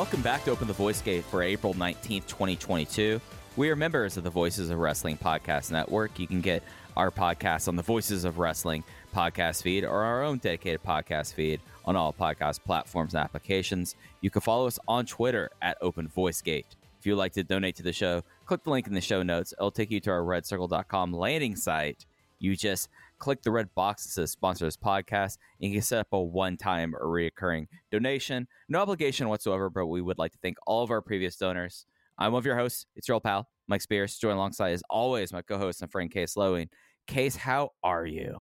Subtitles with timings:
[0.00, 3.20] Welcome back to Open the Voice Gate for April 19th, 2022.
[3.58, 6.18] We are members of the Voices of Wrestling Podcast Network.
[6.18, 6.62] You can get
[6.96, 8.82] our podcast on the Voices of Wrestling
[9.14, 13.94] podcast feed or our own dedicated podcast feed on all podcast platforms and applications.
[14.22, 16.76] You can follow us on Twitter at Open Voice Gate.
[16.98, 19.52] If you'd like to donate to the show, click the link in the show notes.
[19.52, 22.06] It'll take you to our redcircle.com landing site.
[22.38, 22.88] You just
[23.20, 26.20] click the red box that says sponsor this podcast and you can set up a
[26.20, 30.90] one-time or recurring donation no obligation whatsoever but we would like to thank all of
[30.90, 31.86] our previous donors
[32.18, 35.32] i'm one of your hosts it's your old pal mike spears joined alongside as always
[35.32, 36.68] my co-host and friend case lowing
[37.06, 38.36] case how are you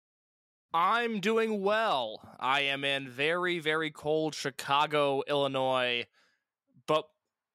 [0.75, 2.21] I'm doing well.
[2.39, 6.05] I am in very, very cold Chicago, Illinois,
[6.87, 7.07] but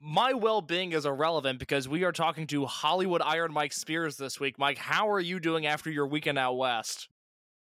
[0.02, 4.40] my well being is irrelevant because we are talking to Hollywood Iron Mike Spears this
[4.40, 4.58] week.
[4.58, 7.08] Mike, how are you doing after your weekend out west?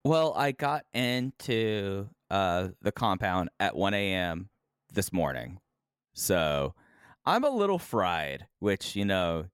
[0.03, 4.50] Well i got into uh the compound at 1 a.m
[4.94, 5.59] this morning.
[6.13, 6.73] So
[7.25, 9.45] i'm a little fried which you know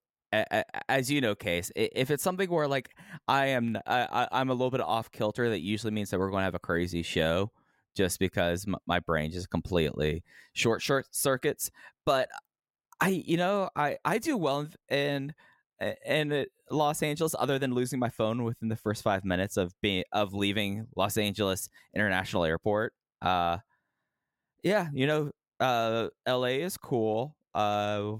[0.89, 2.95] as you know case if it's something where like
[3.27, 6.41] i am I, i'm a little bit off kilter that usually means that we're going
[6.41, 7.51] to have a crazy show
[7.95, 11.71] just because m- my brain just completely short short circuits.
[12.05, 12.29] But
[13.01, 15.33] i you know i i do well in
[16.05, 20.03] in, los angeles other than losing my phone within the first five minutes of being
[20.11, 23.57] of leaving los angeles international airport uh
[24.63, 28.11] yeah you know uh la is cool uh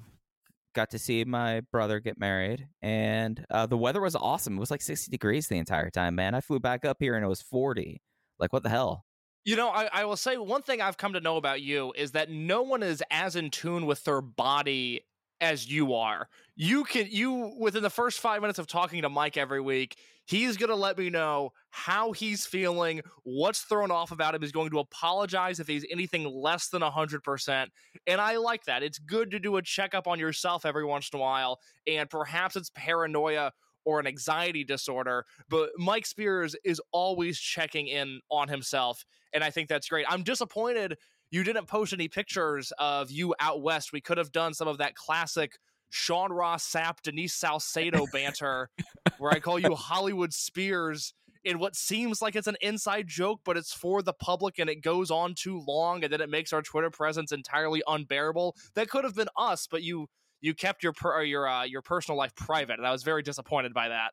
[0.78, 4.58] got to see my brother get married and uh the weather was awesome.
[4.58, 6.36] It was like 60 degrees the entire time man.
[6.36, 8.00] I flew back up here and it was 40
[8.40, 9.04] like what the hell?
[9.44, 12.12] You know, I, I will say one thing I've come to know about you is
[12.12, 15.02] that no one is as in tune with their body
[15.42, 16.28] as you are.
[16.56, 20.58] You can you within the first five minutes of talking to Mike every week, he's
[20.58, 24.42] gonna let me know how he's feeling, what's thrown off about him.
[24.42, 27.72] He's going to apologize if he's anything less than hundred percent.
[28.08, 28.84] And I like that.
[28.84, 32.56] It's good to do a checkup on yourself every once in a while, and perhaps
[32.56, 33.52] it's paranoia
[33.88, 39.50] or an anxiety disorder, but Mike Spears is always checking in on himself, and I
[39.50, 40.06] think that's great.
[40.10, 40.98] I'm disappointed
[41.32, 43.92] you didn't post any pictures of you out west.
[43.92, 45.58] We could have done some of that classic
[45.90, 48.70] Sean Ross Sapp, Denise Salcedo banter,
[49.18, 53.56] where I call you Hollywood Spears in what seems like it's an inside joke, but
[53.56, 56.62] it's for the public and it goes on too long, and then it makes our
[56.62, 58.56] Twitter presence entirely unbearable.
[58.76, 60.08] That could have been us, but you
[60.42, 63.74] you kept your per, your uh, your personal life private, and I was very disappointed
[63.74, 64.12] by that.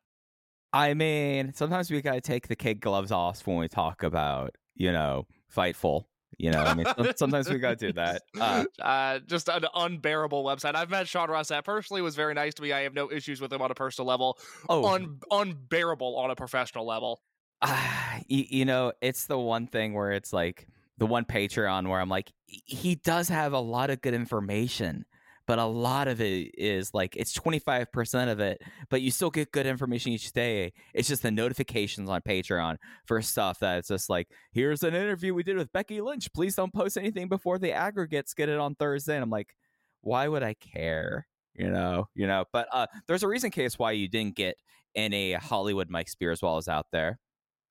[0.71, 4.91] I mean, sometimes we gotta take the kid gloves off when we talk about, you
[4.91, 5.25] know,
[5.55, 6.05] Fightful.
[6.37, 6.85] You know, I mean,
[7.15, 8.23] sometimes we gotta do that.
[8.39, 10.75] Uh, uh, just an unbearable website.
[10.75, 11.49] I've met Sean Ross.
[11.49, 12.73] Sapp personally was very nice to me.
[12.73, 14.37] I have no issues with him on a personal level.
[14.69, 17.21] oh, Un- unbearable on a professional level.
[17.61, 20.67] ah, you, you know, it's the one thing where it's like
[20.97, 25.05] the one Patreon where I'm like, he does have a lot of good information,
[25.47, 29.51] but a lot of it is like it's 25% of it, but you still get
[29.51, 30.73] good information each day.
[30.93, 35.33] It's just the notifications on Patreon for stuff that it's just like, here's an interview
[35.33, 36.31] we did with Becky Lynch.
[36.33, 39.15] Please don't post anything before the aggregates get it on Thursday.
[39.15, 39.55] And I'm like,
[40.01, 41.27] why would I care?
[41.53, 44.57] You know, you know, but uh there's a reason case why you didn't get
[44.95, 47.19] any Hollywood Mike Spears while I was out there.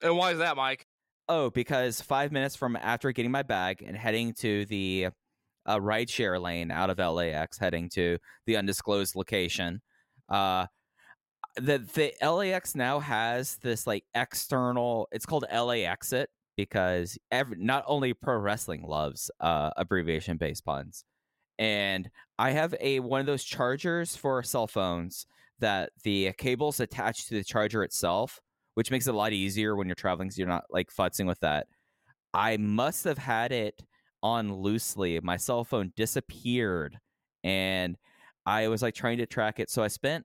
[0.03, 0.87] And why is that, Mike?
[1.29, 5.09] Oh, because five minutes from after getting my bag and heading to the
[5.67, 9.81] uh, rideshare lane out of LAX, heading to the undisclosed location,
[10.29, 10.67] uh,
[11.57, 15.09] the the LAX now has this like external.
[15.13, 21.05] It's called LA Exit because every not only pro wrestling loves uh, abbreviation based puns,
[21.59, 25.27] and I have a one of those chargers for cell phones
[25.61, 28.41] that the cable's attached to the charger itself,
[28.75, 31.41] which makes it a lot easier when you're traveling, so you're not like futzing with
[31.41, 31.69] that.
[32.33, 33.81] I must have had it
[34.25, 35.21] on loosely.
[35.23, 36.99] My cell phone disappeared,
[37.45, 37.97] and
[38.47, 39.71] I was like trying to track it.
[39.71, 40.25] So I spent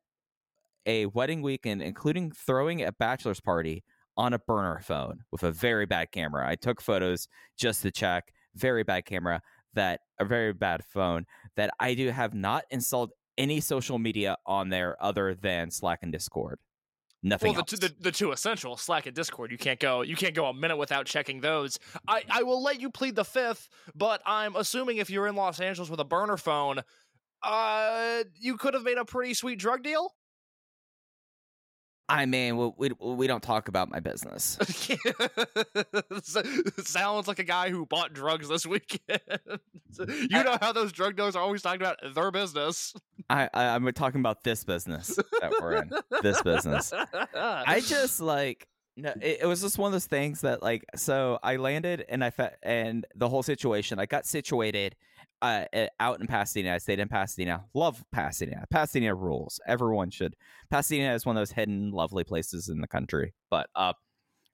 [0.85, 3.83] a wedding weekend, including throwing a bachelor's party
[4.17, 6.47] on a burner phone with a very bad camera.
[6.49, 8.33] I took photos just to check.
[8.55, 9.41] Very bad camera.
[9.73, 11.25] That a very bad phone
[11.55, 16.11] that I do have not installed any social media on there other than Slack and
[16.11, 16.59] Discord.
[17.21, 17.71] Nothing well, else.
[17.71, 19.51] the, the, the two essential Slack and Discord.
[19.51, 20.01] You can't go.
[20.01, 21.77] You can't go a minute without checking those.
[22.07, 25.59] I, I will let you plead the fifth, but I'm assuming if you're in Los
[25.59, 26.81] Angeles with a burner phone,
[27.43, 30.13] uh, you could have made a pretty sweet drug deal.
[32.09, 34.57] I mean, we, we we don't talk about my business.
[36.83, 39.21] Sounds like a guy who bought drugs this weekend.
[39.99, 42.95] you know how those drug dealers are always talking about their business.
[43.29, 45.91] I, I I'm talking about this business that we're in.
[46.23, 46.91] This business.
[47.35, 48.67] I just like
[48.97, 52.23] no, it, it was just one of those things that like so I landed and
[52.23, 54.95] I fe- and the whole situation I got situated
[55.41, 56.73] uh uh, out in Pasadena.
[56.75, 57.63] I stayed in Pasadena.
[57.73, 58.65] Love Pasadena.
[58.69, 59.59] Pasadena rules.
[59.67, 60.35] Everyone should.
[60.69, 63.33] Pasadena is one of those hidden lovely places in the country.
[63.49, 63.93] But uh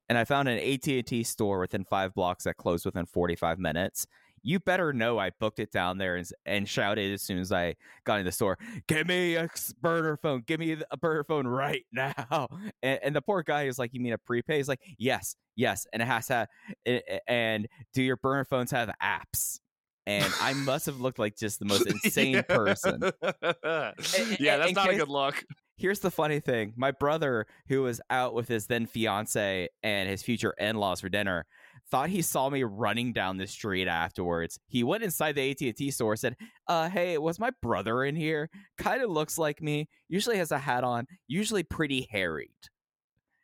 [0.08, 4.06] and I found an AT&T store within 5 blocks that closed within 45 minutes.
[4.42, 7.74] You better know I booked it down there and, and shouted as soon as I
[8.04, 8.56] got in the store,
[8.86, 9.48] "Give me a
[9.82, 10.44] burner phone!
[10.46, 12.46] Give me a burner phone right now!"
[12.80, 15.84] And, and the poor guy is like, "You mean a prepay?" He's like, "Yes, yes,"
[15.92, 16.46] and it has to.
[16.86, 19.58] a- a- And do your burner phones have apps?
[20.06, 23.00] And I must have looked like just the most insane person.
[23.22, 25.44] yeah, that's and not a good look.
[25.76, 30.22] Here's the funny thing: my brother, who was out with his then fiance and his
[30.22, 31.44] future in-laws for dinner,
[31.90, 34.58] thought he saw me running down the street afterwards.
[34.68, 36.36] He went inside the AT&T store, said,
[36.66, 38.48] "Uh, hey, was my brother in here?
[38.78, 39.88] Kind of looks like me.
[40.08, 41.06] Usually has a hat on.
[41.26, 42.54] Usually pretty harried."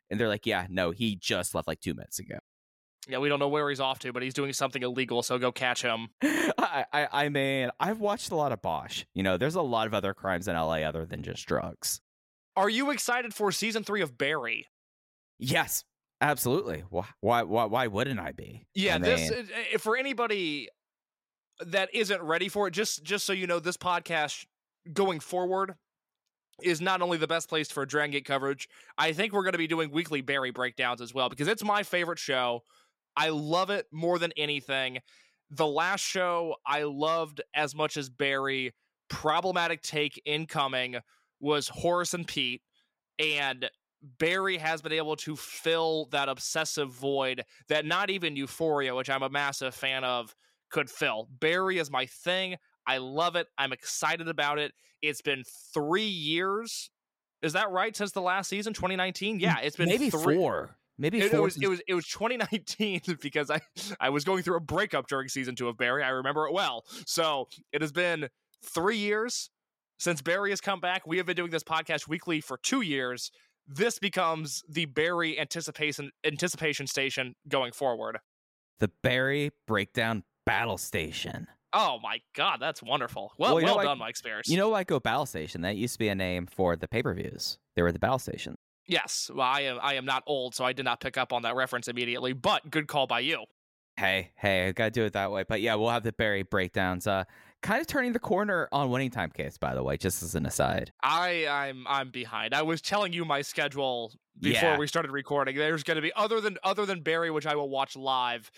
[0.09, 2.37] And they're like, "Yeah, no, he just left like two minutes ago."
[3.07, 5.51] Yeah, we don't know where he's off to, but he's doing something illegal, so go
[5.51, 6.09] catch him.
[6.23, 9.03] I, I, I mean, I've watched a lot of Bosch.
[9.13, 12.01] You know, there's a lot of other crimes in LA other than just drugs.
[12.55, 14.67] Are you excited for season three of Barry?
[15.39, 15.83] Yes,
[16.21, 16.83] absolutely.
[16.89, 18.65] Why, why, why, why wouldn't I be?
[18.75, 20.69] Yeah, I this mean- uh, for anybody
[21.65, 22.71] that isn't ready for it.
[22.71, 24.45] Just just so you know, this podcast
[24.91, 25.75] going forward
[26.61, 28.69] is not only the best place for Dragon Gate coverage.
[28.97, 31.83] I think we're going to be doing weekly Barry breakdowns as well because it's my
[31.83, 32.63] favorite show.
[33.15, 34.99] I love it more than anything.
[35.49, 38.73] The last show I loved as much as Barry.
[39.09, 40.97] Problematic take incoming
[41.39, 42.61] was Horace and Pete,
[43.19, 43.69] and
[44.19, 49.23] Barry has been able to fill that obsessive void that not even Euphoria, which I'm
[49.23, 50.33] a massive fan of,
[50.71, 51.29] could fill.
[51.39, 52.57] Barry is my thing.
[52.87, 53.47] I love it.
[53.57, 54.73] I'm excited about it.
[55.01, 55.43] It's been
[55.73, 56.89] three years.
[57.41, 57.95] Is that right?
[57.95, 59.37] Since the last season, 2019?
[59.37, 60.77] Mm, yeah, it's been maybe three- four.
[60.97, 63.59] Maybe It, it was it was it was 2019 because I
[63.99, 66.03] I was going through a breakup during season two of Barry.
[66.03, 66.85] I remember it well.
[67.05, 68.29] So it has been
[68.63, 69.49] three years
[69.99, 71.07] since Barry has come back.
[71.07, 73.31] We have been doing this podcast weekly for two years.
[73.67, 78.19] This becomes the Barry anticipation anticipation station going forward.
[78.79, 81.47] the Barry Breakdown Battle Station.
[81.71, 83.31] Oh my god, that's wonderful.
[83.39, 84.47] Well, Well, well know, I- done, Mike Spears.
[84.47, 85.61] You know, why go Battle Station?
[85.61, 87.57] That used to be a name for the pay per views.
[87.75, 88.55] They were the Battle Station.
[88.87, 91.41] Yes, well, I am I am not old, so I did not pick up on
[91.43, 92.33] that reference immediately.
[92.33, 93.43] But good call by you.
[93.97, 95.43] Hey, hey, I gotta do it that way.
[95.47, 97.05] But yeah, we'll have the Barry breakdowns.
[97.05, 97.25] Uh,
[97.61, 100.45] kind of turning the corner on winning time case, by the way, just as an
[100.45, 100.91] aside.
[101.03, 102.53] I I'm I'm behind.
[102.55, 104.77] I was telling you my schedule before Yeah.
[104.77, 105.55] we started recording.
[105.55, 108.49] There's going to be other than other than Barry, which I will watch live.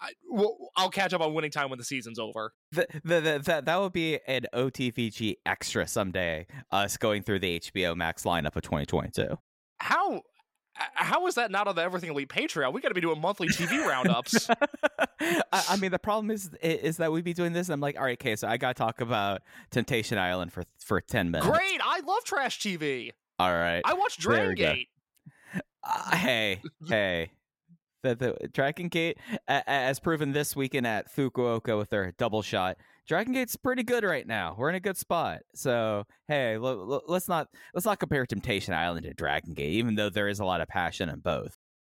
[0.00, 2.52] I, well, I'll catch up on winning time when the season's over.
[2.70, 6.46] The, the, the, that that would be an OTVG extra someday.
[6.70, 9.36] Us going through the HBO Max lineup of 2022.
[9.78, 10.22] How
[10.94, 12.72] how is that not on the Everything Elite Patreon?
[12.72, 14.48] We got to be doing monthly TV roundups.
[15.20, 17.96] I, I mean, the problem is is that we'd be doing this, and I'm like,
[17.96, 21.48] all right, okay, so I gotta talk about Temptation Island for for 10 minutes.
[21.48, 23.10] Great, I love trash TV.
[23.38, 23.82] All right.
[23.84, 24.54] I watch Dragon.
[24.54, 24.88] Gate.
[25.82, 27.30] Uh, hey, hey.
[28.02, 29.18] The, the Dragon Gate,
[29.48, 32.76] as proven this weekend at Fukuoka with their double shot,
[33.08, 34.54] Dragon Gate's pretty good right now.
[34.58, 35.40] We're in a good spot.
[35.54, 39.94] So hey, l- l- let's not let's not compare Temptation Island to Dragon Gate, even
[39.94, 41.56] though there is a lot of passion in both.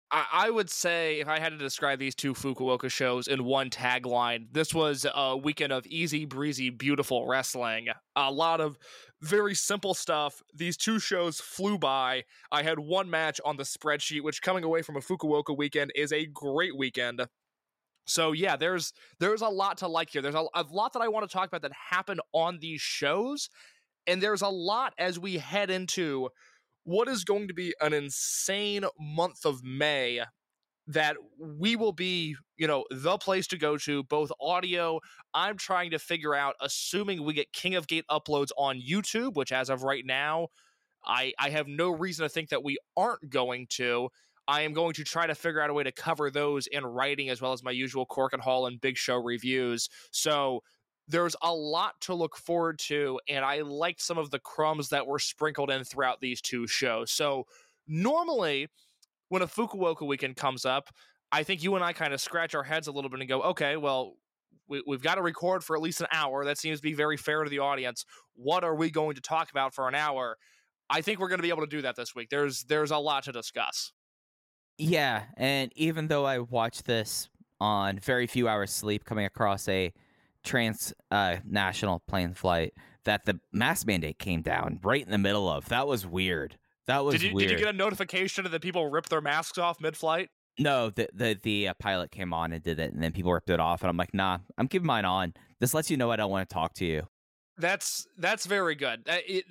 [0.09, 3.69] I, I would say if I had to describe these two Fukuoka shows in one
[3.69, 7.87] tagline, this was a weekend of easy breezy, beautiful wrestling.
[8.15, 8.77] A lot of
[9.21, 10.41] very simple stuff.
[10.53, 12.23] These two shows flew by.
[12.51, 16.11] I had one match on the spreadsheet, which coming away from a Fukuoka weekend is
[16.11, 17.21] a great weekend.
[18.05, 20.21] So yeah, there's there's a lot to like here.
[20.21, 23.49] There's a, a lot that I want to talk about that happened on these shows,
[24.07, 26.29] and there's a lot as we head into
[26.83, 30.21] what is going to be an insane month of May
[30.87, 34.99] that we will be, you know, the place to go to, both audio.
[35.33, 39.51] I'm trying to figure out, assuming we get King of Gate uploads on YouTube, which
[39.51, 40.47] as of right now,
[41.05, 44.09] I, I have no reason to think that we aren't going to.
[44.47, 47.29] I am going to try to figure out a way to cover those in writing
[47.29, 49.89] as well as my usual Korakuen Hall and Big Show reviews.
[50.11, 50.63] So
[51.07, 55.07] there's a lot to look forward to, and I liked some of the crumbs that
[55.07, 57.11] were sprinkled in throughout these two shows.
[57.11, 57.45] So
[57.87, 58.67] normally,
[59.29, 60.89] when a Fukuoka weekend comes up,
[61.31, 63.41] I think you and I kind of scratch our heads a little bit and go,
[63.43, 64.15] okay, well,
[64.67, 66.45] we, we've got to record for at least an hour.
[66.45, 68.05] That seems to be very fair to the audience.
[68.35, 70.37] What are we going to talk about for an hour?
[70.89, 72.29] I think we're going to be able to do that this week.
[72.29, 73.93] There's there's a lot to discuss.
[74.77, 79.93] Yeah, and even though I watched this on very few hours sleep, coming across a
[80.43, 82.73] trans uh, national plane flight
[83.03, 85.69] that the mask mandate came down right in the middle of.
[85.69, 86.57] That was weird.
[86.87, 87.49] That was did you, weird.
[87.49, 90.29] Did you get a notification that people ripped their masks off mid-flight?
[90.59, 93.49] No, the the the uh, pilot came on and did it, and then people ripped
[93.49, 95.33] it off, and I'm like, nah, I'm keeping mine on.
[95.59, 97.07] This lets you know I don't want to talk to you.
[97.57, 99.03] That's that's very good.
[99.07, 99.45] Uh, it,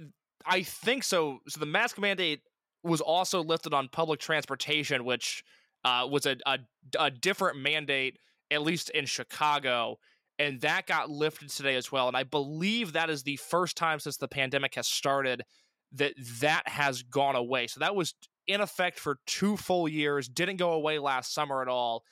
[0.45, 1.41] I think so.
[1.49, 2.43] So the mask mandate
[2.82, 5.44] was also lifted on public transportation, which
[5.84, 6.58] uh, was a, a
[6.99, 8.18] a different mandate,
[8.50, 9.99] at least in Chicago
[10.40, 12.08] and that got lifted today as well.
[12.08, 15.44] And I believe that is the first time since the pandemic has started
[15.92, 17.66] that that has gone away.
[17.66, 18.14] So that was
[18.46, 22.04] in effect for two full years, didn't go away last summer at all.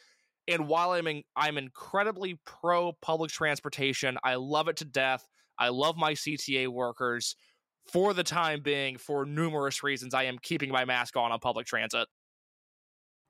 [0.46, 5.26] And while I'm in, I'm incredibly pro public transportation, I love it to death.
[5.58, 7.34] I love my CTA workers.
[7.90, 11.66] For the time being, for numerous reasons, I am keeping my mask on on public
[11.66, 12.06] transit.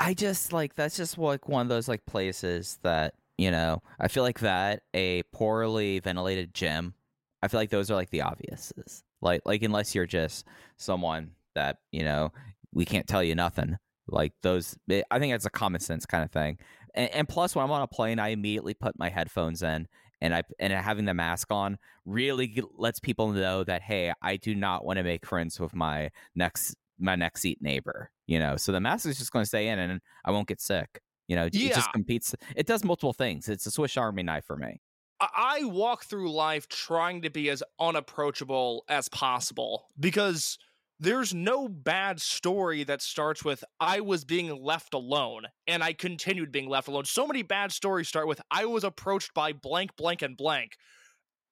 [0.00, 4.08] I just like that's just like one of those like places that you know, I
[4.08, 6.94] feel like that a poorly ventilated gym.
[7.40, 9.02] I feel like those are like the obviouses.
[9.20, 10.46] Like like unless you're just
[10.76, 12.32] someone that you know
[12.72, 13.78] we can't tell you nothing.
[14.06, 16.58] Like those, it, I think it's a common sense kind of thing.
[16.94, 19.86] And, and plus, when I'm on a plane, I immediately put my headphones in,
[20.20, 24.54] and I and having the mask on really lets people know that hey, I do
[24.54, 28.10] not want to make friends with my next my next seat neighbor.
[28.26, 30.60] You know, so the mask is just going to stay in, and I won't get
[30.60, 31.00] sick.
[31.28, 31.70] You know, yeah.
[31.70, 32.34] it just competes.
[32.56, 33.48] It does multiple things.
[33.48, 34.80] It's a Swiss Army knife for me.
[35.20, 40.58] I walk through life trying to be as unapproachable as possible because
[41.00, 46.50] there's no bad story that starts with I was being left alone and I continued
[46.50, 47.04] being left alone.
[47.04, 50.76] So many bad stories start with I was approached by blank, blank, and blank.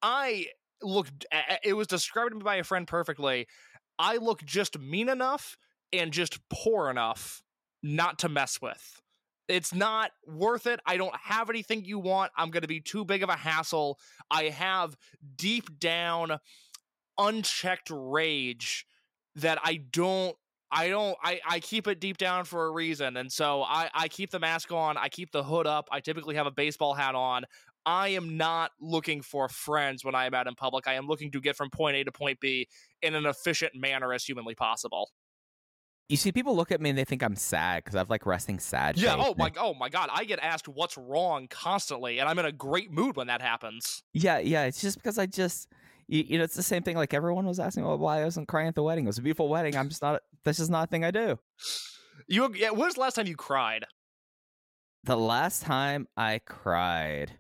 [0.03, 0.47] I
[0.83, 1.27] looked,
[1.63, 3.47] it was described to me by a friend perfectly.
[3.99, 5.57] I look just mean enough
[5.93, 7.43] and just poor enough
[7.83, 9.01] not to mess with.
[9.49, 10.81] It's not worth it.
[10.85, 12.33] I don't have anything you want.
[12.37, 14.01] I'm going to be too big of a hassle.
[14.29, 14.97] I have
[15.37, 16.39] deep down
[17.17, 18.87] unchecked rage
[19.37, 20.37] that I don't
[20.71, 23.17] I don't I, I keep it deep down for a reason.
[23.17, 26.35] And so I, I keep the mask on, I keep the hood up, I typically
[26.35, 27.45] have a baseball hat on.
[27.89, 30.89] I am not looking for friends when I am out in public.
[30.89, 32.67] I am looking to get from point A to point B
[33.01, 35.11] in an efficient manner as humanly possible.
[36.09, 38.27] You see, people look at me and they think I'm sad because I have like
[38.27, 38.97] resting sad.
[38.97, 39.17] Yeah.
[39.17, 39.53] Oh my.
[39.57, 40.09] Oh my God.
[40.13, 44.03] I get asked what's wrong constantly, and I'm in a great mood when that happens.
[44.13, 44.39] Yeah.
[44.39, 44.65] Yeah.
[44.65, 45.69] It's just because I just,
[46.09, 46.97] you, you know, it's the same thing.
[46.97, 49.05] Like everyone was asking well, why I wasn't crying at the wedding.
[49.05, 49.77] It was a beautiful wedding.
[49.77, 50.23] I'm just not.
[50.45, 51.39] This is not a thing I do.
[52.27, 52.53] You.
[52.55, 52.71] Yeah.
[52.71, 53.87] When was the last time you cried?
[55.05, 57.39] The last time I cried,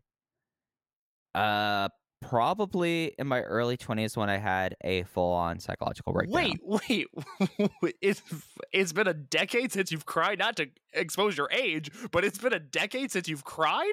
[1.35, 1.89] uh,
[2.21, 6.55] probably in my early 20s when I had a full on psychological breakdown.
[6.89, 7.09] Wait,
[7.83, 7.97] wait.
[8.01, 8.23] it's,
[8.73, 12.53] it's been a decade since you've cried, not to expose your age, but it's been
[12.53, 13.93] a decade since you've cried?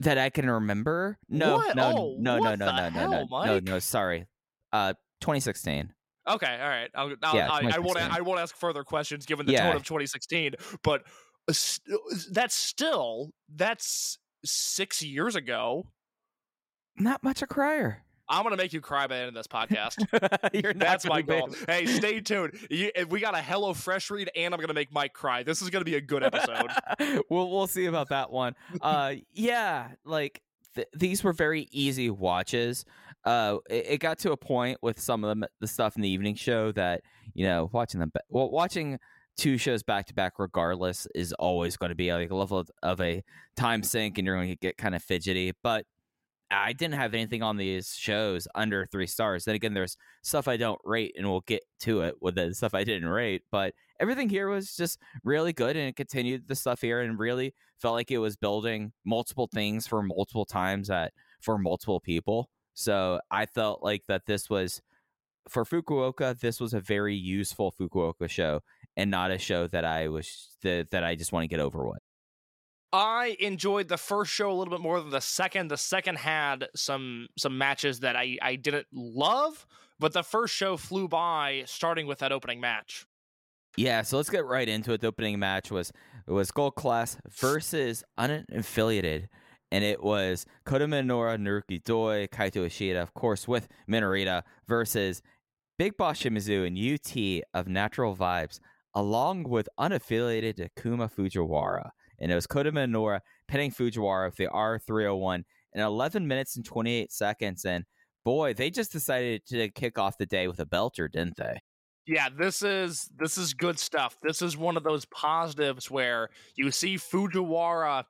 [0.00, 1.18] That I can remember?
[1.28, 3.46] No, no, oh, no, no, no, no, hell, no, no, Mike?
[3.46, 4.26] no, no, sorry.
[4.72, 5.92] Uh, 2016.
[6.28, 6.90] Okay, all right.
[6.94, 7.98] I'll, I'll, Yeah, I, I won't.
[7.98, 9.66] I won't ask further questions given the Yeah.
[9.66, 10.54] tone of 2016.
[10.82, 11.02] But
[11.48, 11.54] uh,
[12.30, 15.86] that's still that's six years ago.
[16.96, 18.04] Not much a crier.
[18.28, 19.96] I'm gonna make you cry by the end of this podcast.
[20.62, 21.48] You're not That's my goal.
[21.48, 22.58] be- Hey, stay tuned.
[22.70, 25.42] You, we got a Hello Fresh read, and I'm gonna make Mike cry.
[25.42, 26.70] This is gonna be a good episode.
[27.30, 28.54] we'll we'll see about that one.
[28.80, 30.42] Uh, yeah, like
[30.74, 32.84] th- these were very easy watches.
[33.24, 36.08] Uh, it, it got to a point with some of them, the stuff in the
[36.08, 37.02] evening show that
[37.34, 38.98] you know, watching them, well, watching
[39.36, 42.70] two shows back to back, regardless, is always going to be like a level of,
[42.82, 43.22] of a
[43.56, 45.52] time sink, and you're going to get kind of fidgety.
[45.62, 45.86] But
[46.50, 49.44] I didn't have anything on these shows under three stars.
[49.44, 52.74] Then again, there's stuff I don't rate, and we'll get to it with the stuff
[52.74, 53.42] I didn't rate.
[53.50, 57.54] But everything here was just really good, and it continued the stuff here, and really
[57.80, 62.48] felt like it was building multiple things for multiple times at for multiple people.
[62.74, 64.80] So I felt like that this was
[65.48, 66.38] for Fukuoka.
[66.38, 68.60] This was a very useful Fukuoka show,
[68.96, 71.86] and not a show that I was that, that I just want to get over
[71.86, 72.07] with.
[72.92, 75.68] I enjoyed the first show a little bit more than the second.
[75.68, 79.66] The second had some some matches that I I didn't love,
[79.98, 83.06] but the first show flew by, starting with that opening match.
[83.76, 85.02] Yeah, so let's get right into it.
[85.02, 85.92] The opening match was
[86.26, 89.28] it was Gold Class versus unaffiliated,
[89.70, 95.22] and it was Kota Minoura, Naruki Doi, Kaito Ishida, of course, with Minorita versus
[95.78, 98.60] Big Boss Shimizu and UT of Natural Vibes,
[98.94, 105.44] along with unaffiliated Takuma Fujiwara and it was Kota Minoura pinning Fujiwara with the R301
[105.74, 107.64] in 11 minutes and 28 seconds.
[107.64, 107.84] And
[108.24, 111.58] boy, they just decided to kick off the day with a belter, didn't they?
[112.06, 114.16] Yeah, this is this is good stuff.
[114.22, 118.04] This is one of those positives where you see Fujiwara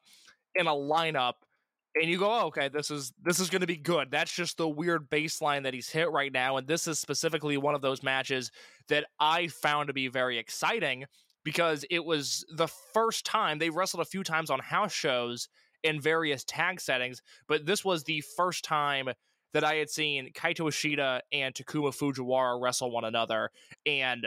[0.54, 1.34] in a lineup
[1.96, 4.10] and you go, oh, okay, this is this is going to be good.
[4.10, 7.74] That's just the weird baseline that he's hit right now, and this is specifically one
[7.74, 8.52] of those matches
[8.88, 11.04] that I found to be very exciting
[11.48, 15.48] because it was the first time they wrestled a few times on house shows
[15.82, 19.08] in various tag settings, but this was the first time
[19.54, 23.48] that I had seen Kaito Ishida and Takuma Fujiwara wrestle one another.
[23.86, 24.26] And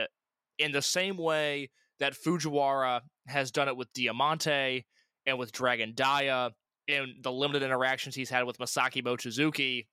[0.58, 4.88] in the same way that Fujiwara has done it with Diamante
[5.28, 6.50] and with Dragon Dia
[6.88, 9.86] and the limited interactions he's had with Masaki Mochizuki,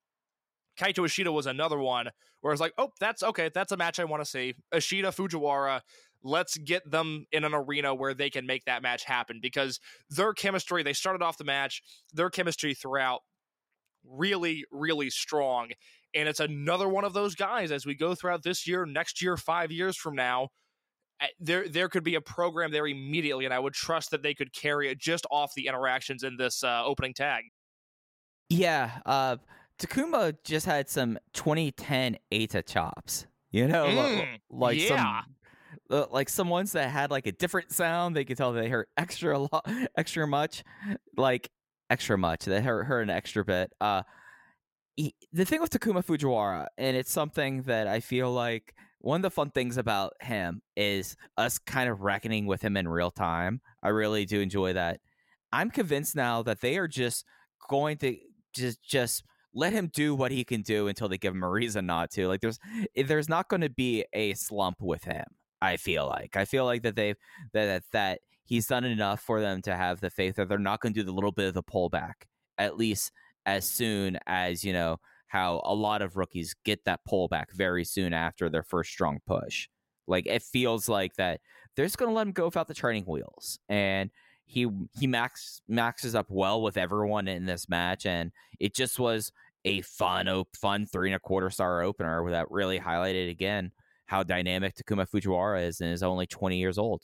[0.80, 2.08] Kaito Ishida was another one
[2.40, 3.50] where it's like, oh, that's okay.
[3.52, 4.54] That's a match I want to see.
[4.74, 5.82] Ishida Fujiwara
[6.28, 9.80] let's get them in an arena where they can make that match happen because
[10.10, 11.82] their chemistry, they started off the match,
[12.12, 13.20] their chemistry throughout
[14.04, 15.70] really, really strong.
[16.14, 19.36] And it's another one of those guys as we go throughout this year, next year,
[19.36, 20.48] five years from now.
[21.20, 24.34] Eh, there, there could be a program there immediately, and I would trust that they
[24.34, 27.44] could carry it just off the interactions in this uh, opening tag.
[28.48, 29.36] Yeah, uh,
[29.78, 33.26] Takuma just had some 2010 Eita chops.
[33.50, 34.88] You know, mm, like yeah.
[34.88, 35.34] some
[35.90, 38.16] uh, like some ones that had like a different sound.
[38.16, 40.64] They could tell they hurt extra lot, extra much,
[41.16, 41.50] like
[41.90, 42.44] extra much.
[42.44, 43.72] They hurt, hurt an extra bit.
[43.80, 44.02] Uh,
[44.96, 49.22] he, the thing with Takuma Fujiwara, and it's something that I feel like one of
[49.22, 53.60] the fun things about him is us kind of reckoning with him in real time.
[53.82, 55.00] I really do enjoy that.
[55.52, 57.24] I'm convinced now that they are just
[57.68, 58.16] going to
[58.52, 59.24] just just
[59.54, 62.26] let him do what he can do until they give him a reason not to.
[62.28, 62.58] Like there's
[62.94, 65.24] there's not going to be a slump with him.
[65.60, 67.16] I feel like I feel like that they've
[67.52, 70.92] that that he's done enough for them to have the faith that they're not going
[70.94, 72.14] to do the little bit of the pullback
[72.58, 73.12] at least
[73.46, 78.12] as soon as you know how a lot of rookies get that pullback very soon
[78.12, 79.68] after their first strong push.
[80.06, 81.40] Like it feels like that
[81.76, 84.10] they're just going to let him go without the training wheels, and
[84.46, 84.66] he
[84.98, 89.32] he max maxes up well with everyone in this match, and it just was
[89.64, 93.70] a fun fun three and a quarter star opener that really highlighted again
[94.08, 97.02] how dynamic Takuma Fujiwara is and is only 20 years old.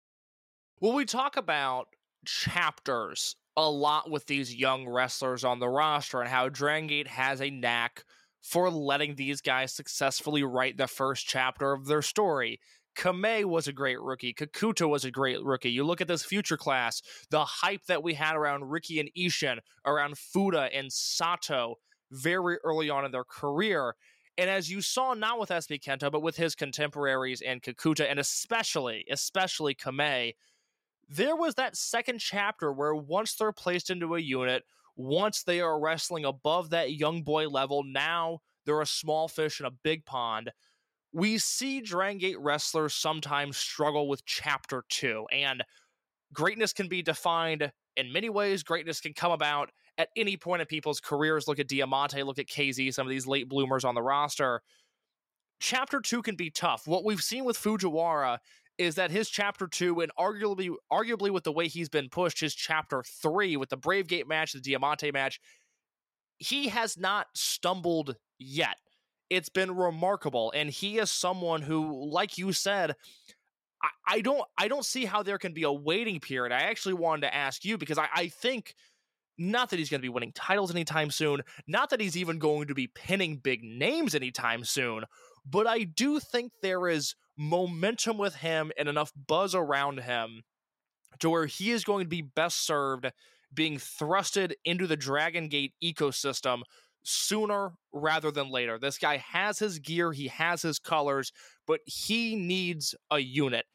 [0.81, 1.87] Well, we talk about
[2.25, 7.40] chapters a lot with these young wrestlers on the roster and how Dragon Gate has
[7.40, 8.05] a knack
[8.43, 12.59] for letting these guys successfully write the first chapter of their story.
[12.97, 14.33] Kamei was a great rookie.
[14.33, 15.71] Kakuta was a great rookie.
[15.71, 19.59] You look at this future class, the hype that we had around Ricky and Ishin,
[19.85, 21.77] around Fuda and Sato
[22.11, 23.95] very early on in their career.
[24.37, 28.18] And as you saw, not with SB Kento, but with his contemporaries and Kakuta, and
[28.18, 30.35] especially, especially Kamei,
[31.09, 34.64] there was that second chapter where once they're placed into a unit,
[34.97, 39.66] once they are wrestling above that young boy level, now they're a small fish in
[39.66, 40.51] a big pond.
[41.12, 45.62] We see Dragon Gate wrestlers sometimes struggle with chapter two, and
[46.33, 48.64] greatness can be defined in many ways.
[48.64, 51.46] Greatness can come about at any point in people's careers.
[51.46, 54.62] Look at Diamante, look at KZ, some of these late bloomers on the roster.
[55.61, 56.87] Chapter two can be tough.
[56.87, 58.38] What we've seen with Fujiwara
[58.76, 62.54] is that his chapter two, and arguably, arguably with the way he's been pushed, his
[62.54, 65.40] chapter three with the Brave Gate match, the Diamante match,
[66.38, 68.76] he has not stumbled yet.
[69.30, 72.94] It's been remarkable, and he is someone who, like you said,
[74.07, 76.52] I, don't, I don't see how there can be a waiting period.
[76.52, 78.74] I actually wanted to ask you because I, I think
[79.38, 82.68] not that he's going to be winning titles anytime soon, not that he's even going
[82.68, 85.05] to be pinning big names anytime soon,
[85.49, 90.42] but I do think there is momentum with him and enough buzz around him
[91.20, 93.11] to where he is going to be best served
[93.53, 96.62] being thrusted into the Dragon Gate ecosystem
[97.03, 98.79] sooner rather than later.
[98.79, 101.33] This guy has his gear, he has his colors,
[101.66, 103.66] but he needs a unit.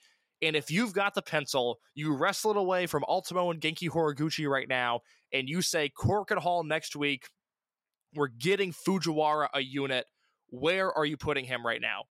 [0.41, 4.47] And if you've got the pencil, you wrestle it away from Ultimo and Genki Horiguchi
[4.49, 5.01] right now,
[5.33, 7.27] and you say Korakuen Hall next week,
[8.15, 10.05] we're getting Fujiwara a unit.
[10.47, 12.03] Where are you putting him right now?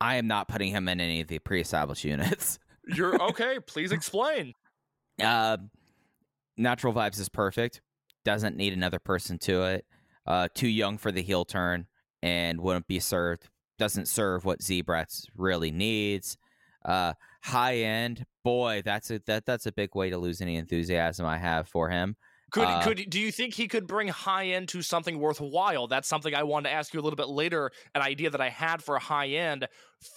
[0.00, 2.58] I am not putting him in any of the pre-established units.
[2.86, 3.58] You're okay.
[3.66, 4.52] Please explain.
[5.22, 5.56] Uh,
[6.56, 7.80] Natural Vibes is perfect.
[8.24, 9.86] Doesn't need another person to it.
[10.26, 11.86] Uh, too young for the heel turn
[12.22, 13.48] and wouldn't be served.
[13.78, 16.36] Doesn't serve what Z-Brats really needs.
[16.84, 21.26] Uh, high end, boy, that's a that that's a big way to lose any enthusiasm
[21.26, 22.16] I have for him.
[22.50, 25.88] Could Uh, could do you think he could bring high end to something worthwhile?
[25.88, 27.72] That's something I wanted to ask you a little bit later.
[27.94, 29.66] An idea that I had for a high end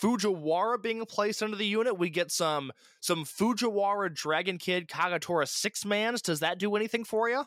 [0.01, 1.97] Fujiwara being placed into the unit.
[1.97, 6.21] We get some some Fujiwara Dragon Kid Kagatora six mans.
[6.21, 7.45] Does that do anything for you?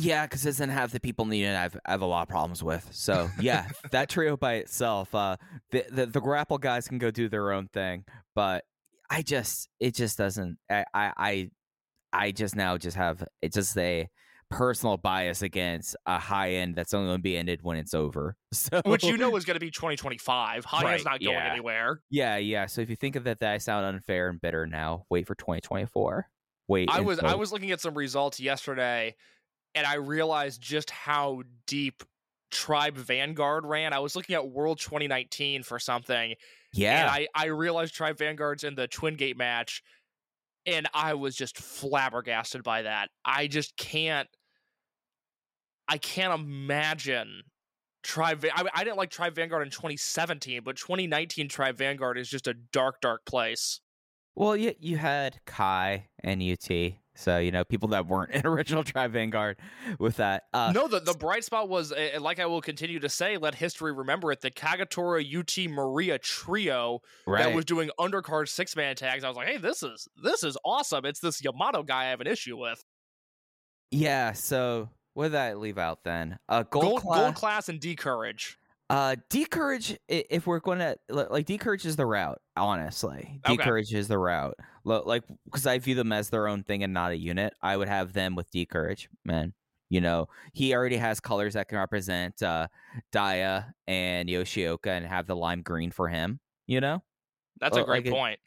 [0.00, 1.54] Yeah, because it doesn't have the people needed.
[1.54, 2.88] I've I have a lot of problems with.
[2.92, 5.36] So yeah, that trio by itself, uh,
[5.70, 8.64] the, the the grapple guys can go do their own thing, but
[9.10, 10.58] I just it just doesn't.
[10.70, 11.50] I I I,
[12.12, 14.08] I just now just have it's just a
[14.50, 18.36] personal bias against a high end that's only going to be ended when it's over.
[18.52, 20.64] So Which you know is going to be 2025.
[20.64, 21.52] High end's Right, not going yeah.
[21.52, 22.00] anywhere.
[22.10, 22.66] yeah yeah.
[22.66, 25.04] So if you think of that, that I sound unfair and bitter now.
[25.08, 26.26] Wait for 2024.
[26.66, 26.88] Wait.
[26.90, 29.14] I was I was looking at some results yesterday,
[29.74, 32.02] and I realized just how deep
[32.50, 33.92] Tribe Vanguard ran.
[33.92, 36.34] I was looking at World 2019 for something,
[36.72, 37.00] yeah.
[37.00, 39.82] and I I realized Tribe Vanguard's in the Twin Gate match,
[40.66, 43.10] and I was just flabbergasted by that.
[43.24, 44.28] I just can't.
[45.88, 47.42] I can't imagine
[48.02, 48.44] Tribe.
[48.52, 52.54] I, I didn't like Tribe Vanguard in 2017, but 2019 Tribe Vanguard is just a
[52.54, 53.80] dark, dark place.
[54.34, 56.70] Well, you you had Kai and UT,
[57.14, 59.58] so you know people that weren't in original Tribe Vanguard
[59.98, 60.44] with that.
[60.52, 63.54] Uh, no, the, the bright spot was, uh, like I will continue to say, let
[63.54, 67.44] history remember it, the Kagatora UT Maria trio right?
[67.44, 69.24] that was doing undercard six man tags.
[69.24, 71.04] I was like, hey, this is this is awesome.
[71.04, 72.84] It's this Yamato guy I have an issue with.
[73.90, 74.32] yeah.
[74.32, 76.38] So what did I leave out then?
[76.48, 77.20] Uh, gold, Gold, class.
[77.20, 78.58] gold class and D'Courage.
[78.90, 79.96] Uh, D'Courage.
[80.08, 82.38] If we're going to like, D'Courage is the route.
[82.56, 83.56] Honestly, Okay.
[83.56, 84.54] D'Courage is the route.
[84.84, 87.54] Like, because I view them as their own thing and not a unit.
[87.62, 89.54] I would have them with D'Courage, man.
[89.90, 92.68] You know, he already has colors that can represent uh,
[93.12, 96.38] Dia and Yoshioka, and have the lime green for him.
[96.66, 97.02] You know,
[97.60, 98.40] That's Well, a great like it- point.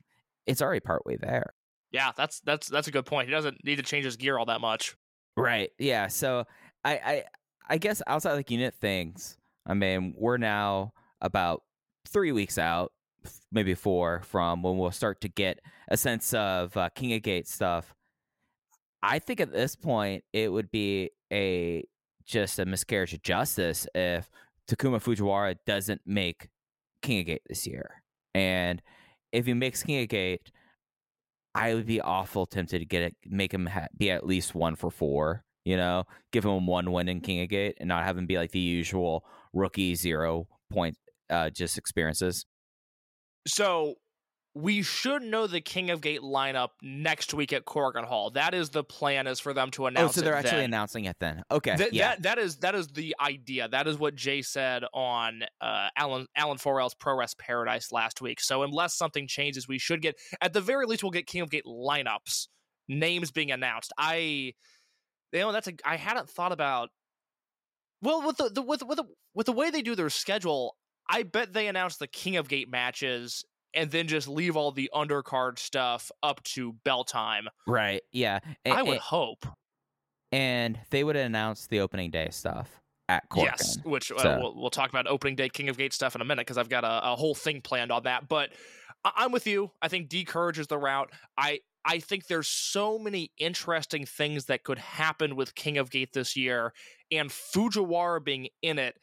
[0.46, 1.54] it's already partway there.
[1.92, 3.28] Yeah, that's that's that's a good point.
[3.28, 4.96] He doesn't need to change his gear all that much.
[5.38, 5.70] Right.
[5.78, 6.08] Yeah.
[6.08, 6.46] So
[6.84, 7.24] I I
[7.70, 11.64] I guess outside like unit things, I mean, we're now about
[12.08, 12.92] three weeks out,
[13.52, 17.48] maybe four, from when we'll start to get a sense of uh, King of Gate
[17.48, 17.94] stuff.
[19.02, 21.84] I think at this point it would be a
[22.26, 24.30] just a miscarriage of justice if
[24.68, 26.48] Takuma Fujiwara doesn't make
[27.02, 28.02] King of Gate this year.
[28.34, 28.82] And
[29.32, 30.52] if he makes King of Gate,
[31.56, 34.76] I would be awful tempted to get it, make him ha- be at least one
[34.76, 35.44] for four.
[35.66, 38.38] You know, give him one win in King of Gate and not have him be
[38.38, 40.98] like the usual rookie zero point
[41.30, 42.46] uh, just experiences.
[43.48, 43.96] So
[44.56, 48.30] we should know the King of Gate lineup next week at Korakuen Hall.
[48.32, 50.12] That is the plan, is for them to announce.
[50.18, 50.66] Oh, so they're actually then.
[50.66, 51.44] announcing it then.
[51.50, 53.68] Okay, Th- yeah, That that is that is the idea.
[53.68, 58.40] That is what Jay said on uh, Alan Alan4L's Pro Wrest Paradise last week.
[58.40, 61.50] So unless something changes, we should get at the very least we'll get King of
[61.50, 62.48] Gate lineups,
[62.88, 63.92] names being announced.
[63.98, 64.54] I
[65.32, 66.90] you know that's a I hadn't thought about.
[68.04, 70.76] Well, with the, the with with the, with the way they do their schedule,
[71.10, 74.92] I bet they announce the King of Gate matches and then just leave all the
[74.94, 77.48] undercard stuff up to bell time.
[77.68, 78.40] right, yeah.
[78.70, 79.46] I would a- hope.
[80.32, 82.70] and they would announce the opening day stuff
[83.10, 83.44] at Korakuen.
[83.46, 86.26] Yes, which uh, we'll, we'll talk about opening day King of Gate stuff in a
[86.26, 88.28] minute because I've got a, a whole thing planned on that.
[88.28, 88.52] But
[89.04, 89.72] I- I'm with you.
[89.82, 91.12] I think D'Courage is the route.
[91.38, 96.14] I I think there's so many interesting things that could happen with King of Gate
[96.14, 96.74] this year,
[97.12, 98.96] and Fujiwara being in it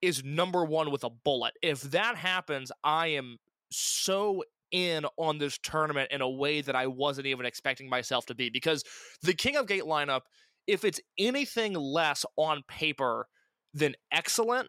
[0.00, 1.54] is number one with a bullet.
[1.62, 3.36] If that happens, I am
[3.70, 8.34] so in on this tournament in a way that I wasn't even expecting myself to
[8.34, 8.82] be because
[9.22, 10.22] the King of Gate lineup,
[10.66, 13.28] if it's anything less on paper
[13.74, 14.68] than excellent,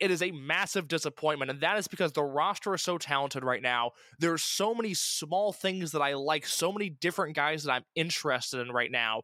[0.00, 1.50] it is a massive disappointment.
[1.50, 3.92] And that is because the roster is so talented right now.
[4.18, 8.60] There's so many small things that I like, so many different guys that I'm interested
[8.60, 9.22] in right now.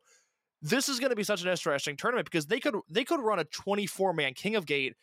[0.63, 3.39] This is going to be such an interesting tournament because they could they could run
[3.39, 4.95] a 24 man King of Gate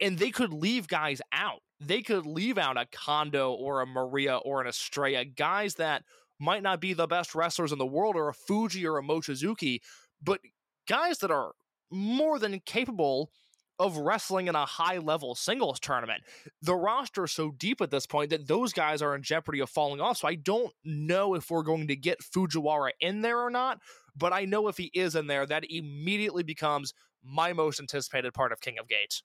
[0.00, 1.60] and they could leave guys out.
[1.80, 6.02] they could leave out a Kondo or a Maria or an Estrella, guys that
[6.38, 9.80] might not be the best wrestlers in the world, or a Fuji or a Mochizuki,
[10.22, 10.40] but
[10.88, 11.52] guys that are
[11.90, 13.30] more than capable
[13.78, 16.22] of wrestling in a high level singles tournament.
[16.62, 19.70] The roster is so deep at this point that those guys are in jeopardy of
[19.70, 20.18] falling off.
[20.18, 23.80] So I don't know if we're going to get Fujiwara in there or not,
[24.16, 28.52] but I know if he is in there, that immediately becomes my most anticipated part
[28.52, 29.22] of King of Gates.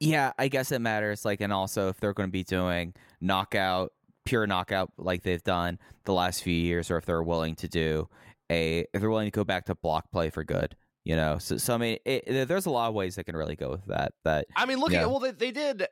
[0.00, 1.24] Yeah, I guess it matters.
[1.24, 3.92] Like, and also if they're going to be doing knockout,
[4.24, 8.08] pure knockout, like they've done the last few years, or if they're willing to do
[8.50, 11.38] a, if they're willing to go back to block play for good, you know.
[11.38, 13.84] So, so I mean, it, there's a lot of ways that can really go with
[13.86, 14.12] that.
[14.24, 15.02] That I mean, looking yeah.
[15.02, 15.86] at well, they, they did,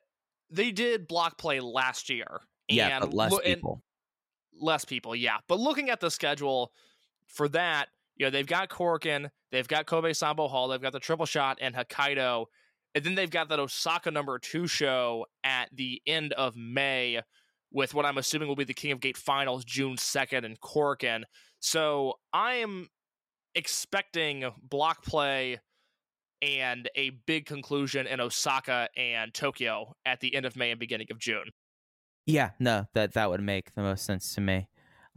[0.50, 2.40] they did block play last year.
[2.68, 3.82] yeah, and less lo- people.
[4.60, 5.38] less people, yeah.
[5.48, 6.72] But looking at the schedule
[7.26, 11.00] for that, you know, they've got Korakuen, they've got Kobe Sanbo Hall, they've got the
[11.00, 12.46] triple shot and Hokkaido,
[12.94, 17.20] and then they've got that Osaka number two show at the end of May
[17.72, 21.22] with what I'm assuming will be the King of Gate finals June 2nd in Korakuen.
[21.60, 22.88] So I am
[23.54, 25.60] expecting block play
[26.42, 31.08] and a big conclusion in Osaka and Tokyo at the end of May and beginning
[31.10, 31.50] of June.
[32.26, 34.68] Yeah, no, that that would make the most sense to me.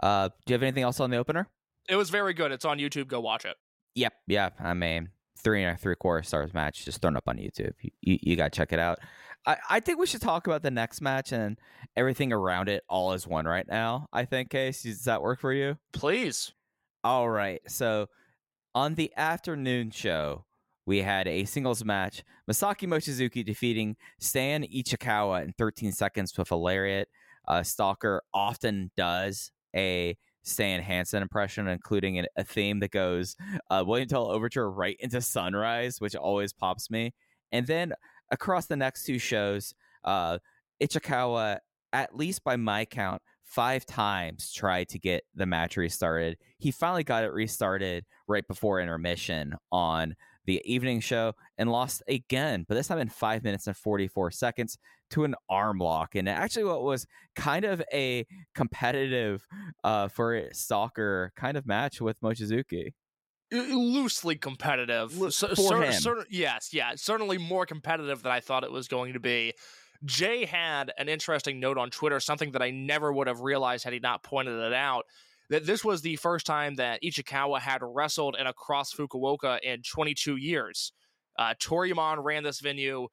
[0.02, 1.48] Uh, do you have anything else on the opener?
[1.88, 2.52] It was very good.
[2.52, 3.08] It's on YouTube.
[3.08, 3.56] Go watch it.
[3.96, 4.56] Yep, yep.
[4.60, 7.74] I mean, three and a three quarter stars match just thrown up on YouTube.
[7.82, 9.00] You, you, you got to check it out.
[9.46, 11.60] I, I think we should talk about the next match and
[11.96, 14.08] everything around it all as one right now.
[14.12, 15.78] I think, Case, does that work for you?
[15.92, 16.54] Please.
[17.04, 17.62] All right.
[17.68, 18.08] So
[18.76, 20.46] on the afternoon show,
[20.86, 22.24] we had a singles match.
[22.50, 27.08] Masaki Mochizuki defeating Stan Ichikawa in 13 seconds with a lariat.
[27.48, 33.36] Uh, Stalker often does a Stan Hansen impression, including an, a theme that goes
[33.70, 37.14] uh, William Tell Overture right into Sunrise, which always pops me.
[37.52, 37.94] And then
[38.32, 40.40] across the next two shows, uh,
[40.82, 41.60] Ichikawa,
[41.94, 43.22] at least by my count,
[43.54, 46.38] five times tried to get the match restarted.
[46.58, 52.66] He finally got it restarted right before intermission on the evening show and lost again,
[52.68, 54.78] but this time in five minutes and 44 seconds
[55.12, 56.16] to an arm lock.
[56.16, 59.46] And actually, what was kind of a competitive
[59.84, 62.94] uh, for soccer kind of match with Mochizuki.
[63.52, 65.18] Loosely competitive.
[65.18, 65.94] Lo- So- for cer- him.
[65.94, 66.94] cer- yes, yeah.
[66.96, 69.54] Certainly more competitive than I thought it was going to be.
[70.06, 73.94] Jay had an interesting note on Twitter, something that I never would have realized had
[73.94, 75.06] he not pointed it out.
[75.50, 79.82] That this was the first time that Ichikawa had wrestled in a cross Fukuoka in
[79.82, 80.94] 22 years.
[81.38, 83.08] Uh, Toryumon ran this venue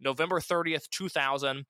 [0.00, 1.66] November 30th, 2000.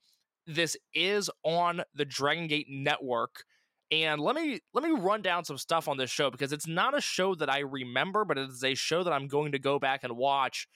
[0.47, 3.45] This is on the Dragon Gate network.
[3.91, 6.97] And let me let me run down some stuff on this show because it's not
[6.97, 9.79] a show that I remember, but it is a show that I'm going to go
[9.79, 10.67] back and watch.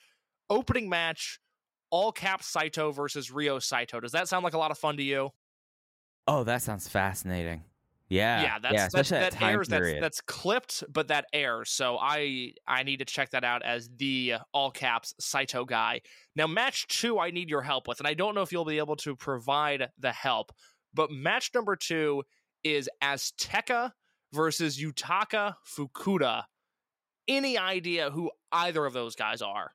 [0.49, 1.39] Opening match,
[1.91, 3.99] all cap Saito versus Ryo Saito.
[3.99, 5.31] Does that sound like a lot of fun to you?
[6.27, 7.63] Oh, that sounds fascinating.
[8.09, 9.67] Yeah, yeah, that's yeah, that, especially that that airs.
[9.67, 10.03] That's, period.
[10.03, 11.69] that's clipped, but that airs.
[11.69, 16.01] So I I need to check that out as the all caps Saito guy.
[16.35, 18.79] Now, match two, I need your help with, and I don't know if you'll be
[18.79, 20.51] able to provide the help.
[20.91, 22.23] But match number two
[22.63, 23.91] is Azteca
[24.33, 26.45] versus Yutaka Fukuda.
[27.27, 29.71] Any idea who either of those guys are?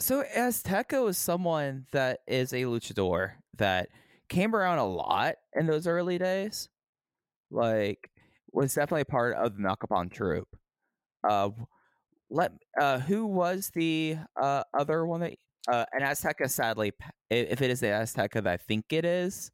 [0.00, 3.88] So Azteca is someone that is a luchador that
[4.28, 6.68] came around a lot in those early days.
[7.50, 8.10] Like
[8.52, 10.48] was definitely part of the Nakapon troupe.
[11.28, 11.50] Uh
[12.30, 15.34] let uh who was the uh other one that
[15.68, 16.92] uh an Azteca sadly
[17.30, 19.50] if it is the Azteca that I think it is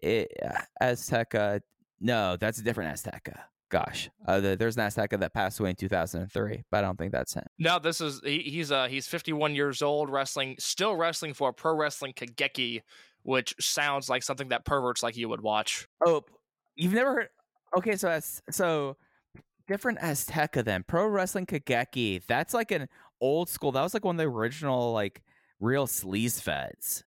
[0.00, 1.60] it uh, Azteca
[2.00, 3.38] no that's a different Azteca
[3.72, 7.10] gosh uh, the, there's an Azteca that passed away in 2003 but I don't think
[7.10, 11.34] that's him No, this is he, he's uh he's 51 years old, wrestling, still wrestling
[11.34, 12.82] for Pro Wrestling Kageki,
[13.22, 15.86] which sounds like something that perverts like you would watch.
[16.04, 16.22] Oh,
[16.76, 17.28] you've never heard?
[17.76, 18.96] Okay, so that's so
[19.66, 20.84] different Azteca then.
[20.86, 22.22] Pro Wrestling Kageki.
[22.26, 22.88] That's like an
[23.20, 23.72] old school.
[23.72, 25.22] That was like one of the original like
[25.60, 27.04] real sleaze feds.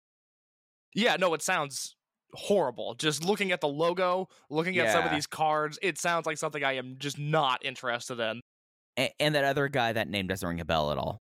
[0.95, 1.95] Yeah, no, it sounds
[2.33, 2.95] horrible.
[2.95, 6.63] Just looking at the logo, looking at some of these cards, it sounds like something
[6.63, 8.41] I am just not interested in.
[8.97, 11.19] And, and that other guy, that name doesn't ring a bell at all.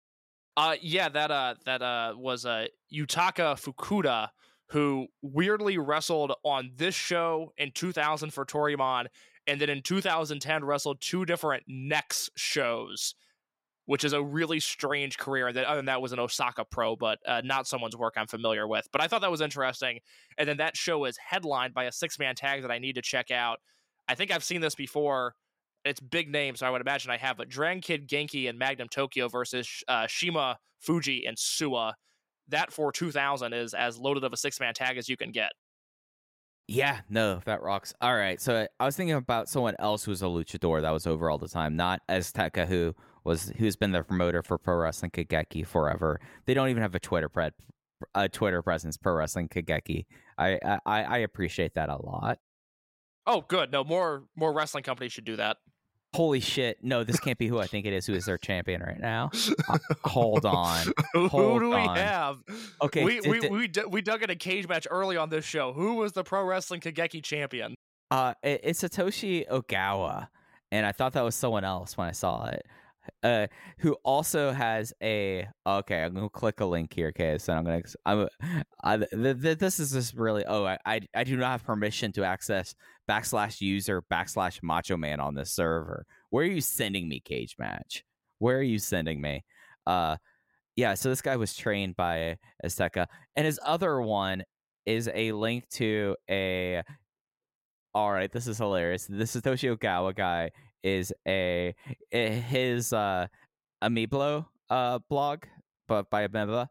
[0.57, 4.29] Uh yeah, that uh that uh was uh Yutaka Fukuda
[4.71, 9.07] who weirdly wrestled on this show in 2000 for Toryumon
[9.47, 13.15] and then in 2010 wrestled two different Next shows,
[13.89, 15.51] which is a really strange career.
[15.51, 18.69] That other than that was an Osaka pro, but uh, not someone's work I'm familiar
[18.69, 18.87] with.
[18.93, 20.01] But I thought that was interesting.
[20.37, 23.03] And then that show is headlined by a six man tag that I need to
[23.03, 23.61] check out.
[24.07, 25.37] I think I've seen this before.
[25.87, 27.39] It's big names, so I would imagine I have.
[27.39, 31.95] But Dragon Kid Genki and Magnum Tokyo versus uh, CIMA Fuji and Suwa.
[32.49, 35.53] That for 2000 is as loaded of a six man tag as you can get.
[36.67, 37.95] Yeah, no, that rocks.
[38.03, 41.07] All right, so I was thinking about someone else who was a luchador that was
[41.07, 42.95] over all the time, not Azteca, who
[43.29, 46.21] was who's been the promoter for Pro Wrestling Kageki forever.
[46.47, 47.51] They don't even have a Twitter pre-
[48.15, 48.97] a Twitter presence.
[48.97, 50.07] Pro Wrestling Kageki.
[50.37, 52.39] I, I I appreciate that a lot.
[53.27, 53.71] Oh, good.
[53.71, 55.59] No more more wrestling companies should do that.
[56.15, 56.83] Holy shit!
[56.83, 58.07] No, this can't be who I think it is.
[58.07, 59.31] Who is their champion right now?
[59.69, 60.87] Uh, hold on.
[61.13, 61.97] Who Hold do we on.
[61.97, 62.39] have?
[62.81, 65.29] Okay, we d- we d- we, d- we dug in a cage match early on
[65.29, 65.75] this show.
[65.75, 67.75] Who was the pro wrestling Kageki champion?
[68.11, 70.29] Uh, it, it's Satoshi Ogawa,
[70.73, 72.65] and I thought that was someone else when I saw it.
[73.23, 73.47] Uh,
[73.79, 76.03] who also has a okay?
[76.03, 77.39] I'm gonna click a link here, okay?
[77.39, 78.29] So I'm gonna I'm
[78.83, 82.13] I, th- th- this is just really oh I, I I do not have permission
[82.13, 82.75] to access
[83.09, 86.07] backslash user backslash Macho Man on this server.
[86.31, 88.05] Where are you sending me, Cage Match?
[88.39, 89.45] Where are you sending me?
[89.87, 90.17] Uh,
[90.77, 90.95] yeah.
[90.95, 94.45] So this guy was trained by Azteca, and his other one
[94.87, 96.83] is a link to a
[97.95, 99.07] all right, this is hilarious.
[99.07, 100.51] The Satoshi Ogawa guy
[100.83, 101.75] is a
[102.13, 103.27] eh, his uh
[103.83, 105.45] Ameblo uh blog,
[105.87, 106.69] but by Ameba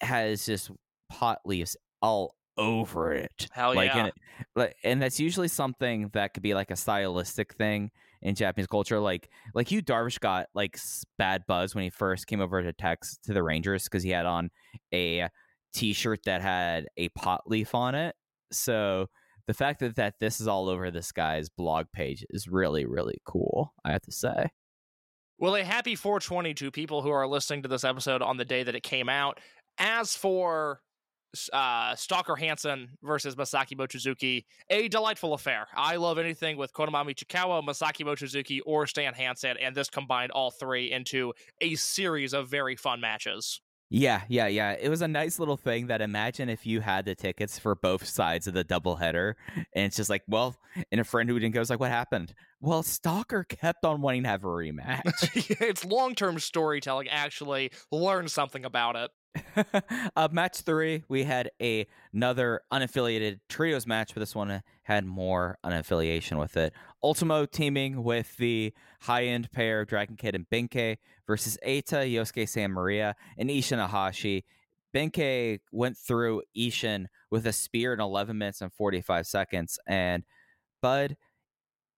[0.00, 0.70] has just
[1.08, 3.46] pot leaves all over it.
[3.52, 3.98] Hell like, yeah.
[3.98, 4.14] and, it-
[4.54, 7.90] like, and that's usually something that could be like a stylistic thing
[8.20, 8.98] in Japanese culture.
[9.00, 10.78] Like, like you, Darvish got like
[11.18, 14.26] bad buzz when he first came over to Tex to the Rangers because he had
[14.26, 14.50] on
[14.92, 15.28] a
[15.74, 18.14] T-shirt that had a pot leaf on it.
[18.50, 19.06] So
[19.46, 23.18] the fact that, that this is all over this guy's blog page is really, really
[23.24, 23.72] cool.
[23.84, 24.50] I have to say.
[25.38, 28.62] Well, a happy 420 to people who are listening to this episode on the day
[28.62, 29.40] that it came out.
[29.78, 30.80] As for
[31.52, 35.66] uh, Stalker Hansen versus Masaki Mochizuki, a delightful affair.
[35.74, 40.50] I love anything with Konamami Chikawa, Masaki Mochizuki, or Stan Hansen, and this combined all
[40.50, 43.60] three into a series of very fun matches.
[43.92, 44.74] Yeah, yeah, yeah.
[44.80, 48.06] It was a nice little thing that imagine if you had the tickets for both
[48.06, 50.56] sides of the doubleheader, and it's just like, well,
[50.90, 52.32] and a friend who didn't go was like, what happened?
[52.58, 55.60] Well, Stalker kept on wanting to have a rematch.
[55.60, 57.70] it's long term storytelling, actually.
[57.90, 59.10] Learn something about it.
[60.16, 65.58] uh, match three, we had a, another unaffiliated trios match, but this one had more
[65.64, 66.72] unaffiliation with it.
[67.02, 72.68] Ultimo teaming with the high end pair Dragon Kid and Benkei versus Eita, Yosuke Santa
[72.68, 74.44] Maria, and Ishin Iihashi.
[74.94, 80.24] Benkei went through Ishin with a spear in 11 minutes and 45 seconds, and
[80.82, 81.16] Bud,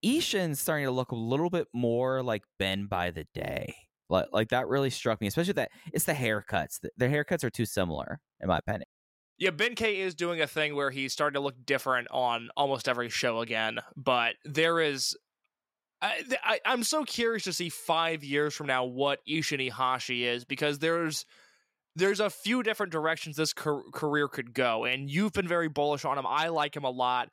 [0.05, 3.75] Ishin's starting to look a little bit more like Ben by the day.
[4.09, 6.81] Like, like that really struck me, especially that it's the haircuts.
[6.81, 8.85] The- Their haircuts are too similar, in my opinion.
[9.39, 12.89] Yeah, Ben K is doing a thing where he's starting to look different on almost
[12.89, 15.17] every show again, but there is.
[16.03, 20.45] i, I i'm so curious to see five years from now what Ishin Iihashi is
[20.45, 21.25] because there's
[21.97, 26.05] there's a few different directions this car- career could go, and you've been very bullish
[26.05, 26.27] on him.
[26.29, 27.31] I like him a lot.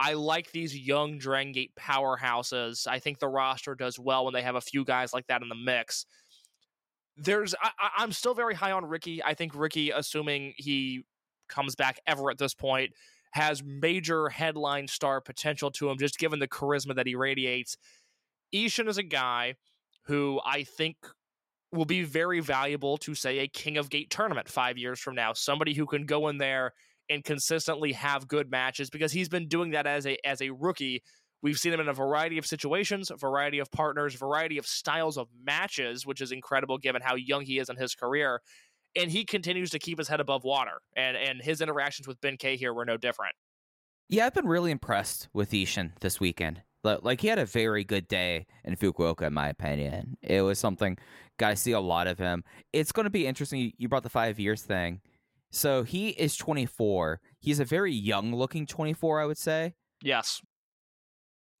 [0.00, 2.86] I like these young Dragon Gate powerhouses.
[2.86, 5.48] I think the roster does well when they have a few guys like that in
[5.48, 6.06] the mix.
[7.16, 9.22] There's, I, I'm still very high on Ricky.
[9.24, 11.02] I think Ricky, assuming he
[11.48, 12.92] comes back ever at this point,
[13.32, 17.76] has major headline star potential to him, just given the charisma that he radiates.
[18.54, 19.54] Ishin is a guy
[20.04, 20.96] who I think
[21.72, 25.32] will be very valuable to, say, a King of Gate tournament five years from now.
[25.32, 26.72] Somebody who can go in there
[27.10, 31.02] and consistently have good matches because he's been doing that as a as a rookie.
[31.42, 35.16] We've seen him in a variety of situations, a variety of partners, variety of styles
[35.16, 38.40] of matches, which is incredible given how young he is in his career.
[38.96, 40.80] And he continues to keep his head above water.
[40.96, 43.34] And and his interactions with Ben K here were no different.
[44.08, 46.62] Yeah, I've been really impressed with Ishin this weekend.
[46.82, 50.16] Like he had a very good day in Fukuoka, in my opinion.
[50.22, 50.96] It was something
[51.38, 52.44] got to see a lot of him.
[52.72, 53.72] It's going to be interesting.
[53.76, 55.02] You brought the five years thing,
[55.50, 57.20] so he is 24.
[57.40, 59.74] He's a very young looking 24, I would say.
[60.02, 60.40] Yes.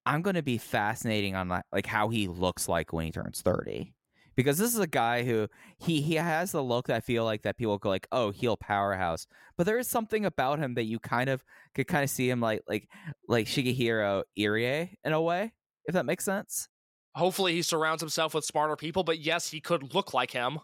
[0.06, 3.42] I'm going to be fascinating on like, like how he looks like when he turns
[3.42, 3.92] 30.
[4.36, 5.48] Because this is a guy who
[5.78, 8.56] he he has the look that I feel like that people go like, oh, heel
[8.56, 9.26] powerhouse.
[9.56, 11.42] But there is something about him that you kind of
[11.74, 12.88] could kind of see him like like
[13.26, 15.52] like Shigehiro Irie in a way,
[15.86, 16.68] if that makes sense.
[17.16, 20.60] Hopefully he surrounds himself with smarter people, but yes, he could look like him.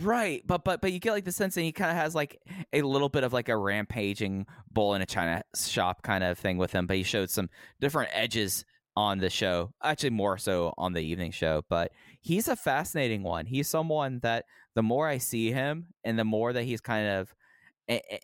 [0.00, 2.40] Right, but but but you get like the sense that he kind of has like
[2.72, 6.56] a little bit of like a rampaging bull in a china shop kind of thing
[6.56, 6.86] with him.
[6.86, 8.64] But he showed some different edges
[8.96, 11.62] on the show, actually more so on the evening show.
[11.68, 11.90] But
[12.20, 13.46] he's a fascinating one.
[13.46, 14.44] He's someone that
[14.74, 17.34] the more I see him, and the more that he's kind of,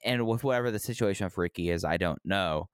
[0.04, 2.68] and with whatever the situation of Ricky is, I don't know.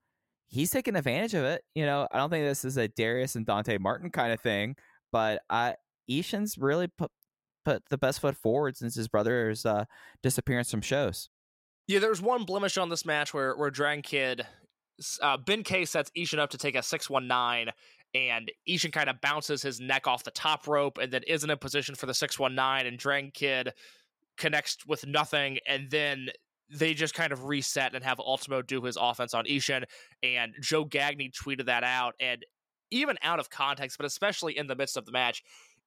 [0.47, 1.63] He's taking advantage of it.
[1.73, 4.75] You know, I don't think this is a Darius and Dante Martin kind of thing,
[5.11, 5.75] but I
[6.09, 7.09] Ishin's really put
[7.65, 9.85] put the best foot forward since his brother's uh,
[10.23, 11.29] disappearance from shows.
[11.87, 14.45] Yeah, there's one blemish on this match where where Dragon Kid
[15.21, 17.73] uh, Ben K sets Ishin up to take a 619,
[18.13, 21.57] and Ishin kind of bounces his neck off the top rope and then isn't in
[21.57, 23.73] position for the 619, and Dragon Kid
[24.37, 26.29] connects with nothing, and then
[26.71, 29.83] they just kind of reset and have Ultimo do his offense on Ishin.
[30.23, 32.15] And Joe Gagney tweeted that out.
[32.19, 32.45] And
[32.91, 35.43] even out of context, but especially in the midst of the match,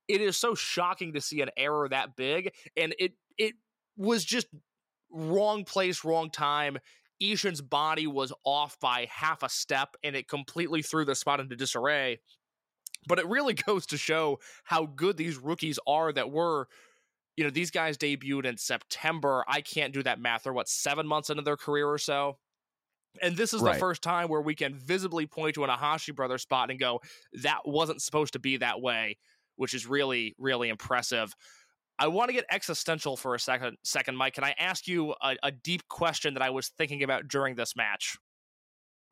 [0.09, 2.53] it is so shocking to see an error that big.
[2.77, 3.55] And it it
[3.97, 4.47] was just
[5.11, 6.79] wrong place, wrong time.
[7.23, 11.57] Ishan's body was off by half a step and it completely threw the spot into
[11.57, 12.19] disarray.
[13.07, 16.69] But it really goes to show how good these rookies are that were
[17.37, 19.45] you know, these guys debuted in September.
[19.49, 20.45] I can't do that math.
[20.45, 22.39] They're what, seven months into their career or so?
[23.23, 23.75] And this is right.
[23.75, 27.01] the first time where we can visibly point to an Iihashi brother spot and go,
[27.43, 29.19] that wasn't supposed to be that way,
[29.57, 31.35] which is really, really impressive.
[31.99, 34.35] I want to get existential for a second, second, Mike.
[34.35, 37.77] Can I ask you a, a deep question that I was thinking about during this
[37.77, 38.17] match?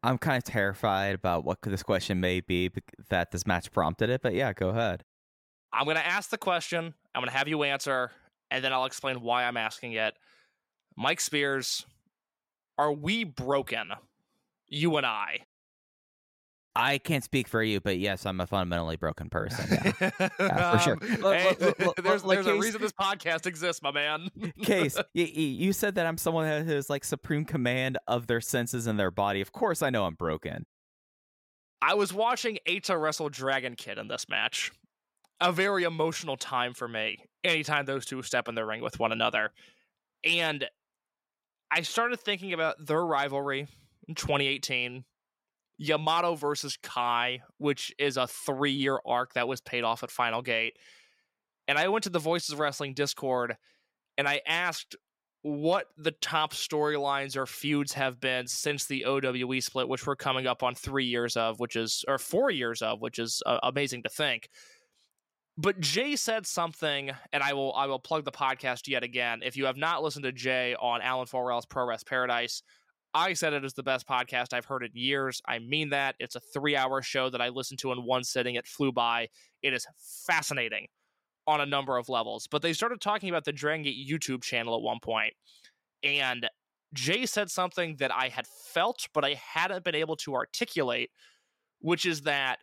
[0.03, 2.71] I'm kind of terrified about what this question may be
[3.09, 5.05] that this match prompted it, but yeah, go ahead.
[5.73, 6.95] I'm going to ask the question.
[7.15, 8.11] I'm going to have you answer,
[8.51, 10.15] and then I'll explain why I'm asking it.
[10.97, 11.87] Mike Spears,
[12.79, 13.93] are we broken?
[14.67, 15.41] You and I.
[16.75, 19.67] I can't speak for you, but yes, I'm a fundamentally broken person.
[20.01, 20.11] Yeah,
[20.41, 20.99] yeah for sure.
[21.25, 21.57] Um, hey,
[22.03, 24.31] there's like there's case, a reason this podcast exists, my man.
[24.63, 28.87] case, you, you said that I'm someone that has like supreme command of their senses
[28.87, 29.41] and their body.
[29.43, 30.65] Of course, I know I'm broken.
[31.83, 34.73] I was watching Eita wrestle Dragon Kid in this match
[35.41, 39.13] a very emotional time for me anytime those two step in the ring with one
[39.13, 39.51] another.
[40.25, 40.65] And
[41.71, 43.67] I started thinking about their rivalry
[44.07, 45.05] in 2018,
[45.83, 50.41] Yamato versus Kai, which is a three year arc that was paid off at Final
[50.41, 50.77] Gate.
[51.67, 53.57] And I went to the Voices of Wrestling Discord
[54.17, 54.95] and I asked
[55.43, 60.47] what the top storylines or feuds have been since the OWE split, which we're coming
[60.47, 64.05] up on three years of, which is, or four years of, which is uh, amazing
[64.05, 64.49] to think.
[65.59, 69.41] But Jay said something, and I will I will plug the podcast yet again.
[69.45, 72.63] If you have not listened to Jay on Alan4L's Pro Wrest Paradise,
[73.15, 75.41] I said it is the best podcast I've heard in years.
[75.47, 76.15] I mean that.
[76.19, 78.55] It's a three hour show that I listened to in one sitting.
[78.55, 79.29] It flew by.
[79.63, 79.87] It is
[80.27, 80.87] fascinating
[81.47, 82.47] on a number of levels.
[82.51, 85.35] But they started talking about the Dragon YouTube channel at one point,
[86.03, 86.49] and
[86.95, 91.11] Jay said something that I had felt, but I hadn't been able to articulate,
[91.81, 92.59] which is that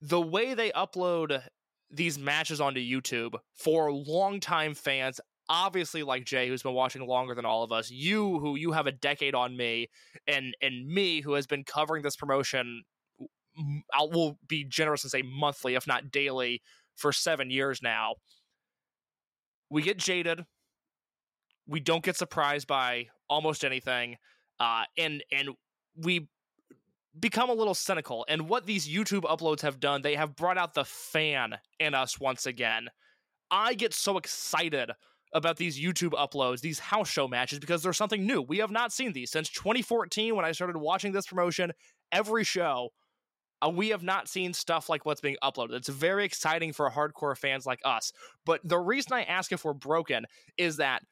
[0.00, 1.42] the way they upload
[1.90, 5.20] these matches onto YouTube for longtime fans,
[5.50, 8.86] obviously like Jay, who's been watching longer than all of us, you who you have
[8.86, 9.90] a decade on me,
[10.26, 12.84] and and me who has been covering this promotion.
[13.92, 16.62] I will be generous and say monthly, if not daily,
[16.96, 18.14] for seven years now.
[19.68, 20.46] We get jaded.
[21.66, 24.16] We don't get surprised by almost anything,
[24.60, 25.50] uh, and and
[25.96, 26.28] we
[27.18, 28.24] become a little cynical.
[28.28, 32.20] And what these YouTube uploads have done, they have brought out the fan in us
[32.20, 32.88] once again.
[33.50, 34.92] I get so excited
[35.32, 38.42] about these YouTube uploads, these house show matches, because there's something new.
[38.42, 41.72] We have not seen these since 2014 when I started watching this promotion.
[42.12, 42.90] Every show,
[43.64, 45.74] uh, we have not seen stuff like what's being uploaded.
[45.74, 48.12] It's very exciting for hardcore fans like us.
[48.44, 50.26] But the reason I ask if we're broken
[50.56, 51.02] is that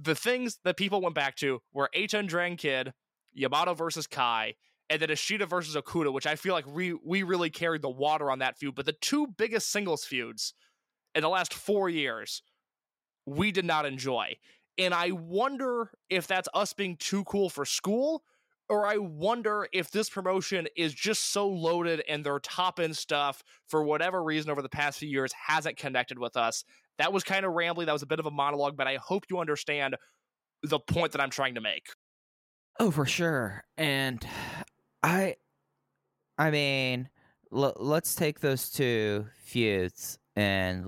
[0.00, 2.92] the things that people went back to were H Drang Kid,
[3.32, 4.54] Yamato versus Kai,
[4.90, 8.30] and then Ishida versus Okuda, which I feel like we we really carried the water
[8.30, 8.74] on that feud.
[8.74, 10.54] But the two biggest singles feuds
[11.14, 12.42] in the last four years,
[13.28, 14.36] we did not enjoy.
[14.78, 18.22] And I wonder if that's us being too cool for school,
[18.68, 23.42] or I wonder if this promotion is just so loaded and their top end stuff,
[23.66, 26.64] for whatever reason, over the past few years hasn't connected with us.
[26.98, 27.86] That was kind of rambly.
[27.86, 29.96] That was a bit of a monologue, but I hope you understand
[30.62, 31.86] the point that I'm trying to make.
[32.78, 33.64] Oh, for sure.
[33.76, 34.24] And
[35.02, 35.36] I,
[36.36, 37.08] I mean,
[37.52, 40.86] l- let's take those two feuds and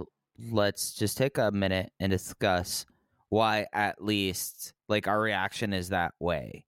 [0.51, 2.86] let's just take a minute and discuss
[3.28, 6.64] why, at least, like our reaction is that way.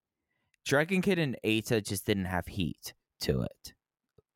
[0.64, 3.73] Dragon Kid and Eita just didn't have heat to it.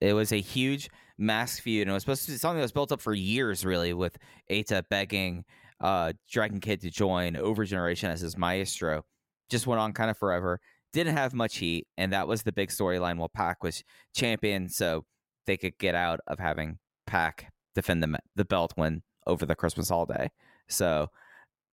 [0.01, 2.73] It was a huge mask feud, and it was supposed to be something that was
[2.73, 4.19] built up for years, really, with
[4.51, 5.45] Eita begging
[5.81, 9.05] uh, Dragon Kid to join Over Generation as his maestro.
[9.49, 10.61] Just went on kind of forever
[10.97, 13.85] didn't have much heat, and that was the big storyline while Pac was
[14.15, 15.05] champion, so
[15.47, 19.89] they could get out of having Pac defend the the belt when over the Christmas
[19.89, 20.31] holiday.
[20.69, 21.11] So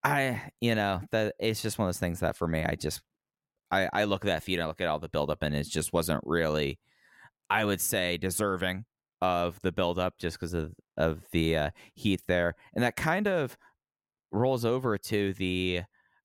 [0.03, 3.01] I, you know, that it's just one of those things that for me, I just
[3.71, 5.93] I, I look at that feud, I look at all the buildup, and it just
[5.93, 6.79] wasn't really,
[7.49, 8.85] I would say, deserving
[9.21, 13.57] of the buildup just because of of the uh, heat there, and that kind of
[14.31, 15.81] rolls over to the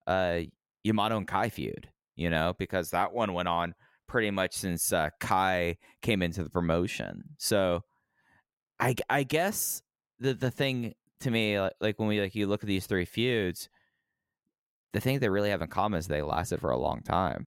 [0.06, 0.40] uh,
[0.84, 3.74] Yamato and Kai feud you know, because that one went on
[4.08, 7.22] pretty much since uh, Kai came into the promotion.
[7.38, 7.84] So
[8.80, 9.82] I I guess
[10.18, 13.04] the the thing to me like, like when we like you look at these three
[13.04, 13.68] feuds,
[14.92, 17.46] the thing they really have in common is they lasted for a long time.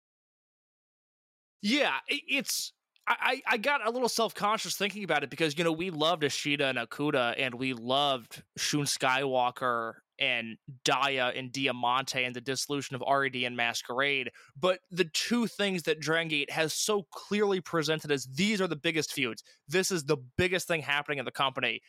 [1.61, 2.73] Yeah, it's
[3.07, 6.23] I, I got a little self conscious thinking about it because you know we loved
[6.23, 12.95] Ishida and Okuda and we loved Shun Skywalker and Dia and Diamante and the dissolution
[12.95, 14.31] of RED and Masquerade.
[14.59, 18.75] But the two things that Dragon Gate has so clearly presented as these are the
[18.75, 19.43] biggest feuds.
[19.67, 21.81] This is the biggest thing happening in the company.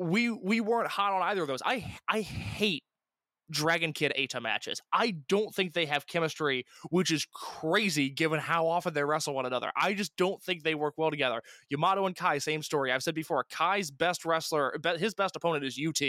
[0.00, 1.62] We we weren't hot on either of those.
[1.64, 2.82] I I hate
[3.50, 4.80] Dragon Kid Eita matches.
[4.92, 9.46] I don't think they have chemistry, which is crazy given how often they wrestle one
[9.46, 9.70] another.
[9.76, 11.42] I just don't think they work well together.
[11.68, 12.92] Yamato and Kai, same story.
[12.92, 16.00] I've said before, Kai's best wrestler, his best opponent is UT,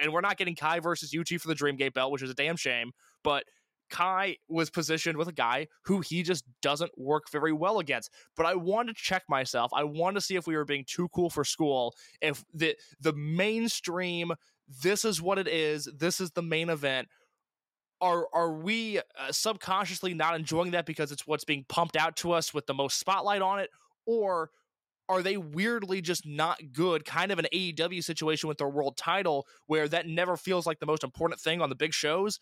[0.00, 2.34] and we're not getting Kai versus UT for the Dream Gate belt, which is a
[2.34, 2.92] damn shame.
[3.22, 3.44] But
[3.90, 8.10] Kai was positioned with a guy who he just doesn't work very well against.
[8.36, 9.70] But I wanted to check myself.
[9.74, 11.94] I wanted to see if we were being too cool for school.
[12.20, 14.32] If the the mainstream
[14.68, 15.88] this is what it is.
[15.96, 17.08] This is the main event.
[18.00, 22.32] Are are we uh, subconsciously not enjoying that because it's what's being pumped out to
[22.32, 23.70] us with the most spotlight on it,
[24.04, 24.50] or
[25.08, 27.04] are they weirdly just not good?
[27.04, 30.86] Kind of an AEW situation with their world title where that never feels like the
[30.86, 32.38] most important thing on the big shows.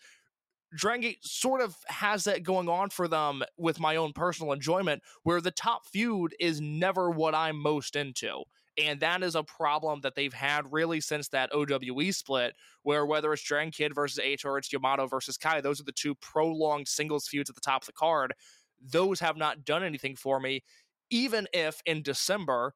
[0.75, 5.01] Dragon Gate sort of has that going on for them with my own personal enjoyment,
[5.23, 8.43] where the top feud is never what I'm most into.
[8.77, 13.31] And that is a problem that they've had really since that OWE split, where whether
[13.31, 16.87] it's Dragon Kid versus Eita or it's Yamato versus Kai, those are the two prolonged
[16.87, 18.33] singles feuds at the top of the card.
[18.81, 20.63] Those have not done anything for me,
[21.09, 22.73] even if in December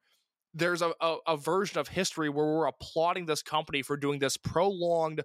[0.54, 4.36] there's a, a, a version of history where we're applauding this company for doing this
[4.36, 5.22] prolonged,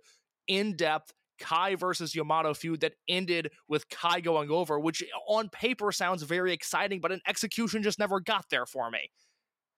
[0.47, 5.91] in depth, Kai versus Yamato feud that ended with Kai going over, which on paper
[5.91, 9.09] sounds very exciting, but an execution just never got there for me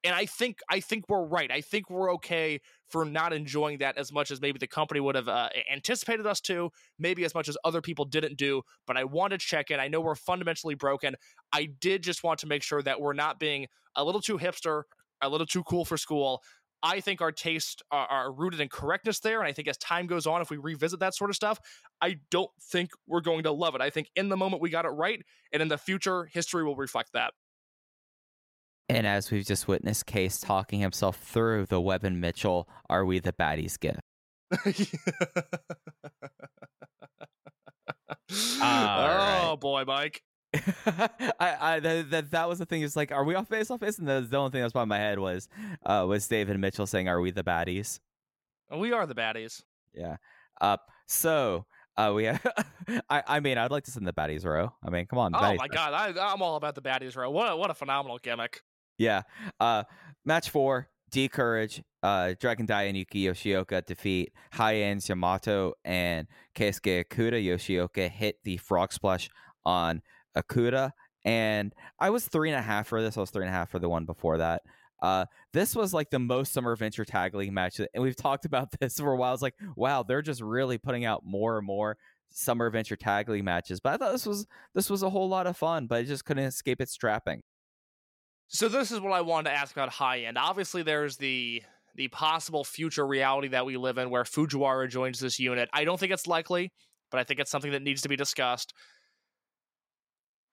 [0.04, 1.52] and I think I think we're right.
[1.52, 5.16] I think we're okay for not enjoying that as much as maybe the company would
[5.16, 8.62] have uh, anticipated us to, maybe as much as other people didn't do.
[8.86, 9.80] But I want to check in.
[9.80, 11.16] I know we're fundamentally broken.
[11.52, 14.84] I did just want to make sure that we're not being a little too hipster,
[15.22, 16.42] a little too cool for school.
[16.84, 19.40] I think our tastes are, uh, are, rooted in correctness there.
[19.40, 21.60] And I think as time goes on, if we revisit that sort of stuff,
[22.02, 23.82] I don't think we're going to love it.
[23.82, 25.22] I think in the moment we got it right.
[25.52, 27.34] And in the future, history will reflect that.
[28.90, 33.20] And as we've just witnessed, Case talking himself through the Webb and Mitchell, are we
[33.20, 34.00] the baddies gift?
[38.32, 39.58] oh right.
[39.60, 40.24] boy, Mike.
[41.40, 42.82] I, I that that was the thing.
[42.82, 43.98] Is like, are we off base, off base?
[44.00, 45.48] And the, the only thing that was by my head was,
[45.86, 48.00] uh, was David Mitchell saying, "Are we the baddies?"
[48.76, 49.64] We are the baddies.
[49.94, 50.18] Yeah.
[50.60, 50.78] Uh,
[51.08, 52.46] so uh, we have,
[53.10, 54.74] I, I mean, I'd like to send the baddies row.
[54.84, 55.36] I mean, come on.
[55.36, 55.68] Oh my row.
[55.72, 57.30] god, I, I'm all about the baddies row.
[57.30, 58.62] What a, what a phenomenal gimmick.
[58.98, 59.24] Yeah.
[59.60, 59.84] Uh,
[60.26, 67.06] match four, D'Courage, uh, Dragon Dia and Yuki Yoshioka defeat High Ends Yamato and Keisuke
[67.06, 67.44] Okuda.
[67.44, 69.30] Yoshioka hit the frog splash
[69.66, 70.02] on
[70.42, 70.92] Okuda.
[71.26, 73.18] And I was three and a half for this.
[73.18, 74.62] I was three and a half for the one before that.
[75.02, 78.70] Uh, this was like the most Summer Adventure Tag League match, and we've talked about
[78.80, 79.34] this for a while.
[79.34, 81.98] It's like, wow, they're just really putting out more and more
[82.30, 83.80] Summer Adventure Tag League matches.
[83.80, 86.26] But I thought this was this was a whole lot of fun, but it just
[86.26, 87.42] couldn't escape its strapping.
[88.48, 90.38] So this is what I wanted to ask about high end.
[90.38, 91.62] Obviously, there's the
[91.96, 95.68] the possible future reality that we live in where Fujiwara joins this unit.
[95.74, 96.72] I don't think it's likely,
[97.12, 98.74] but I think it's something that needs to be discussed.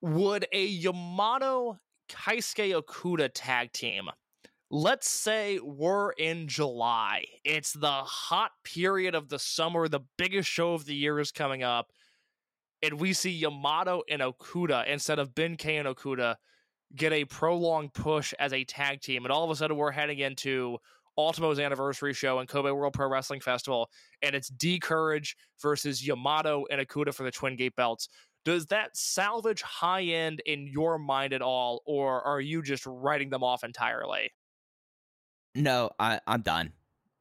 [0.05, 1.78] Would a Yamato
[2.11, 4.11] Keisuke Okuda tag team,
[4.70, 10.74] let's say we're in July, it's the hot period of the summer, the biggest show
[10.74, 11.90] of the year is coming up,
[12.82, 16.36] and we see Yamato and Okuda instead of Ben K and Okuda
[16.94, 20.18] get a prolonged push as a tag team, and all of a sudden we're heading
[20.18, 20.76] into
[21.16, 23.88] Ultimo's anniversary show and Kobe World Pro Wrestling Festival,
[24.20, 28.11] and it's D'Courage versus Yamato and Okuda for the Twin Gate belts.
[28.45, 33.30] Does that salvage high end in your mind at all, or are you just writing
[33.30, 34.30] them off entirely?
[35.55, 36.72] No, I, I'm done.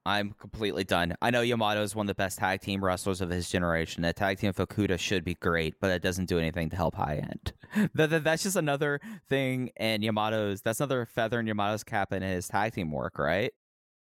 [0.05, 1.15] I'm completely done.
[1.21, 4.03] I know Yamato is one of the best tag team wrestlers of his generation.
[4.03, 6.95] A tag team of Okuda should be great, but it doesn't do anything to help
[6.95, 7.53] high end.
[7.93, 8.99] that, that's just another
[9.29, 10.61] thing in Yamato's.
[10.61, 13.53] That's another feather in Yamato's cap in his tag team work, right?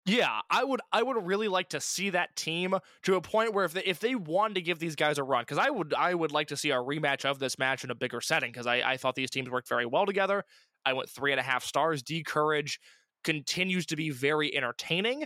[0.08, 0.80] Yeah, I would.
[0.94, 4.00] I would really like to see that team to a point where if they if
[4.00, 6.58] they wanted to give these guys a run, because I would I would like to
[6.58, 9.30] see a rematch of this match in a bigger setting, because I, I thought these
[9.30, 10.46] teams worked very well together.
[10.86, 12.02] I went three and a half stars.
[12.04, 12.80] D'Courage
[13.26, 15.26] continues to be very entertaining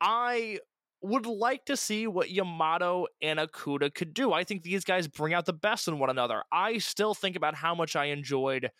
[0.00, 0.58] I
[1.00, 4.32] would like to see what Yamato and Okuda could do.
[4.32, 6.42] I think these guys bring out the best in one another.
[6.52, 8.70] I still think about how much I enjoyed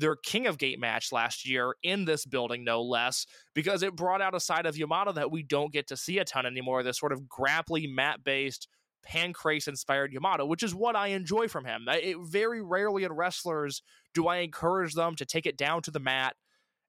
[0.00, 4.22] their King of Gate match last year in this building, no less, because it brought
[4.22, 6.82] out a side of Yamato that we don't get to see a ton anymore.
[6.82, 8.66] This sort of grapply mat based,
[9.06, 11.84] pancrase inspired Yamato, which is what I enjoy from him.
[11.88, 13.82] It, very rarely in wrestlers
[14.14, 16.34] do I encourage them to take it down to the mat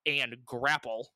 [0.06, 1.10] and grapple.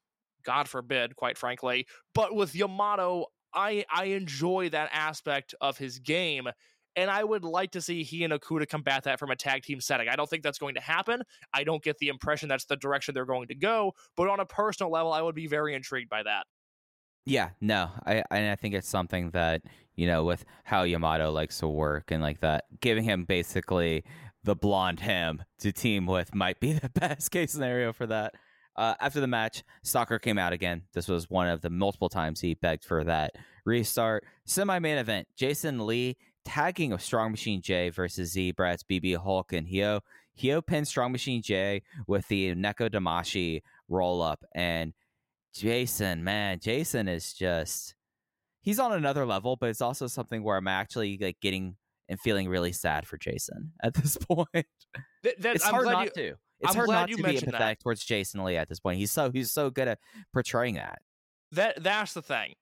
[0.46, 1.88] God forbid, quite frankly.
[2.14, 6.50] But with Yamato, I I enjoy that aspect of his game.
[6.96, 9.82] And I would like to see he and Okuda combat that from a tag team
[9.82, 10.08] setting.
[10.08, 11.22] I don't think that's going to happen.
[11.54, 13.94] I don't get the impression that's the direction they're going to go.
[14.16, 16.46] But on a personal level, I would be very intrigued by that.
[17.26, 19.64] Yeah, no, I and I think it's something that
[19.96, 24.04] you know with how Yamato likes to work and like that, giving him basically
[24.44, 28.36] the blonde him to team with might be the best case scenario for that.
[28.78, 30.84] Uh, after the match, Stalker came out again.
[30.94, 33.32] This was one of the multiple times he begged for that
[33.66, 34.26] restart.
[34.46, 39.68] Semi main event Jason Lee tagging of Strong Machine J versus Z-Brats, BB, Hulk, and
[39.68, 40.02] Hyo.
[40.40, 44.44] Hyo pinned Strong Machine J with the Neko Damashi roll up.
[44.54, 44.94] And
[45.54, 47.96] Jason, man, Jason is just.
[48.62, 51.76] He's on another level, but it's also something where I'm actually like getting
[52.10, 54.48] and feeling really sad for Jason at this point.
[55.24, 56.28] That, that, it's I'm hard not you, to.
[56.60, 57.80] It's I'm hard glad not you to be empathetic that.
[57.82, 58.98] towards Jason Lee at this point.
[58.98, 60.00] He's so he's so good at
[60.34, 61.00] portraying that.
[61.52, 62.56] That that's the thing.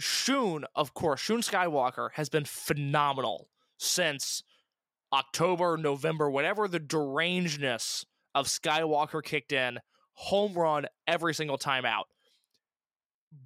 [0.00, 3.48] Shun, of course, Shun Skywalker has been phenomenal
[3.78, 4.42] since
[5.12, 9.78] October, November, whatever the derangedness of Skywalker kicked in,
[10.14, 12.06] home run every single time out.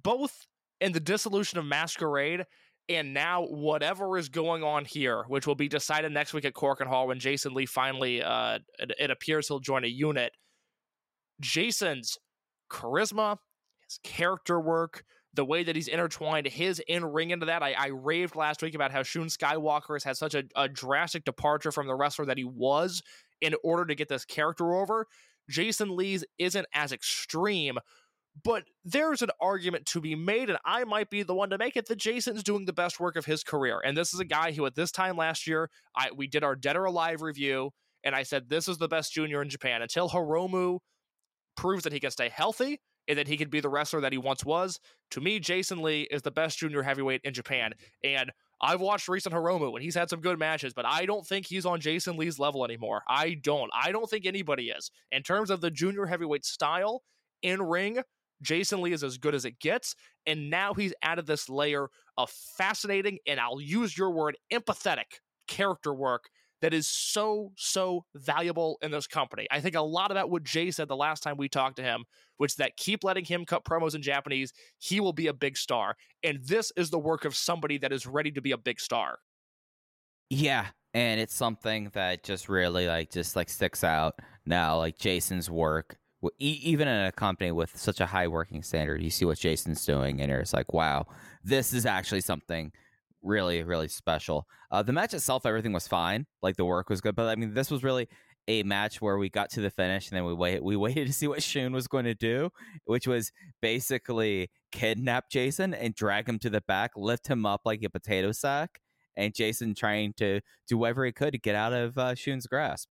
[0.03, 0.47] Both
[0.81, 2.45] in the dissolution of Masquerade
[2.87, 6.87] and now whatever is going on here, which will be decided next week at Korakuen
[6.87, 10.31] Hall when Jason Lee finally, uh, it, it appears he'll join a unit.
[11.41, 12.17] Jason's
[12.71, 13.37] charisma,
[13.87, 15.03] his character work,
[15.35, 17.61] the way that he's intertwined his in ring into that.
[17.61, 21.25] I, I raved last week about how Shun Skywalker has had such a, a drastic
[21.25, 23.03] departure from the wrestler that he was
[23.41, 25.07] in order to get this character over.
[25.49, 27.77] Jason Lee's isn't as extreme,
[28.43, 31.75] but there's an argument to be made, and I might be the one to make
[31.75, 33.81] it that Jason's doing the best work of his career.
[33.83, 36.55] And this is a guy who, at this time last year, I we did our
[36.55, 37.71] Dead or Alive review,
[38.03, 40.79] and I said this is the best junior in Japan until Hiromu
[41.55, 44.17] proves that he can stay healthy and that he can be the wrestler that he
[44.17, 44.79] once was.
[45.11, 47.71] To me, Jason Lee is the best junior heavyweight in Japan.
[47.71, 48.21] Mm-hmm.
[48.21, 48.31] And
[48.61, 51.65] I've watched recent Hiromu and he's had some good matches, but I don't think he's
[51.65, 53.01] on Jason Lee's level anymore.
[53.07, 53.69] I don't.
[53.73, 54.91] I don't think anybody is.
[55.11, 57.03] In terms of the junior heavyweight style
[57.41, 57.99] in ring,
[58.41, 59.95] Jason Lee is as good as it gets.
[60.25, 65.93] And now he's added this layer of fascinating, and I'll use your word, empathetic character
[65.93, 66.29] work
[66.65, 69.45] that is so, so valuable in this company.
[69.51, 72.05] I think a lot about what Jay said the last time we talked to him,
[72.37, 74.51] which is that keep letting him cut promos in Japanese.
[74.79, 75.95] He will be a big star.
[76.23, 79.19] And this is the work of somebody that is ready to be a big star.
[80.31, 84.15] Yeah, and it's something that just really like just like sticks out
[84.47, 84.79] now.
[84.79, 85.99] Like Jason's work,
[86.39, 90.19] even in a company with such a high working standard, you see what Jason's doing,
[90.19, 91.05] and it's like, wow,
[91.43, 92.71] this is actually something
[93.25, 94.47] really, really special.
[94.71, 96.25] Uh, the match itself, everything was fine.
[96.41, 98.07] Like the work was good, but I mean, this was really
[98.47, 101.13] a match where we got to the finish and then we wait we waited to
[101.13, 102.51] see what Shun was going to do,
[102.85, 107.83] which was basically kidnap Jason and drag him to the back, lift him up like
[107.83, 108.79] a potato sack,
[109.15, 112.89] and Jason trying to do whatever he could to get out of uh, Shun's grasp.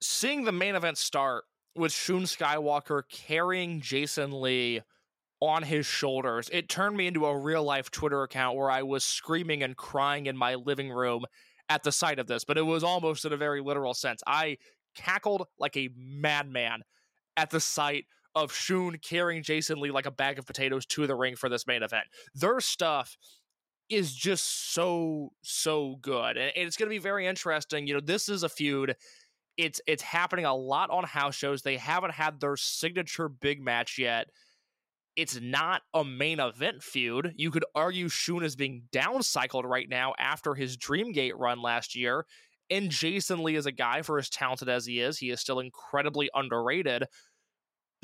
[0.00, 4.82] Seeing the main event start with Shun Skywalker carrying Jason Lee
[5.40, 9.04] on his shoulders, it turned me into a real life Twitter account where I was
[9.04, 11.24] screaming and crying in my living room
[11.68, 14.22] at the sight of this, but it was almost in a very literal sense.
[14.26, 14.56] I
[14.94, 16.82] cackled like a madman
[17.36, 21.14] at the sight of Shun carrying Jason Lee like a bag of potatoes to the
[21.14, 22.04] ring for this main event.
[22.34, 23.16] Their stuff
[23.88, 27.86] is just so so good, and it's going to be very interesting.
[27.86, 28.96] You know, this is a feud.
[29.56, 31.62] It's it's happening a lot on house shows.
[31.62, 34.28] They haven't had their signature big match yet.
[35.18, 37.34] It's not a main event feud.
[37.34, 42.24] You could argue Shun is being downcycled right now after his Dreamgate run last year.
[42.70, 45.58] And Jason Lee is a guy, for as talented as he is, he is still
[45.58, 47.06] incredibly underrated.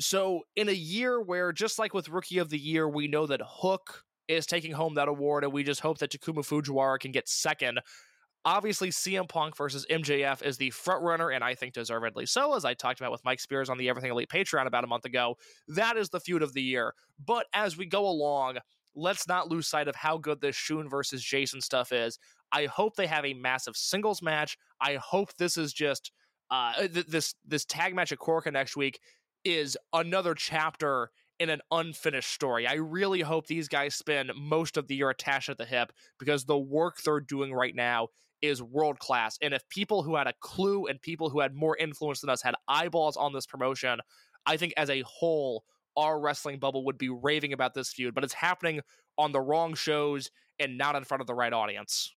[0.01, 3.39] So, in a year where, just like with Rookie of the Year, we know that
[3.41, 7.29] Hook is taking home that award, and we just hope that Takuma Fujiwara can get
[7.29, 7.79] second.
[8.45, 12.63] Obviously, CM Punk versus MJF is the front runner, and I think deservedly so, as
[12.63, 15.35] I talked about with Mike Spears on the Everything Elite Patreon about a month ago.
[15.67, 16.93] That is the feud of the year.
[17.25, 18.59] But as we go along,
[18.95, 22.19] let's not lose sight of how good this Shun versus Jason stuff is.
[22.51, 24.57] I hope they have a massive singles match.
[24.79, 26.11] I hope this is just
[26.51, 28.99] uh, th- this this tag match at Corka next week
[29.43, 32.67] is another chapter in an unfinished story.
[32.67, 36.45] I really hope these guys spend most of the year attached at the hip because
[36.45, 38.09] the work they're doing right now
[38.45, 39.37] is world class.
[39.41, 42.41] And if people who had a clue and people who had more influence than us
[42.41, 43.99] had eyeballs on this promotion,
[44.45, 45.63] I think as a whole,
[45.97, 48.13] our wrestling bubble would be raving about this feud.
[48.13, 48.81] But it's happening
[49.17, 50.29] on the wrong shows
[50.59, 52.13] and not in front of the right audience.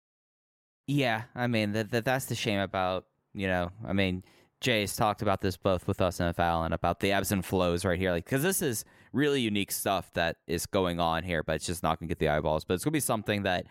[0.86, 3.70] Yeah, I mean that, that that's the shame about you know.
[3.86, 4.22] I mean,
[4.60, 7.98] Jay's talked about this both with us and Fallon about the ebbs and flows right
[7.98, 11.66] here, like because this is really unique stuff that is going on here, but it's
[11.66, 12.64] just not going to get the eyeballs.
[12.64, 13.66] But it's going to be something that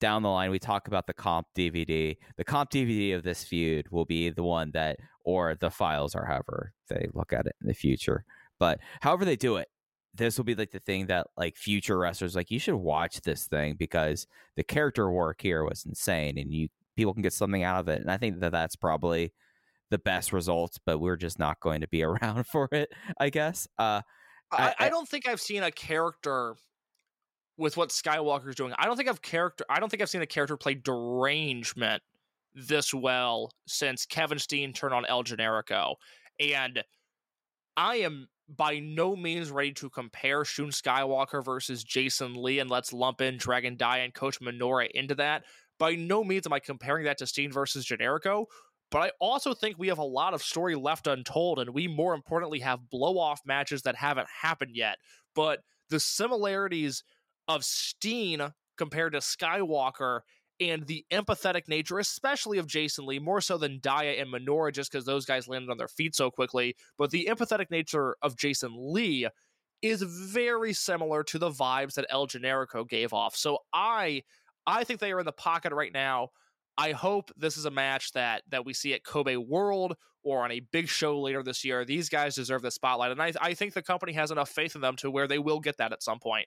[0.00, 2.16] down the line we talk about the comp DVD.
[2.36, 6.24] The comp DVD of this feud will be the one that, or the files, or
[6.24, 8.24] however they look at it in the future.
[8.58, 9.68] But however they do it,
[10.14, 13.46] this will be like the thing that like future wrestlers like you should watch this
[13.46, 14.26] thing because
[14.56, 18.00] the character work here was insane and you people can get something out of it
[18.00, 19.32] and i think that that's probably
[19.90, 23.68] the best results but we're just not going to be around for it i guess
[23.78, 24.00] uh
[24.52, 26.56] I, I, I don't think i've seen a character
[27.60, 30.26] with what skywalker's doing i don't think i've character i don't think i've seen a
[30.26, 32.02] character play derangement
[32.54, 35.94] this well since kevin steen turned on el generico
[36.40, 36.82] and
[37.76, 42.92] i am by no means ready to compare Shun Skywalker versus Jason Lee, and let's
[42.92, 45.44] lump in Dragon Dia and Coach Minoura into that.
[45.78, 48.46] By no means am I comparing that to Steen versus Generico,
[48.90, 52.12] but I also think we have a lot of story left untold, and we more
[52.12, 54.98] importantly have blow off matches that haven't happened yet.
[55.34, 57.04] But the similarities
[57.50, 58.40] of Steen
[58.78, 60.20] compared to Skywalker
[60.60, 64.92] and the empathetic nature, especially of Jason Lee, more so than Dia and Minoura, just
[64.92, 66.76] because those guys landed on their feet so quickly.
[66.98, 69.28] But the empathetic nature of Jason Lee
[69.82, 73.34] is very similar to the vibes that El Generico gave off.
[73.34, 74.22] So I
[74.66, 76.28] I think they are in the pocket right now.
[76.76, 80.52] I hope this is a match that that we see at Kobe World or on
[80.52, 81.84] a big show later this year.
[81.84, 84.82] These guys deserve the spotlight, and I, I think the company has enough faith in
[84.82, 86.46] them to where they will get that at some point.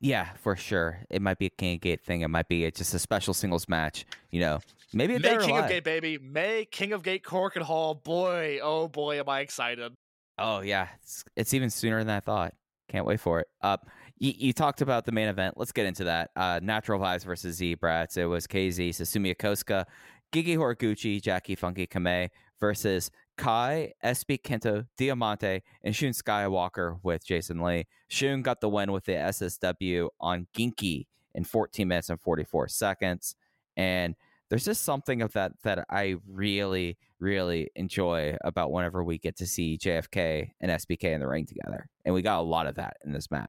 [0.00, 1.00] Yeah, for sure.
[1.10, 2.22] It might be a King of Gate thing.
[2.22, 4.06] It might be it's just a special singles match.
[4.30, 4.60] You know,
[4.94, 5.64] maybe May King alive.
[5.64, 6.18] of Gate, baby.
[6.18, 7.94] May King of Gate Korakuen Hall.
[7.94, 9.92] Boy, oh boy, am I excited.
[10.38, 12.54] Oh yeah, it's, it's even sooner than I thought.
[12.88, 13.48] Can't wait for it.
[13.60, 13.76] Uh,
[14.18, 15.54] you, you, talked about the main event.
[15.56, 16.30] Let's get into that.
[16.34, 18.16] Uh, Natural Vibes versus Z Brats.
[18.16, 19.84] It was KZ, Susumu Yokosuka,
[20.32, 23.10] Genki Horiguchi, Jackie Funky Kamei versus
[23.40, 27.86] Kai, SB Kento, Diamante, and Shun Skywalker with Jason Lee.
[28.08, 33.34] Shun got the win with the SSW on Genki in 14 minutes and 44 seconds.
[33.78, 34.14] And
[34.50, 39.46] there's just something of that that I really, really enjoy about whenever we get to
[39.46, 41.88] see JFK and SBK in the ring together.
[42.04, 43.48] And we got a lot of that in this match.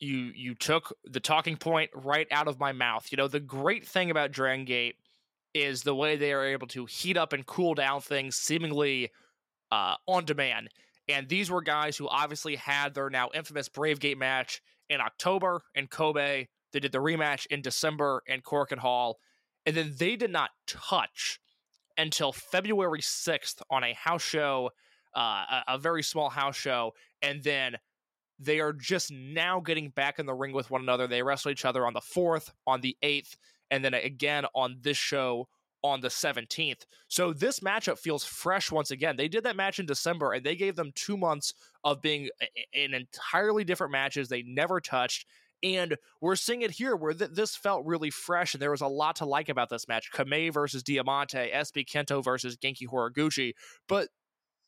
[0.00, 3.08] You you took the talking point right out of my mouth.
[3.10, 4.96] You know, the great thing about Dragon Gate
[5.54, 9.10] is the way they are able to heat up and cool down things seemingly
[9.72, 10.68] uh, on demand.
[11.08, 15.62] And these were guys who obviously had their now infamous Brave Gate match in October
[15.74, 16.46] in Kobe.
[16.72, 19.18] They did the rematch in December in Korakuen Hall.
[19.66, 21.40] And then they did not touch
[21.98, 24.70] until February 6th on a house show,
[25.16, 26.92] uh, a, a very small house show.
[27.20, 27.76] And then
[28.38, 31.06] they are just now getting back in the ring with one another.
[31.06, 33.36] They wrestle each other on the 4th, on the 8th,
[33.70, 35.48] and then again on this show
[35.82, 36.84] on the 17th.
[37.08, 39.16] So this matchup feels fresh once again.
[39.16, 41.54] They did that match in December and they gave them two months
[41.84, 42.28] of being
[42.72, 45.26] in entirely different matches they never touched.
[45.62, 48.86] And we're seeing it here where th- this felt really fresh and there was a
[48.86, 50.10] lot to like about this match.
[50.12, 53.52] Kamei versus Diamante, SB Kento versus Genki Horiguchi.
[53.88, 54.08] But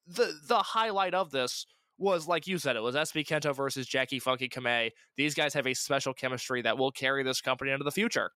[0.07, 1.67] the the highlight of this
[1.99, 4.91] was like you said, it was SB Kento versus Jackie Funky Kamei.
[5.17, 8.33] These guys have a special chemistry that will carry this company into the future.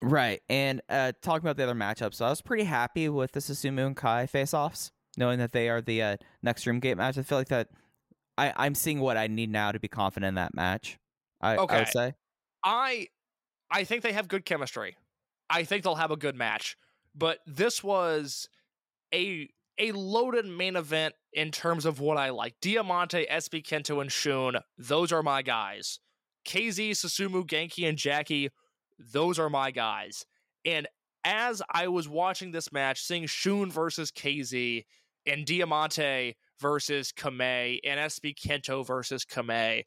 [0.00, 0.42] Right.
[0.48, 3.96] And uh, talking about the other matchups, I was pretty happy with the Susumu and
[3.96, 7.18] Kai face offs, knowing that they are the uh, next Dreamgate match.
[7.18, 7.68] I feel like that
[8.36, 10.98] I, I'm seeing what I need now to be confident in that match.
[11.40, 11.74] I, okay.
[11.74, 12.14] I would say.
[12.64, 13.08] I
[13.70, 14.96] I think they have good chemistry.
[15.50, 16.76] I think they'll have a good match.
[17.14, 18.48] But this was
[19.12, 22.54] a a loaded main event in terms of what I like.
[22.60, 26.00] Diamante, SB Kento, and Shun, those are my guys.
[26.46, 28.50] KZ, Susumu, Genki, and Jackie
[28.98, 30.24] those are my guys.
[30.64, 30.86] And
[31.24, 34.84] as I was watching this match, seeing Shun versus KZ
[35.26, 39.84] and Diamante versus Kamei and SB Kento versus Kamei,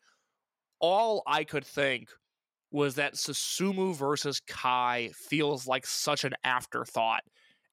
[0.79, 2.09] all I could think
[2.71, 7.23] was that Susumu versus Kai feels like such an afterthought.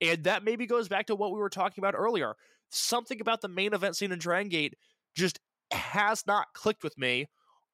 [0.01, 2.34] And that maybe goes back to what we were talking about earlier.
[2.70, 4.74] Something about the main event scene in Dragon Gate
[5.16, 5.39] just
[5.72, 7.26] has not clicked with me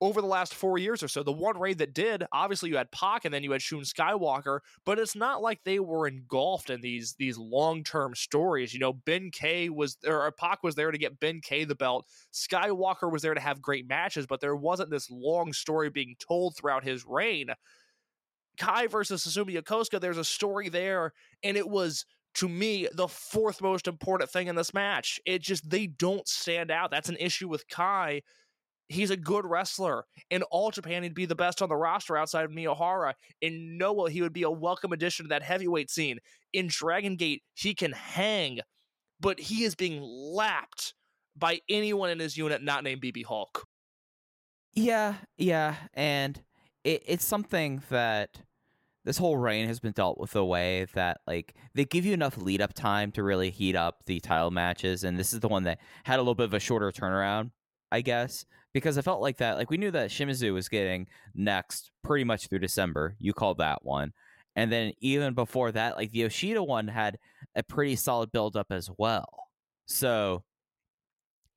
[0.05, 1.23] over the last four years or so.
[1.23, 4.59] The one raid that did, obviously you had Pac and then you had Shun Skywalker,
[4.85, 8.75] but it's not like they were engulfed in these these long term stories.
[8.75, 12.07] You know, Ben K was or Pac was there to get Ben K the belt.
[12.35, 16.55] Skywalker was there to have great matches, but there wasn't this long story being told
[16.55, 17.47] throughout his reign.
[18.59, 23.63] Kai versus Susumu Yokosuka, there's a story there, and it was to me the fourth
[23.63, 25.19] most important thing in this match.
[25.25, 26.91] It just they don't stand out.
[26.91, 28.21] That's an issue with Kai.
[28.89, 30.05] He's a good wrestler.
[30.31, 33.15] In all Japan, he'd be the best on the roster outside of Miyahara.
[33.41, 36.19] In Noah, he would be a welcome addition to that heavyweight scene.
[36.53, 38.61] In Dragon Gate, he can hang,
[39.21, 40.95] but he is being lapped
[41.37, 43.67] by anyone in his unit not named BB Hulk.
[44.75, 46.41] Yeah, yeah, and
[46.83, 48.43] it, it's something that
[49.05, 52.39] this whole reign has been dealt with a way that like they give you enough
[52.39, 55.65] lead up time to really heat up the title matches, and this is the one
[55.65, 57.51] that had a little bit of a shorter turnaround,
[57.93, 59.57] I guess, because I felt like that.
[59.57, 63.17] Like we knew that Shimizu was getting next pretty much through December.
[63.19, 64.13] You called that one.
[64.57, 67.19] And then even before that, like the Yoshida one had
[67.57, 69.49] a pretty solid build up as well.
[69.87, 70.45] So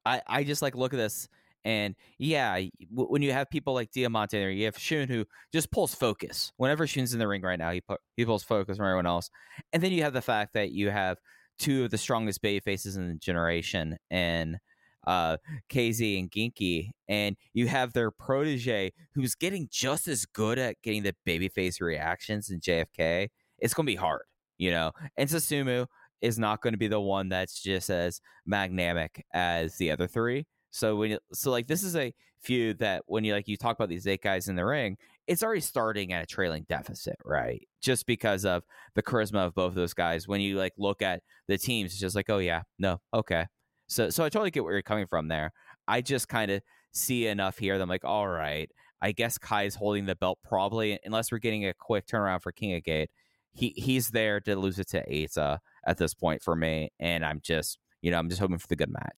[0.06, 1.28] I I just like look at this
[1.66, 5.70] and yeah, w- when you have people like Diamante there, you have Shun who just
[5.70, 6.54] pulls focus.
[6.56, 9.30] Whenever Shun's in the ring right now, he put, he pulls focus from everyone else.
[9.74, 11.18] And then you have the fact that you have
[11.60, 14.60] two of the strongest baby faces in the generation and
[15.08, 15.38] uh,
[15.72, 21.04] KZ and Genki, and you have their protege who's getting just as good at getting
[21.04, 23.30] the babyface reactions in JFK.
[23.58, 24.24] It's going to be hard,
[24.58, 24.92] you know.
[25.16, 25.88] And Susumu
[26.22, 30.46] is not going to be the one that's just as magnamic as the other three.
[30.72, 33.76] So when you, so like this is a feud that when you like you talk
[33.76, 37.66] about these eight guys in the ring, it's already starting at a trailing deficit, right?
[37.82, 38.64] Just because of
[38.96, 40.28] the charisma of both those guys.
[40.28, 43.46] When you like look at the teams, it's just like, oh yeah, no, okay.
[43.88, 45.52] So so I totally get where you're coming from there.
[45.88, 46.62] I just kind of
[46.92, 48.70] see enough here that I'm like, all right,
[49.02, 52.76] I guess Kai's holding the belt probably unless we're getting a quick turnaround for King
[52.76, 53.10] of Gate.
[53.54, 57.40] He he's there to lose it to Eita at this point for me, and I'm
[57.42, 59.16] just you know I'm just hoping for the good match.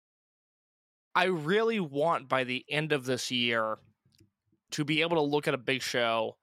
[1.15, 3.77] I really want by the end of this year
[4.71, 6.37] to be able to look at a big show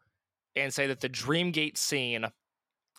[0.56, 2.26] and say that the Dreamgate scene,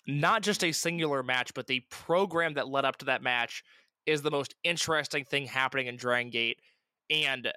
[0.06, 3.64] not just a singular match, but the program that led up to that match,
[4.08, 6.60] is the most interesting thing happening in Dragon Gate.
[7.10, 7.52] And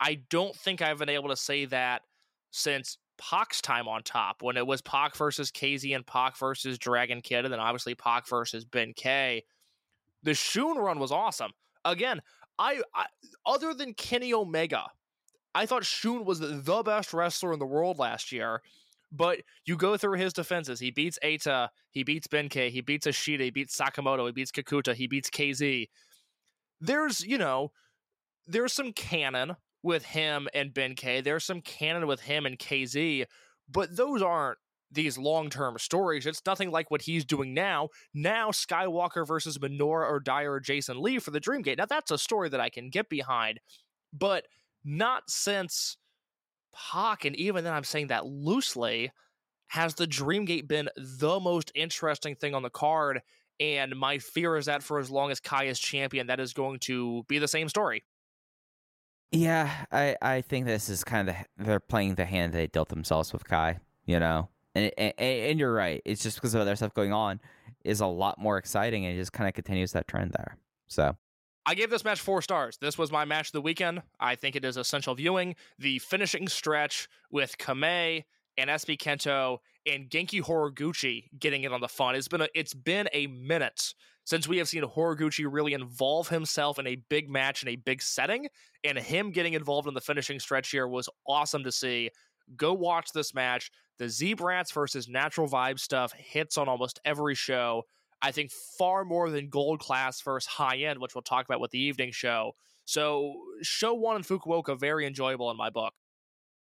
[0.00, 2.02] I don't think I've been able to say that
[2.52, 7.20] since Pac's time on top, when it was Pac versus KZ and Pac versus Dragon
[7.20, 9.44] Kid, and then obviously Pac versus Ben K.
[10.22, 11.50] The Shun run was awesome.
[11.84, 12.22] Again,
[12.58, 13.06] I, I
[13.44, 14.86] other than Kenny Omega,
[15.54, 18.62] I thought Shun was the best wrestler in the world last year.
[19.12, 20.78] But you go through his defenses.
[20.78, 24.94] He beats Eita, he beats Benkei, he beats Ashita, he beats Sakamoto, he beats Kakuta,
[24.94, 25.88] he beats KZ.
[26.80, 27.72] There's, you know,
[28.46, 31.24] there's some canon with him and Benkei.
[31.24, 33.24] There's some canon with him and KZ,
[33.68, 34.58] but those aren't
[34.92, 36.26] these long-term stories.
[36.26, 37.88] It's nothing like what he's doing now.
[38.12, 41.78] Now Skywalker versus Minoura or Dia or Jason Lee for the Dreamgate.
[41.78, 43.60] Now that's a story that I can get behind,
[44.12, 44.46] but
[44.84, 45.96] not since
[46.74, 49.10] Pac, and even then I'm saying that loosely,
[49.68, 53.22] has the Dreamgate been the most interesting thing on the card?
[53.58, 56.78] And my fear is that for as long as Kai is champion, that is going
[56.80, 58.04] to be the same story.
[59.32, 62.88] Yeah, I, I think this is kind of the, they're playing the hand they dealt
[62.88, 66.02] themselves with Kai, you know, and, and and you're right.
[66.04, 67.40] It's just because of other stuff going on
[67.84, 70.56] is a lot more exciting, and it just kind of continues that trend there.
[70.88, 71.16] So
[71.66, 72.78] I gave this match four stars.
[72.80, 74.02] This was my match of the weekend.
[74.18, 75.56] I think it is essential viewing.
[75.78, 78.24] The finishing stretch with Kamei
[78.56, 82.14] and SB Kento and Genki Horiguchi getting it on the fun.
[82.14, 83.94] It's been a, it's been a minute
[84.24, 88.02] since we have seen Horiguchi really involve himself in a big match in a big
[88.02, 88.48] setting,
[88.84, 92.10] and him getting involved in the finishing stretch here was awesome to see.
[92.56, 93.70] Go watch this match.
[93.98, 97.82] The Z-Brats versus Natural Vibe stuff hits on almost every show.
[98.22, 101.70] I think far more than Gold Class versus High End, which we'll talk about with
[101.70, 102.52] the evening show.
[102.84, 105.92] So, show one in Fukuoka, very enjoyable in my book.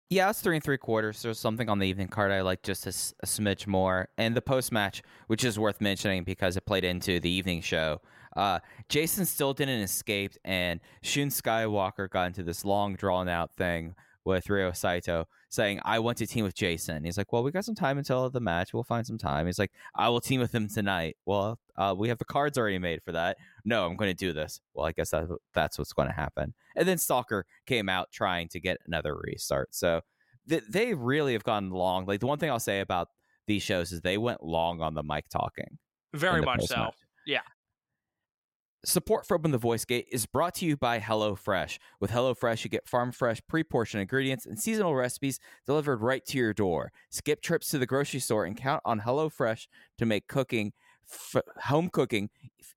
[0.10, 1.22] Yeah, it's three and three quarters.
[1.22, 2.90] There's something on the evening card I like just a,
[3.24, 4.10] a smidge more.
[4.18, 8.02] And the post match, which is worth mentioning because it played into the evening show.
[8.36, 13.96] Uh, Jason still didn't escape, and Shun Skywalker got into this long, drawn out thing
[14.26, 17.04] with Ryo Saito saying, I want to team with Jason.
[17.04, 18.74] He's like, Well, we got some time until the match.
[18.74, 19.46] We'll find some time.
[19.46, 21.18] He's like, I will team with him tonight.
[21.26, 23.38] Well, uh, we have the cards already made for that.
[23.66, 24.62] No, I'm going to do this.
[24.74, 26.54] Well, I guess that, that's what's going to happen.
[26.76, 29.74] And then Stalker came out trying to get another restart.
[29.74, 30.02] So
[30.48, 32.06] th- they really have gone long.
[32.06, 33.10] Like, the one thing I'll say about
[33.48, 35.78] these shows is they went long on the mic talking.
[36.14, 36.92] Very much so.
[37.26, 37.42] Yeah.
[38.84, 41.78] Support for Open the Voice Gate is brought to you by HelloFresh.
[42.00, 46.40] With HelloFresh, you get farm fresh, pre portioned ingredients and seasonal recipes delivered right to
[46.40, 46.92] your door.
[47.12, 49.68] Skip trips to the grocery store and count on HelloFresh
[50.00, 50.74] to make cooking,
[51.08, 52.32] f- home cooking,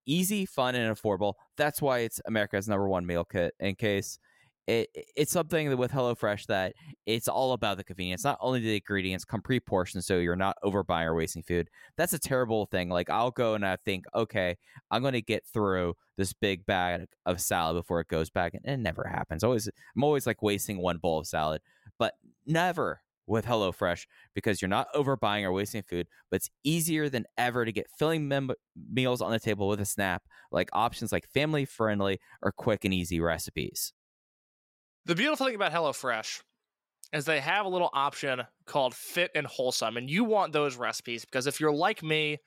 [0.05, 1.35] easy, fun, and affordable.
[1.57, 3.55] That's why it's America's number one meal kit.
[3.59, 4.19] In case
[4.67, 6.75] it, it's something that with HelloFresh that
[7.07, 8.25] it's all about the convenience.
[8.25, 11.69] Not only the ingredients come pre-portioned, so you're not overbuying or wasting food.
[11.97, 12.89] That's a terrible thing.
[12.89, 14.57] Like I'll go and I think, okay,
[14.91, 18.65] I'm going to get through this big bag of salad before it goes back, and
[18.65, 19.43] it never happens.
[19.43, 21.61] Always, I'm always like wasting one bowl of salad,
[21.99, 22.15] but
[22.47, 24.05] never with HelloFresh
[24.35, 28.29] because you're not overbuying or wasting food, but it's easier than ever to get filling
[28.29, 28.51] mem-
[28.93, 32.93] meals on the table with a snap, like options like family friendly or quick and
[32.93, 33.94] easy recipes.
[35.07, 36.41] The beautiful thing about HelloFresh
[37.13, 41.27] is they have a little option called Fit and Wholesome, and you want those recipes
[41.27, 42.39] because if you're like me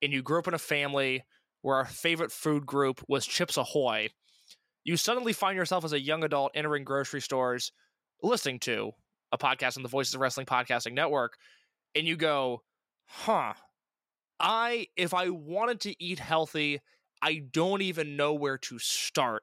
[0.00, 1.22] and you grew up in a family
[1.60, 4.08] where our favorite food group was Chips Ahoy,
[4.84, 7.72] you suddenly find yourself as a young adult entering grocery stores
[8.22, 8.92] listening to
[9.30, 11.36] a podcast on the Voices of Wrestling Podcasting Network,
[11.94, 12.62] and you go,
[13.04, 13.52] huh,
[14.40, 16.80] I, if I wanted to eat healthy,
[17.20, 19.42] I don't even know where to start.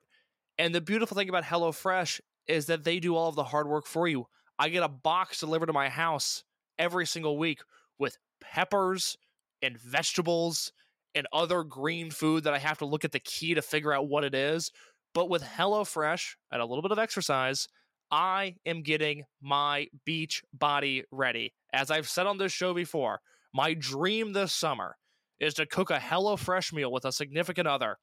[0.57, 3.85] And the beautiful thing about HelloFresh is that they do all of the hard work
[3.85, 4.27] for you.
[4.57, 6.43] I get a box delivered to my house
[6.77, 7.59] every single week
[7.99, 9.17] with peppers
[9.61, 10.71] and vegetables
[11.13, 14.07] and other green food that I have to look at the key to figure out
[14.07, 14.71] what it is.
[15.13, 17.67] But with HelloFresh and a little bit of exercise,
[18.11, 21.53] I am getting my beach body ready.
[21.73, 23.21] As I've said on this show before,
[23.53, 24.97] my dream this summer
[25.39, 27.97] is to cook a HelloFresh meal with a significant other,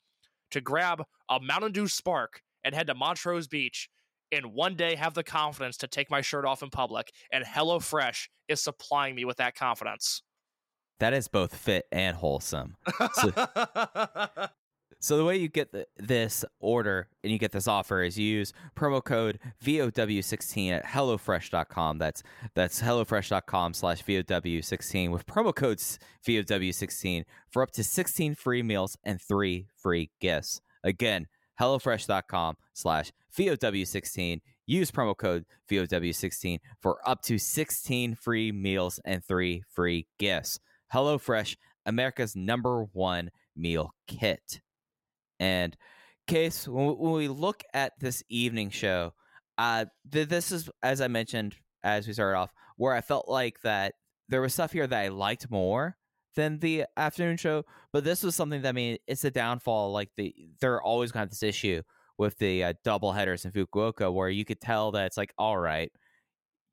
[0.50, 3.88] to grab a Mountain Dew Spark and head to Montrose Beach
[4.32, 7.12] and one day have the confidence to take my shirt off in public.
[7.30, 10.22] And HelloFresh is supplying me with that confidence.
[10.98, 12.76] That is both fit and wholesome.
[13.14, 13.32] So,
[15.00, 18.26] so the way you get the, this order and you get this offer is you
[18.26, 21.98] use promo code VOW16 at HelloFresh.com.
[21.98, 22.22] That's
[22.54, 29.20] that's HelloFresh.com slash VOW16 with promo codes VOW16 for up to 16 free meals and
[29.20, 30.60] three free gifts.
[30.84, 31.26] Again,
[31.60, 34.40] HelloFresh.com slash VOW16.
[34.66, 40.58] Use promo code VOW16 for up to 16 free meals and three free gifts.
[40.92, 41.56] HelloFresh,
[41.86, 44.60] America's number one meal kit.
[45.40, 45.76] And
[46.26, 49.12] case when we look at this evening show,
[49.58, 53.94] uh, this is as I mentioned as we started off, where I felt like that
[54.28, 55.96] there was stuff here that I liked more
[56.34, 59.92] than the afternoon show, but this was something that I mean it's a downfall.
[59.92, 61.82] Like the they're always to have this issue
[62.18, 65.58] with the uh, double headers in Fukuoka, where you could tell that it's like, all
[65.58, 65.90] right,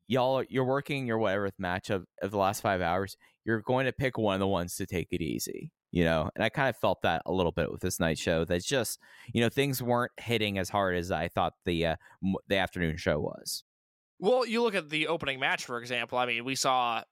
[0.07, 3.15] y'all, you're working your whatever match of, the last five hours.
[3.45, 6.29] You're going to pick one of the ones to take it easy, you know.
[6.35, 8.45] And I kind of felt that a little bit with this night show.
[8.45, 8.99] That's just,
[9.33, 11.95] you know, things weren't hitting as hard as I thought the uh,
[12.47, 13.63] the afternoon show was.
[14.19, 16.17] Well, you look at the opening match, for example.
[16.17, 17.03] I mean, we saw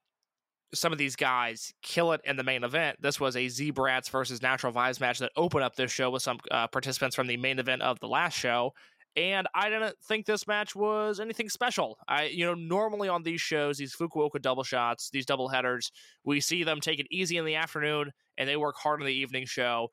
[0.74, 2.98] some of these guys kill it in the main event.
[3.00, 6.22] This was a Z Brats versus Natural Vibes match that opened up this show with
[6.22, 8.72] some uh, participants from the main event of the last show.
[9.16, 11.98] And I didn't think this match was anything special.
[12.06, 15.90] I, you know, normally on these shows, these Fukuoka double shots, these double headers,
[16.24, 19.12] we see them take it easy in the afternoon and they work hard in the
[19.12, 19.88] evening show.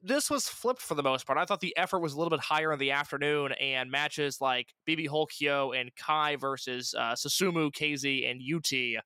[0.00, 1.38] This was flipped for the most part.
[1.38, 4.68] I thought the effort was a little bit higher in the afternoon, and matches like
[4.88, 9.02] BB Hulkio and Kai versus uh, Susumu, KZ, and UT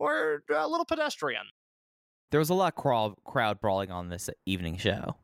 [0.00, 1.44] or a little pedestrian.
[2.32, 5.16] There was a lot of crowd, crowd brawling on this evening show.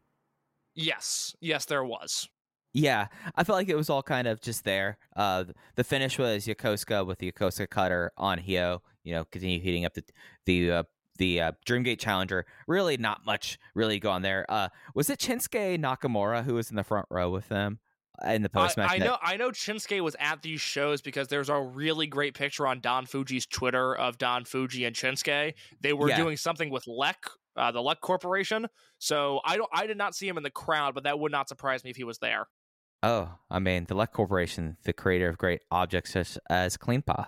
[0.74, 2.28] Yes, yes, there was.
[2.74, 4.98] Yeah, I felt like it was all kind of just there.
[5.16, 5.44] Uh,
[5.76, 8.80] the finish was Yokosuka with the Yokosuka cutter on Hyo.
[9.02, 10.04] You know, continue heating up the
[10.44, 10.82] the uh,
[11.16, 12.44] the uh, Dreamgate Challenger.
[12.66, 14.44] Really, not much really going there.
[14.50, 17.78] Uh, was it Shinsuke Nakamura who was in the front row with them?
[18.24, 18.90] In the post match.
[18.90, 22.34] I, I know I know Shinsuke was at these shows because there's a really great
[22.34, 25.54] picture on Don Fujii's Twitter of Don Fujii and Shinsuke.
[25.80, 26.16] They were yeah.
[26.16, 27.18] doing something with Lek,
[27.56, 28.68] uh, the Lek Corporation.
[28.98, 31.48] So I don't I did not see him in the crowd, but that would not
[31.48, 32.46] surprise me if he was there.
[33.02, 37.26] Oh, I mean the Lek Corporation, the creator of great objects such as CleanPa.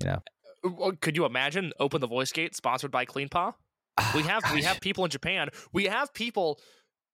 [0.00, 0.22] You know.
[0.64, 3.54] Uh, could you imagine Open the Voice Gate sponsored by CleanPa?
[3.98, 4.54] Oh, we have gosh.
[4.54, 5.48] we have people in Japan.
[5.72, 6.58] We have people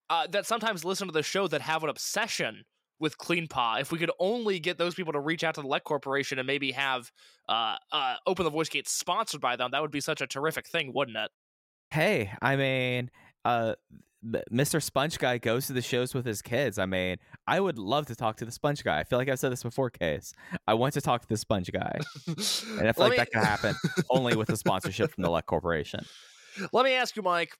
[0.08, 2.64] uh, that sometimes listen to the show that have an obsession
[3.02, 3.78] with Clean Paw.
[3.80, 6.46] If we could only get those people to reach out to the Lek Corporation and
[6.46, 7.10] maybe have
[7.48, 10.68] uh, uh, Open the Voice Gate sponsored by them, that would be such a terrific
[10.68, 11.30] thing, wouldn't it?
[11.90, 13.10] Hey, I mean,
[13.44, 13.74] uh,
[14.24, 14.80] Mr.
[14.80, 16.78] Sponge Guy goes to the shows with his kids.
[16.78, 17.16] I mean,
[17.48, 19.00] I would love to talk to the Sponge Guy.
[19.00, 20.32] I feel like I've said this before, Case.
[20.68, 21.98] I want to talk to the Sponge Guy,
[22.78, 23.16] and I feel like me...
[23.16, 23.74] that can happen
[24.10, 26.06] only with the sponsorship from the Lek Corporation.
[26.72, 27.58] Let me ask you, Mike.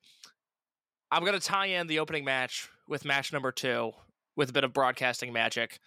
[1.11, 3.93] I'm going to tie in the opening match with match number two
[4.37, 5.79] with a bit of broadcasting magic.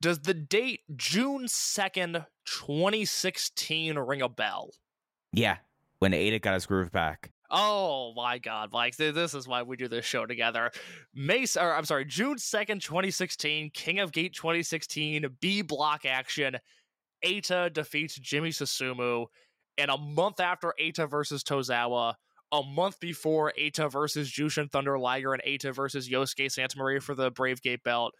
[0.00, 4.70] Does the date June 2nd, 2016 ring a bell?
[5.32, 5.58] Yeah,
[5.98, 7.30] when Eita got his groove back.
[7.50, 8.96] Oh my God, Mike!
[8.96, 10.72] This is why we do this show together.
[11.14, 16.56] Mace, or I'm sorry, June second, 2016, King of Gate 2016, B block action.
[17.24, 19.26] Eita defeats Jimmy Susumu,
[19.78, 22.14] and a month after Eita versus Tozawa,
[22.54, 27.16] a month before Eita versus Jushin Thunder Liger and Eita versus Yosuke Santa Maria for
[27.16, 28.14] the Brave Gate belt,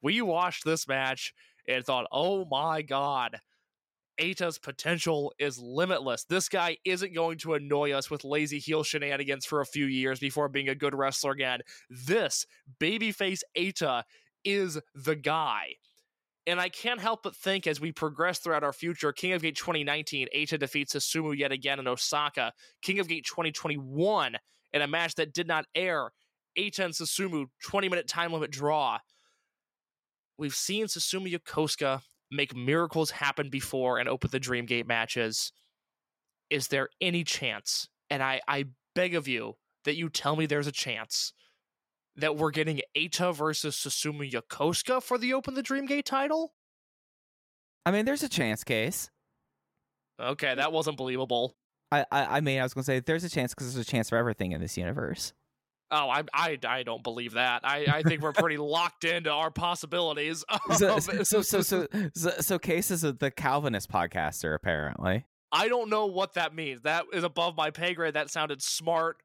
[0.00, 1.34] we watched this match
[1.66, 3.40] and thought, "Oh my God."
[4.20, 6.24] Eita's potential is limitless.
[6.24, 10.20] This guy isn't going to annoy us with lazy heel shenanigans for a few years
[10.20, 11.60] before being a good wrestler again.
[11.88, 12.46] This
[12.78, 14.04] babyface Eita
[14.44, 15.76] is the guy.
[16.46, 19.56] And I can't help but think as we progress throughout our future, King of Gate
[19.56, 22.52] 2019, Eita defeats Susumu yet again in Osaka.
[22.82, 24.36] King of Gate 2021,
[24.72, 26.10] in a match that did not air,
[26.58, 28.98] Eita and Susumu 20 minute time limit draw.
[30.36, 35.52] We've seen Susumu Yokosuka make miracles happen before and open the Dream Gate matches.
[36.50, 37.88] Is there any chance?
[38.10, 38.64] And I, I
[38.94, 41.32] beg of you that you tell me there's a chance
[42.16, 46.52] that we're getting Eita versus Susumu Yokosuka for the Open the Dream Gate title?
[47.84, 49.10] I mean, there's a chance case.
[50.20, 51.56] Okay, that wasn't believable.
[51.90, 54.08] I, I, I mean, I was gonna say there's a chance because there's a chance
[54.08, 55.32] for everything in this universe.
[55.90, 57.60] Oh, I, I, I don't believe that.
[57.64, 60.42] I, I think we're pretty locked into our possibilities.
[60.76, 65.26] So, so, so, so, so, so, Case is the Calvinist podcaster, apparently.
[65.50, 66.82] I don't know what that means.
[66.82, 68.14] That is above my pay grade.
[68.14, 69.18] That sounded smart.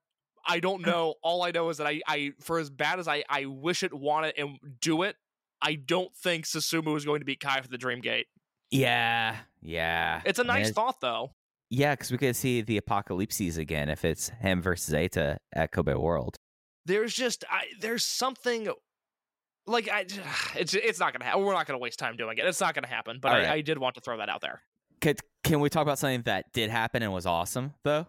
[0.48, 1.16] I don't know.
[1.22, 3.94] All I know is that I, I for as bad as I, I wish it,
[3.94, 5.16] want it, and do it,
[5.62, 8.28] I don't think Susumu is going to beat Kai for the Dream Gate.
[8.72, 10.22] Yeah, yeah.
[10.26, 11.32] It's a nice thought, though.
[11.70, 15.94] Yeah, because we could see the apocalypses again if it's him versus Zeta at Kobe
[15.94, 16.38] World.
[16.86, 18.70] There's just I, there's something
[19.66, 20.06] like I
[20.58, 21.44] it's it's not gonna happen.
[21.44, 22.46] We're not gonna waste time doing it.
[22.46, 23.20] It's not gonna happen.
[23.22, 23.50] But I, right.
[23.50, 24.62] I did want to throw that out there.
[25.02, 28.08] Could, can we talk about something that did happen and was awesome, though?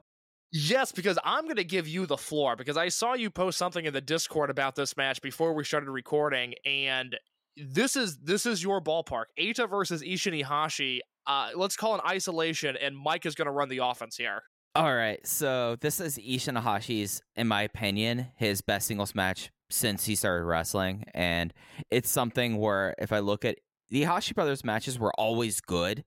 [0.50, 3.84] Yes, because I'm going to give you the floor because I saw you post something
[3.84, 7.16] in the Discord about this match before we started recording, and
[7.56, 9.24] this is this is your ballpark.
[9.38, 11.00] Eita versus Ishin Iihashi.
[11.26, 14.42] Uh, let's call an isolation, and Mike is going to run the offense here.
[14.74, 20.06] All right, so this is Ishin Iihashi's, in my opinion, his best singles match since
[20.06, 21.52] he started wrestling, and
[21.90, 23.58] it's something where if I look at
[23.90, 26.04] the Iihashi brothers matches were always good,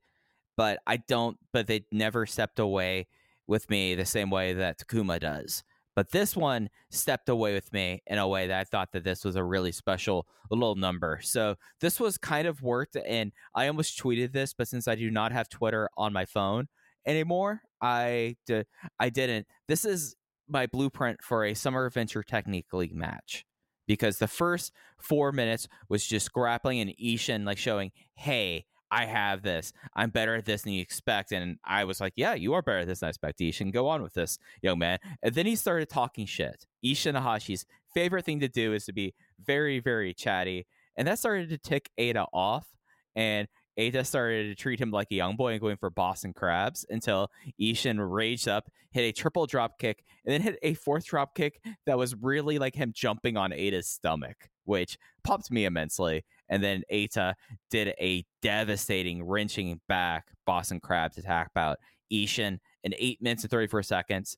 [0.58, 3.08] but I don't, but they never stepped away
[3.52, 5.62] with me the same way that Takuma does.
[5.94, 9.26] But this one stepped away with me in a way that I thought that this
[9.26, 11.20] was a really special little number.
[11.22, 15.12] So this was kind of worked, and I almost tweeted this, but since I do
[15.12, 16.70] not have Twitter on my phone
[17.06, 18.64] anymore, I di-
[18.98, 19.48] I didn't.
[19.68, 20.16] This is
[20.48, 23.46] my blueprint for a Summer Adventure Technique League match
[23.86, 29.42] because the first four minutes was just grappling and Ishin like showing, hey, I have
[29.42, 29.72] this.
[29.96, 31.32] I'm better at this than you expect.
[31.32, 33.40] And I was like, yeah, you are better at this than I expect.
[33.40, 35.00] Ishin, go on with this, young man.
[35.24, 36.66] And then he started talking shit.
[36.86, 39.14] Ishin Iihashi's favorite thing to do is to be
[39.44, 40.68] very, very chatty.
[40.98, 42.68] And that started to tick Eita off.
[43.16, 43.48] And
[43.80, 47.32] Eita started to treat him like a young boy and going for Boston crabs until
[47.60, 51.62] Ishin raged up, hit a triple drop kick, and then hit a fourth drop kick
[51.86, 56.26] that was really like him jumping on Eita's stomach, which popped me immensely.
[56.52, 57.34] And then Eita
[57.72, 61.80] did a devastating wrenching back Boston crabs attack bout
[62.12, 64.38] Ishin in eight minutes and 34 seconds.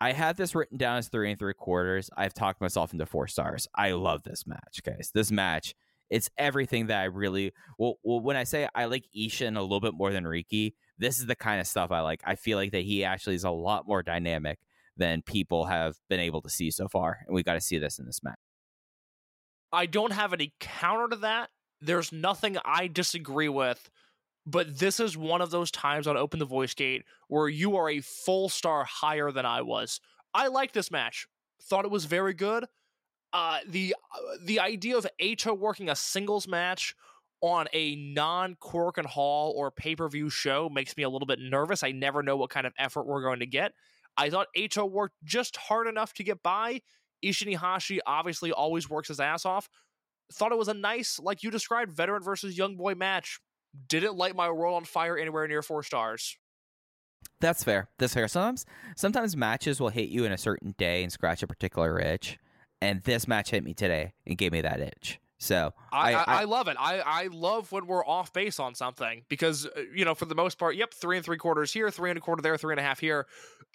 [0.00, 2.08] I had this written down as three and three quarters.
[2.16, 3.66] I've talked myself into four stars.
[3.74, 5.10] I love this match, guys.
[5.12, 5.74] This match,
[6.08, 9.80] it's everything that I really well, well when I say I like Ishin a little
[9.80, 12.20] bit more than Riki, this is the kind of stuff I like.
[12.24, 14.58] I feel like that he actually is a lot more dynamic
[14.96, 17.18] than people have been able to see so far.
[17.26, 18.38] And we got to see this in this match.
[19.72, 21.50] I don't have any counter to that.
[21.80, 23.90] There's nothing I disagree with,
[24.46, 27.90] but this is one of those times on Open the Voice Gate where you are
[27.90, 30.00] a full star higher than I was.
[30.32, 31.26] I like this match.
[31.62, 32.66] Thought it was very good.
[33.32, 36.94] Uh, the uh, the idea of Eita working a singles match
[37.40, 41.38] on a non Korakuen Hall or pay per view show makes me a little bit
[41.38, 41.82] nervous.
[41.82, 43.72] I never know what kind of effort we're going to get.
[44.16, 46.80] I thought Eita worked just hard enough to get by.
[47.24, 49.68] Ishin Iihashi obviously always works his ass off.
[50.32, 53.40] Thought it was a nice, like you described, veteran versus young boy match.
[53.88, 56.36] Didn't light my world on fire anywhere near four stars.
[57.40, 57.88] That's fair.
[57.98, 58.28] That's fair.
[58.28, 58.64] Sometimes
[58.96, 62.38] sometimes matches will hit you in a certain day and scratch a particular itch.
[62.80, 65.18] And this match hit me today and gave me that itch.
[65.38, 66.76] So I, I, I- I love it.
[66.78, 70.34] I, I love when we're off base on something because, uh, you know, for the
[70.34, 72.80] most part, yep, three and three quarters here, three and a quarter there, three and
[72.80, 73.26] a half here.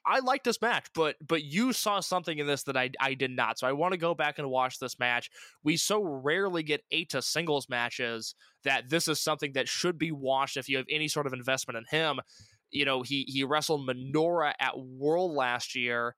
[0.05, 3.31] I like this match, but but you saw something in this that I, I did
[3.31, 3.59] not.
[3.59, 5.29] So I want to go back and watch this match.
[5.63, 10.57] We so rarely get Eita singles matches that this is something that should be watched
[10.57, 12.19] if you have any sort of investment in him.
[12.71, 16.15] You know, he he wrestled Minoura at World last year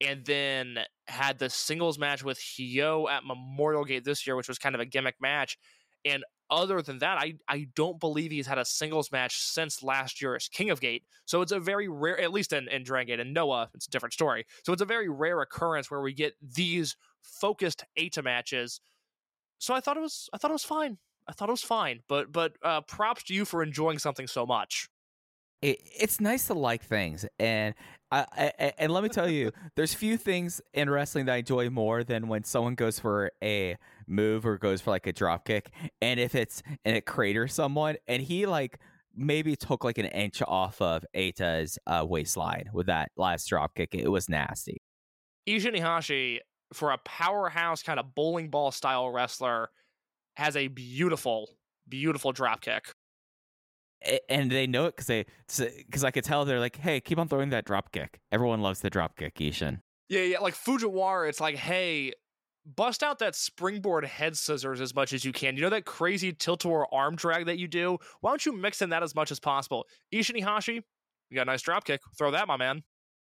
[0.00, 4.58] and then had the singles match with Hyo at Memorial Gate this year, which was
[4.58, 5.58] kind of a gimmick match.
[6.04, 10.22] And other than that, I, I don't believe he's had a singles match since last
[10.22, 11.04] year's King of Gate.
[11.24, 13.90] So it's a very rare, at least in, in Dragon Gate and Noah, it's a
[13.90, 14.46] different story.
[14.64, 18.80] So it's a very rare occurrence where we get these focused Eita matches.
[19.58, 20.98] So I thought it was I thought it was fine.
[21.28, 22.00] I thought it was fine.
[22.08, 24.88] But but uh, props to you for enjoying something so much.
[25.62, 27.74] It, it's nice to like things, and
[28.10, 31.70] I, I, and let me tell you, there's few things in wrestling that I enjoy
[31.70, 33.76] more than when someone goes for a
[34.06, 35.70] move or goes for like a drop kick,
[36.00, 38.78] and if it's and it craters someone, and he like
[39.16, 43.94] maybe took like an inch off of Eita's uh, waistline with that last drop kick.
[43.94, 44.80] It was nasty.
[45.48, 46.38] Ishin Iihashi,
[46.74, 49.70] for a powerhouse kind of bowling ball style wrestler,
[50.34, 51.56] has a beautiful,
[51.88, 52.94] beautiful drop kick
[54.28, 57.28] and they know it because they because I could tell they're like, hey, keep on
[57.28, 58.18] throwing that drop kick.
[58.30, 59.80] Everyone loves the drop kick, Ishin.
[60.08, 60.38] Yeah, yeah.
[60.38, 62.12] Like Fujiwara, it's like, hey,
[62.64, 65.56] bust out that springboard head scissors as much as you can.
[65.56, 67.98] You know that crazy tilt-a-whirl arm drag that you do?
[68.20, 69.86] Why don't you mix in that as much as possible?
[70.12, 70.82] Ishin Iihashi,
[71.30, 72.00] you got a nice drop kick.
[72.16, 72.82] Throw that, my man.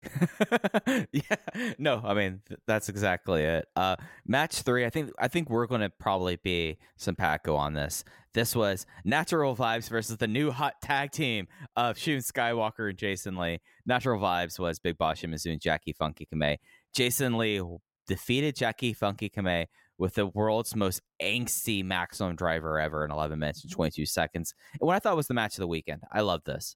[1.12, 1.36] yeah,
[1.78, 3.68] no, I mean th- that's exactly it.
[3.76, 3.96] Uh,
[4.26, 8.04] match three, I think I think we're going to probably be some Paco on this.
[8.34, 13.36] This was Natural Vibes versus the new hot tag team of Shun Skywalker and Jason
[13.38, 13.60] Lee.
[13.86, 16.58] Natural Vibes was Big Boss Shimizu and Jackie Funky Kamei.
[16.94, 17.62] Jason Lee
[18.08, 19.66] defeated Jackie Funky Kamei
[19.98, 24.54] with the world's most angsty maximum driver ever in 11 minutes and 22 seconds.
[24.80, 26.04] And what I thought was the match of the weekend.
[26.12, 26.76] I love this.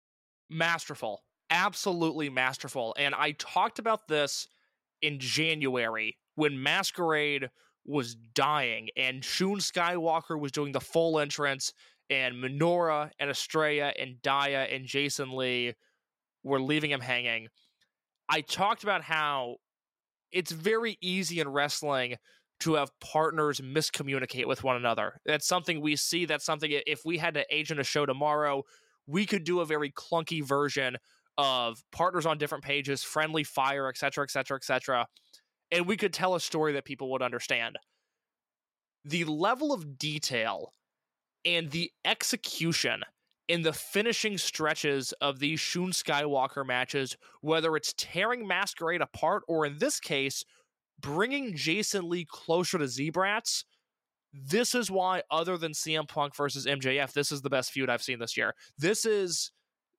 [0.50, 2.96] Masterful absolutely masterful.
[2.98, 4.48] And I talked about this
[5.02, 7.50] in January when Masquerade
[7.86, 11.72] was dying and Shun Skywalker was doing the full entrance
[12.10, 15.74] and Minoura and Estrella and Dia and Jason Lee
[16.44, 17.48] were leaving him hanging.
[18.28, 19.58] I talked about how
[20.32, 22.16] it's very easy in wrestling
[22.62, 25.20] to have partners miscommunicate with one another.
[25.26, 26.26] That's something we see.
[26.26, 28.64] That's something if we had to agent a show tomorrow,
[29.06, 30.98] we could do a very clunky version
[31.38, 35.08] of partners on different pages, friendly fire, etc., etc., etc.,
[35.72, 37.78] and we could tell a story that people would understand.
[39.06, 40.74] The level of detail
[41.46, 43.02] and the execution
[43.48, 49.66] in the finishing stretches of these Shun Skywalker matches, whether it's tearing Masquerade apart or
[49.66, 50.44] in this case,
[51.00, 53.66] bringing Jason Lee closer to Z-Brats,
[54.34, 58.02] this is why, other than CM Punk versus MJF, this is the best feud I've
[58.02, 58.56] seen this year.
[58.78, 59.52] This is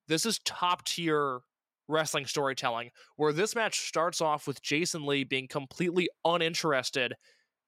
[0.09, 1.40] this is top tier
[1.89, 7.14] wrestling storytelling where this match starts off with Jason Lee being completely uninterested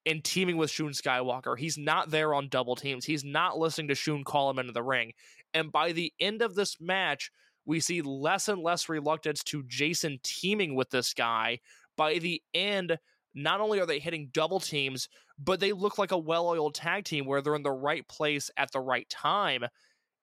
[0.04, 1.58] in teaming with Shun Skywalker.
[1.58, 3.04] He's not there on double teams.
[3.04, 5.12] He's not listening to Shun call him into the ring.
[5.52, 7.30] And by the end of this match,
[7.66, 11.58] we see less and less reluctance to Jason teaming with this guy.
[11.96, 12.98] By the end,
[13.34, 15.08] not only are they hitting double teams,
[15.38, 18.50] but they look like a well oiled tag team where they're in the right place
[18.56, 19.64] at the right time.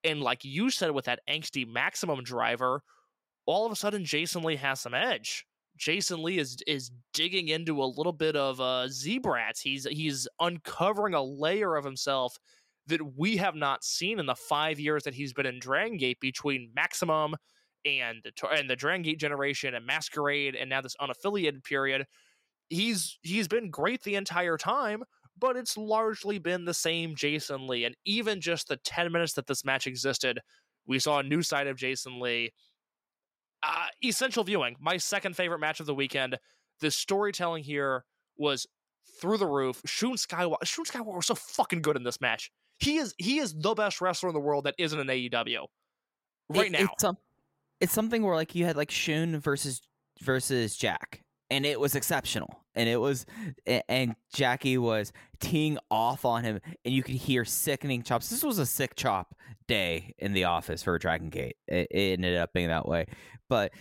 [0.03, 2.81] And like you said with that angsty maximum driver,
[3.45, 5.45] all of a sudden Jason Lee has some edge.
[5.77, 9.59] Jason Lee is is digging into a little bit of uh Z-Brats.
[9.59, 12.37] He's he's uncovering a layer of himself
[12.87, 16.19] that we have not seen in the five years that he's been in Dragon Gate
[16.19, 17.35] between Maximum
[17.85, 22.05] and and the Dragon Gate generation and Masquerade and now this unaffiliated period.
[22.69, 25.03] He's he's been great the entire time,
[25.37, 27.85] but it's largely been the same Jason Lee.
[27.85, 30.39] And even just the 10 minutes that this match existed,
[30.85, 32.51] we saw a new side of Jason Lee.
[33.61, 36.37] Uh, essential viewing, my second favorite match of the weekend.
[36.81, 38.03] The storytelling here
[38.37, 38.67] was
[39.21, 39.81] through the roof.
[39.85, 42.51] Shun Skywalker, Shun Skywalker was so fucking good in this match.
[42.79, 45.67] He is he is the best wrestler in the world that isn't an AEW
[46.49, 46.87] right it, now.
[46.91, 47.17] It's, um,
[47.79, 49.81] it's something where like you had like Shun versus
[50.21, 52.62] versus Jack, and it was exceptional.
[52.75, 53.25] And it was,
[53.87, 58.29] and Jackie was teeing off on him, and you could hear sickening chops.
[58.29, 59.35] This was a sick chop
[59.67, 61.57] day in the office for Dragon Gate.
[61.67, 63.05] It, it ended up being that way,
[63.47, 63.71] but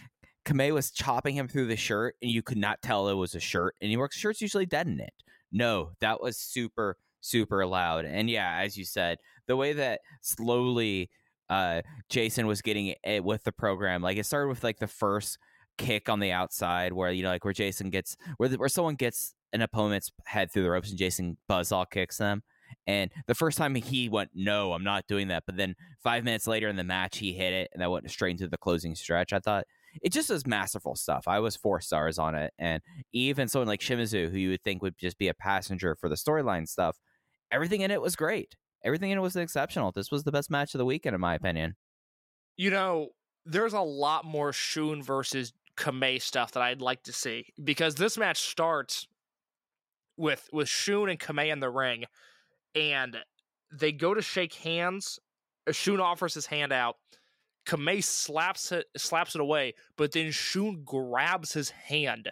[0.45, 3.41] Kamei was chopping him through the shirt, and you could not tell it was a
[3.41, 4.09] shirt anymore.
[4.13, 5.13] Shirt's usually dead it.
[5.53, 8.05] No, that was super, super loud.
[8.05, 11.11] And yeah, as you said, the way that slowly
[11.49, 15.39] uh, Jason was getting it with the program, like it started with like the first
[15.83, 18.95] kick on the outside where you know like where Jason gets where the, where someone
[18.95, 22.43] gets an opponent's head through the ropes and Jason buzzsaw kicks them.
[22.87, 25.43] And the first time he went, no, I'm not doing that.
[25.47, 28.31] But then five minutes later in the match, he hit it and that went straight
[28.31, 29.33] into the closing stretch.
[29.33, 29.65] I thought
[30.01, 31.25] it just was masterful stuff.
[31.29, 32.55] I was four stars on it.
[32.59, 32.81] And
[33.13, 36.15] even someone like Shimizu, who you would think would just be a passenger for the
[36.15, 36.97] storyline stuff,
[37.51, 38.57] everything in it was great.
[38.85, 39.93] Everything in it was exceptional.
[39.93, 41.77] This was the best match of the weekend, in my opinion.
[42.57, 43.09] You know,
[43.45, 48.19] there's a lot more Shun versus Kamei stuff that I'd like to see because this
[48.19, 49.07] match starts
[50.17, 52.05] with with Shun and Kamei in the ring,
[52.75, 53.17] and
[53.73, 55.19] they go to shake hands.
[55.67, 56.97] Uh, Shun offers his hand out.
[57.67, 62.31] Kamei slaps it slaps it away, but then Shun grabs his hand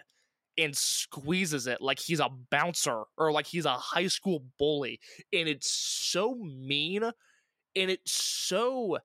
[0.57, 4.99] and squeezes it like he's a bouncer or like he's a high school bully,
[5.33, 8.97] and it's so mean, and it's so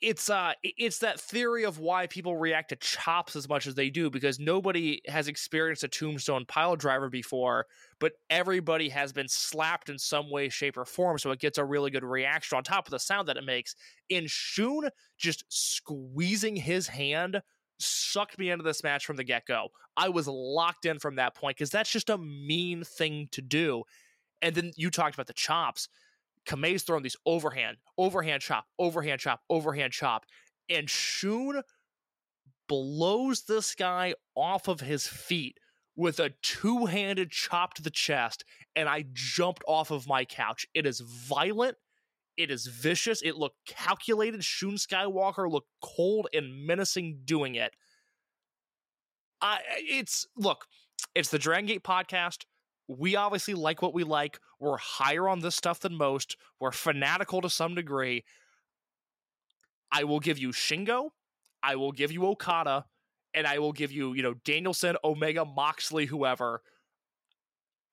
[0.00, 3.90] it's uh it's that theory of why people react to chops as much as they
[3.90, 7.66] do because nobody has experienced a tombstone pile driver before
[8.00, 11.64] but everybody has been slapped in some way shape or form so it gets a
[11.64, 13.74] really good reaction on top of the sound that it makes.
[14.08, 17.40] In shun just squeezing his hand
[17.78, 19.68] sucked me into this match from the get-go.
[19.96, 23.84] I was locked in from that point because that's just a mean thing to do.
[24.42, 25.88] And then you talked about the chops
[26.48, 30.24] Kamei's throwing these overhand, overhand chop, overhand chop, overhand chop,
[30.70, 31.62] and Shun
[32.68, 35.58] blows this guy off of his feet
[35.96, 38.44] with a two-handed chop to the chest,
[38.76, 40.66] and I jumped off of my couch.
[40.74, 41.76] It is violent.
[42.36, 43.20] It is vicious.
[43.20, 44.44] It looked calculated.
[44.44, 47.72] Shun Skywalker looked cold and menacing doing it.
[49.40, 50.66] I it's look,
[51.14, 52.44] it's the Dragon Gate podcast
[52.88, 54.40] we obviously like what we like.
[54.58, 56.36] We're higher on this stuff than most.
[56.58, 58.24] We're fanatical to some degree.
[59.92, 61.10] I will give you Shingo.
[61.62, 62.86] I will give you Okada.
[63.34, 66.62] And I will give you, you know, Danielson, Omega, Moxley, whoever.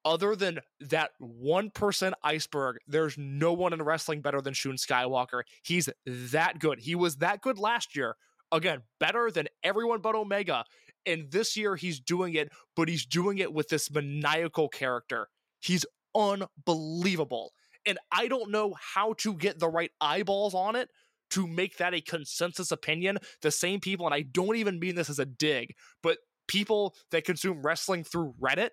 [0.06, 5.42] Other than that 1% iceberg, there's no one in wrestling better than Shun Skywalker.
[5.62, 6.80] He's that good.
[6.80, 8.16] He was that good last year.
[8.52, 10.64] Again, better than everyone but Omega.
[11.06, 15.28] And this year he's doing it, but he's doing it with this maniacal character.
[15.60, 17.52] He's unbelievable.
[17.86, 20.90] And I don't know how to get the right eyeballs on it
[21.32, 23.20] to make that a consensus opinion.
[23.42, 26.18] The same people, and I don't even mean this as a dig, but
[26.48, 28.70] people that consume wrestling through Reddit,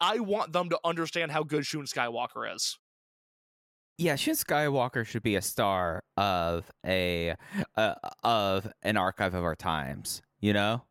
[0.00, 2.78] I want them to understand how good Shun Skywalker is.
[3.98, 7.34] Yeah, Shun Skywalker should be a star of a
[7.76, 7.94] uh,
[8.24, 10.22] of an archive of our times.
[10.40, 10.82] You know,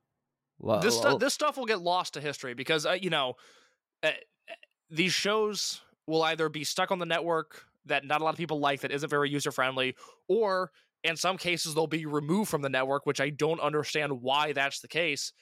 [0.62, 3.34] well, this stuff this stuff will get lost to history because uh, you know
[4.04, 4.12] uh,
[4.90, 8.60] these shows will either be stuck on the network that not a lot of people
[8.60, 9.96] like that isn't very user friendly,
[10.28, 10.72] or
[11.04, 14.82] in some cases they'll be removed from the network, which I don't understand why that's
[14.82, 15.34] the case.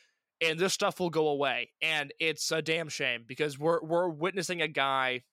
[0.42, 4.62] And this stuff will go away, and it's a damn shame because we're we're witnessing
[4.62, 5.24] a guy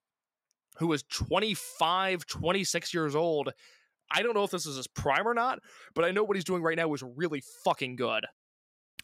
[0.79, 3.53] who is 25, 26 years old.
[4.11, 5.61] I don't know if this is his prime or not,
[5.95, 8.27] but I know what he's doing right now is really fucking good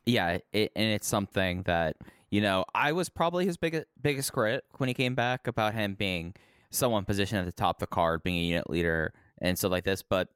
[0.06, 1.96] yeah, it, and it's something that
[2.30, 5.94] you know I was probably his biggest biggest critic when he came back about him
[5.94, 6.34] being
[6.70, 9.84] someone positioned at the top of the card, being a unit leader and stuff like
[9.84, 10.02] this.
[10.02, 10.28] But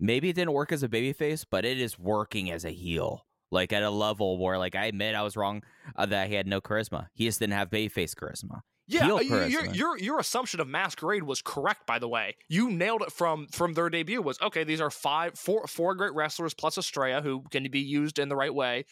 [0.00, 3.26] maybe it didn't work as a babyface, but it is working as a heel.
[3.50, 5.62] Like at a level where, like, I admit I was wrong
[5.94, 7.06] uh, that he had no charisma.
[7.14, 8.62] He just didn't have babyface charisma.
[8.86, 11.86] Yeah, uh, your, your your assumption of Masquerade was correct.
[11.86, 14.20] By the way, you nailed it from from their debut.
[14.20, 14.64] Was okay.
[14.64, 18.36] These are five, four, four great wrestlers plus Estrella who can be used in the
[18.36, 18.84] right way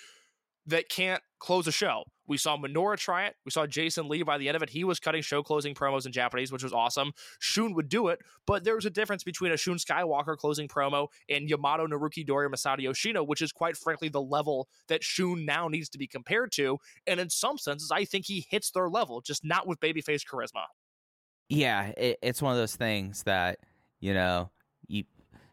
[0.67, 2.05] that can't close a show.
[2.29, 3.35] We saw Minoura try it.
[3.45, 4.71] We saw Jason Lee by the end of it.
[4.71, 7.13] He was cutting show closing promos in Japanese, which was awesome.
[7.41, 11.51] Shun would do it, but there's a difference between a Shun Skywalker closing promo and
[11.51, 15.89] Yamato Naruki Doi Masato Yoshino, which is quite frankly the level that Shun now needs
[15.91, 16.79] to be compared to.
[17.07, 20.65] And in some senses, I think he hits their level, just not with babyface charisma.
[21.49, 23.59] Yeah, it, it's one of those things that,
[24.01, 24.51] you know,
[24.87, 25.05] you,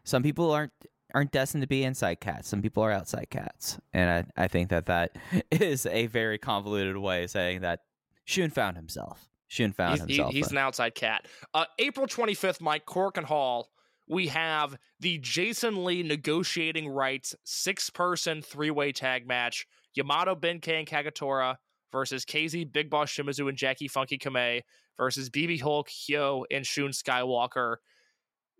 [0.04, 0.72] some people aren't
[1.14, 2.48] aren't destined to be inside cats.
[2.48, 5.16] Some people are outside cats, and I, I think that that
[5.50, 7.80] is a very convoluted way of saying that
[8.24, 9.28] Shun found himself.
[9.48, 10.32] Shun found he's, himself.
[10.32, 11.26] He, he's an outside cat.
[11.54, 13.70] Uh, April twenty fifth, Mike Korakuen Hall.
[14.08, 19.66] We have the Jason Lee negotiating rights six person three way tag match.
[19.94, 21.56] Yamato Ben-K and Kagetora
[21.90, 24.62] versus KZ Big Boss Shimizu and Jackie Funky Kamei
[24.96, 27.76] versus BB Hulk, Hyo, and Shun Skywalker.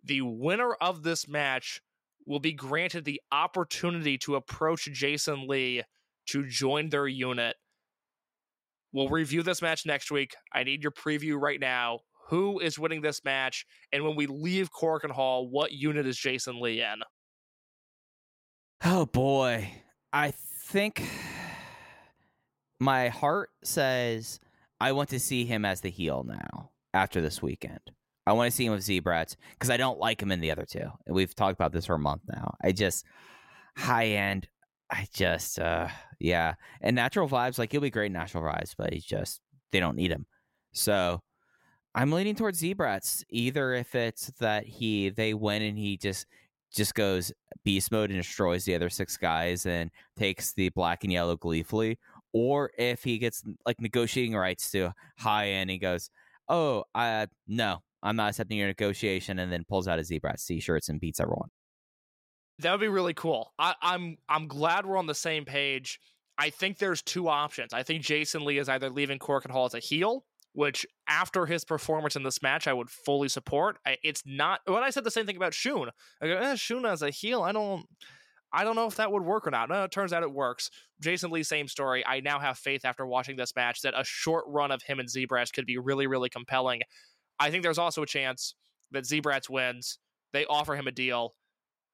[0.04, 1.82] The winner of this match
[2.26, 5.82] will be granted the opportunity to approach Jason Lee
[6.26, 7.56] to join their unit.
[8.92, 10.34] We'll review this match next week.
[10.52, 12.00] I need your preview right now.
[12.28, 13.66] Who is winning this match?
[13.92, 17.02] And when we leave Korakuen Hall, what unit is Jason Lee in?
[18.84, 19.72] Oh boy.
[20.12, 21.02] I think
[22.78, 24.40] my heart says
[24.80, 27.92] I want to see him as the heel now after this weekend.
[28.30, 30.64] I want to see him with Z-Brats because I don't like him in the other
[30.64, 30.88] two.
[31.08, 32.54] We've talked about this for a month now.
[32.62, 33.04] I just
[33.76, 34.46] high end.
[34.88, 35.88] I just uh
[36.20, 36.54] yeah.
[36.80, 39.40] And natural vibes, like he'll be great in natural vibes, but he's just
[39.72, 40.26] they don't need him.
[40.72, 41.22] So
[41.92, 43.24] I'm leaning towards Z-Brats.
[43.30, 46.26] Either if it's that he they win and he just
[46.72, 47.32] just goes
[47.64, 51.98] beast mode and destroys the other six guys and takes the black and yellow gleefully,
[52.32, 56.10] or if he gets like negotiating rights to high end, he goes,
[56.48, 60.88] "Oh, uh, no, I'm not accepting your negotiation," and then pulls out his Z-Brats t-shirts
[60.88, 61.48] and beats everyone.
[62.60, 63.52] That would be really cool.
[63.58, 65.98] I, I'm I'm glad we're on the same page.
[66.38, 67.72] I think there's two options.
[67.72, 71.64] I think Jason Lee is either leaving Korakuen Hall as a heel, which after his
[71.64, 73.78] performance in this match, I would fully support.
[74.02, 75.90] It's not when I said the same thing about Shun.
[76.22, 77.86] I go, eh, Shun as a heel, I don't.
[78.52, 79.68] I don't know if that would work or not.
[79.68, 80.70] No, it turns out it works.
[81.00, 82.04] Jason Lee, same story.
[82.04, 85.08] I now have faith after watching this match that a short run of him and
[85.08, 86.80] Z-Brats could be really, really compelling.
[87.40, 88.54] I think there's also a chance
[88.92, 89.98] that Z-Brats wins.
[90.32, 91.34] They offer him a deal,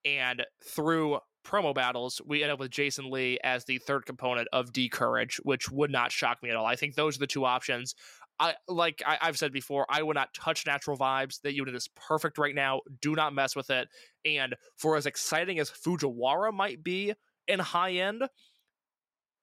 [0.04, 4.72] and through promo battles, we end up with Jason Lee as the third component of
[4.72, 6.66] D'Courage, which would not shock me at all.
[6.66, 7.94] I think those are the two options.
[8.38, 11.40] I like I, have said before, I would not touch natural vibes.
[11.40, 12.80] That unit is perfect right now.
[13.00, 13.88] Do not mess with it.
[14.26, 17.14] And for as exciting as Fujiwara might be
[17.48, 18.24] in high end,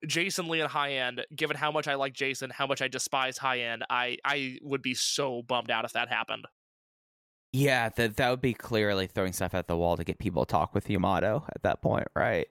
[0.07, 3.37] Jason Lee and high end, given how much I like Jason, how much I despise
[3.37, 6.45] high end, I I would be so bummed out if that happened.
[7.51, 10.51] Yeah, that that would be clearly throwing stuff at the wall to get people to
[10.51, 12.47] talk with Yamato at that point, right?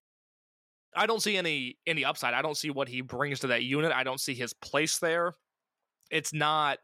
[0.95, 2.35] I don't see any any upside.
[2.35, 3.93] I don't see what he brings to that unit.
[3.93, 5.35] I don't see his place there
[6.13, 6.79] it's not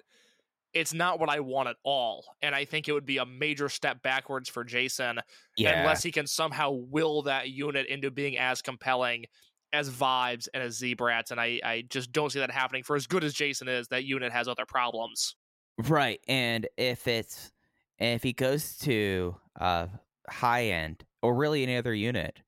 [0.74, 2.24] it's not what I want at all.
[2.42, 5.18] And I think it would be a major step backwards for Jason
[5.56, 5.80] yeah.
[5.80, 9.24] unless he can somehow will that unit into being as compelling
[9.72, 11.30] as vibes and as Z-Brats.
[11.30, 12.82] And I, I just don't see that happening.
[12.82, 15.36] For as good as Jason is, that unit has other problems.
[15.78, 16.20] Right.
[16.26, 17.52] And if it's
[17.98, 19.86] if he goes to uh
[20.28, 22.40] high end or really any other unit,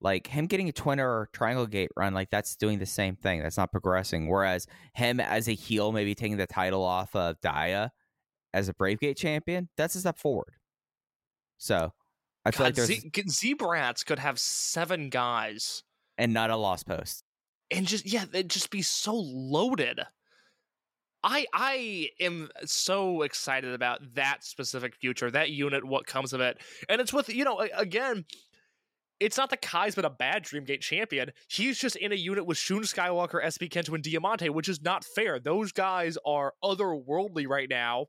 [0.00, 3.42] like him getting a twin or triangle gate run, like that's doing the same thing.
[3.42, 4.28] That's not progressing.
[4.28, 7.92] Whereas him as a heel, maybe taking the title off of Dia
[8.52, 10.54] as a Brave Gate champion, that's a step forward.
[11.58, 11.92] So
[12.44, 15.82] I feel God, like there's Z- Brats could have seven guys
[16.18, 17.24] and not a lost post,
[17.70, 20.00] and just yeah, they'd just be so loaded.
[21.22, 26.58] I I am so excited about that specific future, that unit, what comes of it,
[26.88, 28.24] and it's with you know again
[29.18, 31.32] it's not that Kai's been a bad Dreamgate champion.
[31.48, 35.04] He's just in a unit with Shun Skywalker, SB Kento, and Diamante, which is not
[35.04, 35.38] fair.
[35.38, 38.06] Those guys are otherworldly right now.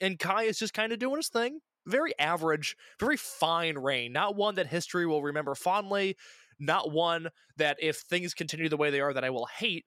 [0.00, 1.60] And Kai is just kind of doing his thing.
[1.86, 4.12] Very average, very fine reign.
[4.12, 6.16] Not one that history will remember fondly.
[6.58, 9.84] Not one that, if things continue the way they are, that I will hate.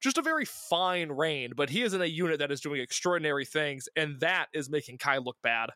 [0.00, 1.52] Just a very fine reign.
[1.54, 4.98] But he is in a unit that is doing extraordinary things, and that is making
[4.98, 5.70] Kai look bad.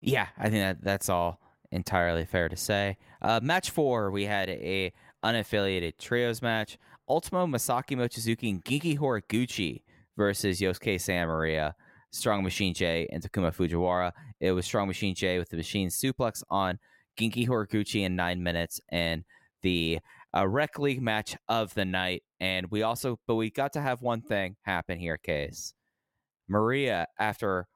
[0.00, 1.40] Yeah, I think that that's all
[1.72, 2.96] entirely fair to say.
[3.20, 4.92] Uh, match four, we had a
[5.24, 6.78] unaffiliated trios match.
[7.08, 9.82] Ultimo Masaaki Mochizuki and Genki Horiguchi
[10.16, 11.74] versus Yosuke Santa Maria,
[12.12, 14.12] Strong Machine J, and Takuma Fujiwara.
[14.38, 16.78] It was Strong Machine J with the machine suplex on
[17.18, 19.24] Genki Horiguchi in nine minutes and
[19.62, 20.00] the
[20.36, 22.22] uh, Rec League match of the night.
[22.38, 25.74] And we also, but we got to have one thing happen here, Case.
[26.48, 27.66] Maria, after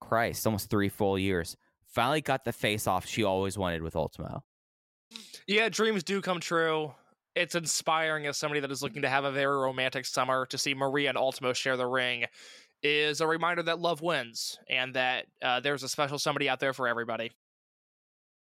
[0.00, 1.56] Christ, almost three full years,
[1.86, 4.42] finally got the face off she always wanted with Ultimo.
[5.46, 6.92] Yeah, dreams do come true.
[7.34, 10.74] It's inspiring as somebody that is looking to have a very romantic summer to see
[10.74, 12.26] Maria and Ultimo share the ring
[12.82, 16.72] is a reminder that love wins and that uh, there's a special somebody out there
[16.72, 17.32] for everybody.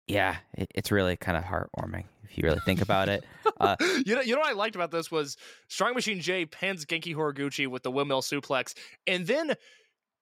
[0.08, 3.24] Yeah, it, it's really kind of heartwarming if you really think about it.
[3.60, 3.76] Uh,
[4.06, 5.36] you know, you know what I liked about this was
[5.68, 8.74] Strong Machine J pins Genki Horiguchi with the windmill suplex,
[9.06, 9.54] and then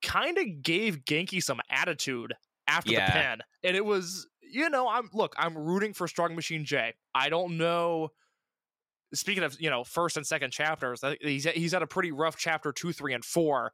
[0.02, 2.34] kind of gave Genki some attitude
[2.66, 3.06] after yeah.
[3.06, 3.38] the pin.
[3.62, 6.94] And it was, you know, I'm look, I'm rooting for Strong Machine J.
[7.14, 8.08] I don't know.
[9.14, 12.72] Speaking of, you know, first and second chapters, he's he's had a pretty rough chapter
[12.72, 13.72] two, three, and four.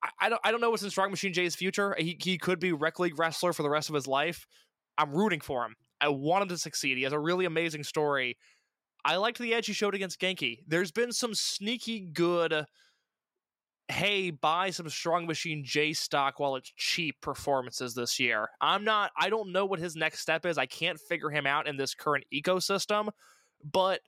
[0.00, 1.96] I, I don't I don't know what's in Strong Machine J's future.
[1.98, 4.46] He he could be rec league wrestler for the rest of his life.
[4.96, 5.74] I'm rooting for him.
[6.02, 6.98] I want him to succeed.
[6.98, 8.36] He has a really amazing story.
[9.04, 10.58] I liked the edge he showed against Genki.
[10.66, 12.66] There's been some sneaky good
[13.92, 18.48] hey, buy some Strong Machine J stock while it's cheap performances this year.
[18.60, 20.56] I'm not, I don't know what his next step is.
[20.56, 23.08] I can't figure him out in this current ecosystem,
[23.70, 24.00] but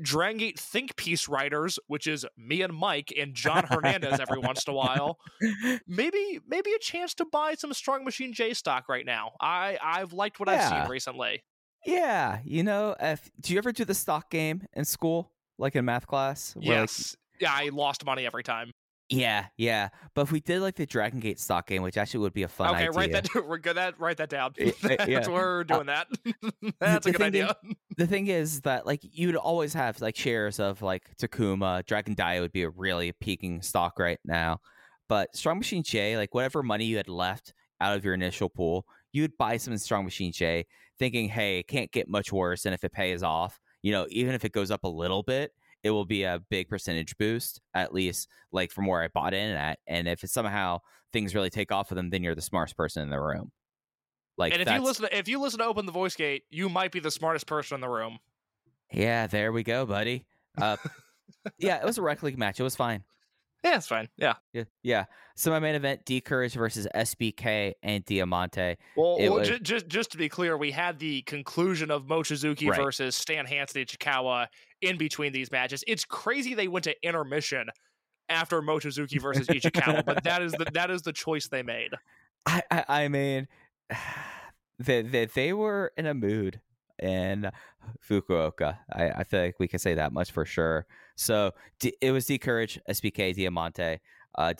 [0.00, 4.64] Dragon Gate think piece writers, which is me and Mike and John Hernandez every once
[4.66, 5.18] in a while,
[5.86, 9.32] maybe maybe a chance to buy some Strong Machine J stock right now.
[9.40, 10.70] I I've liked what yeah.
[10.70, 11.42] I've seen recently.
[11.84, 15.84] Yeah, you know, if do you ever do the stock game in school, like in
[15.84, 16.54] math class?
[16.58, 18.70] Yes, yeah, I lost money every time.
[19.08, 19.88] Yeah, yeah.
[20.14, 22.48] But if we did like the Dragon Gate stock game, which actually would be a
[22.48, 22.90] fun okay, idea.
[22.90, 23.46] Okay, write that.
[23.48, 23.76] We're good.
[23.76, 24.54] That write that down.
[24.82, 25.28] That's yeah.
[25.28, 26.74] we're uh, doing uh, that.
[26.80, 27.56] That's a good idea.
[27.64, 32.14] Is, the thing is that like you'd always have like shares of like Takuma, Dragon
[32.14, 34.60] Dia would be a really peaking stock right now.
[35.08, 38.86] But Strong Machine J, like whatever money you had left out of your initial pool,
[39.12, 40.64] you'd buy some Strong Machine J,
[40.98, 44.34] thinking, "Hey, it can't get much worse." And if it pays off, you know, even
[44.34, 45.52] if it goes up a little bit,
[45.82, 49.50] it will be a big percentage boost, at least like from where I bought in
[49.56, 49.78] at.
[49.86, 50.80] And if somehow
[51.12, 53.50] things really take off for them, then you're the smartest person in the room.
[54.38, 56.68] Like, and if you listen, to, if you listen to Open the Voice Gate, you
[56.68, 58.18] might be the smartest person in the room.
[58.90, 60.26] Yeah, there we go, buddy.
[60.60, 60.76] Uh,
[61.58, 62.58] yeah, it was a rec league match.
[62.58, 63.04] It was fine.
[63.64, 64.08] Yeah, it's fine.
[64.16, 64.34] Yeah.
[64.52, 64.64] Yeah.
[64.82, 65.04] Yeah.
[65.36, 68.76] So my main event, D'Courage versus SBK and Diamante.
[68.96, 69.48] Well, well was...
[69.48, 72.80] just, just just to be clear, we had the conclusion of Mochizuki right.
[72.80, 74.48] versus Stan Hansen Ichikawa
[74.82, 75.82] in between these matches.
[75.86, 77.70] It's crazy they went to intermission
[78.28, 81.90] after Mochizuki versus Ichikawa, but that is the that is the choice they made.
[82.46, 83.48] I I, I mean,
[84.78, 86.60] that they, they were in a mood
[86.98, 87.50] in
[88.08, 88.78] Fukuoka.
[88.92, 90.86] I, I feel like we can say that much for sure.
[91.16, 94.00] So D- it was D'Courage, SBK, Diamante.
[94.34, 94.54] Uh,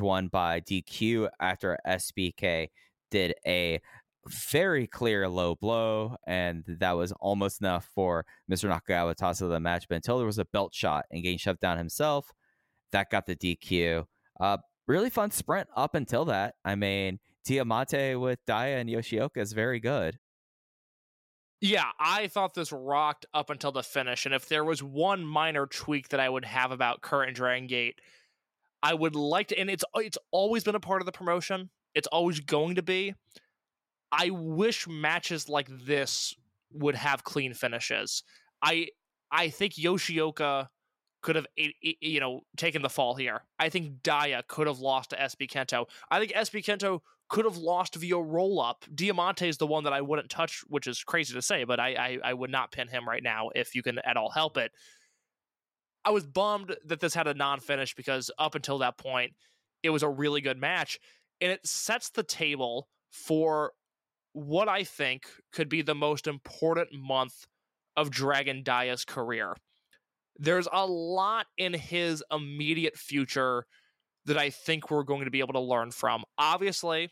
[0.00, 2.70] won by DQ after SBK
[3.10, 3.80] did a
[4.28, 8.68] very clear low blow, and that was almost enough for Mr.
[8.68, 9.86] Nakagawa to toss of the match.
[9.88, 12.30] But until there was a belt shot and getting shoved down himself,
[12.92, 14.04] that got the DQ.
[14.40, 16.54] Uh, really fun sprint up until that.
[16.64, 20.18] I mean, Diamante with Dia and Yoshioka is very good.
[21.60, 24.26] Yeah, I thought this rocked up until the finish.
[24.26, 28.00] And if there was one minor tweak that I would have about current Dragon Gate,
[28.80, 31.70] I would like to and it's it's always been a part of the promotion.
[31.94, 33.14] It's always going to be.
[34.10, 36.34] I wish matches like this
[36.72, 38.22] would have clean finishes.
[38.62, 38.88] I
[39.30, 40.68] I think Yoshioka
[41.20, 43.42] could have you know taken the fall here.
[43.58, 45.86] I think Dia could have lost to SB Kento.
[46.10, 48.84] I think SB Kento could have lost via roll up.
[48.94, 51.94] Diamante is the one that I wouldn't touch, which is crazy to say, but I,
[51.94, 54.72] I, I would not pin him right now if you can at all help it.
[56.04, 59.34] I was bummed that this had a non finish because up until that point,
[59.82, 60.98] it was a really good match.
[61.40, 63.72] And it sets the table for
[64.38, 67.46] what I think could be the most important month
[67.96, 69.56] of Dragon Dia's career.
[70.36, 73.66] There's a lot in his immediate future
[74.26, 76.22] that I think we're going to be able to learn from.
[76.36, 77.10] Obviously,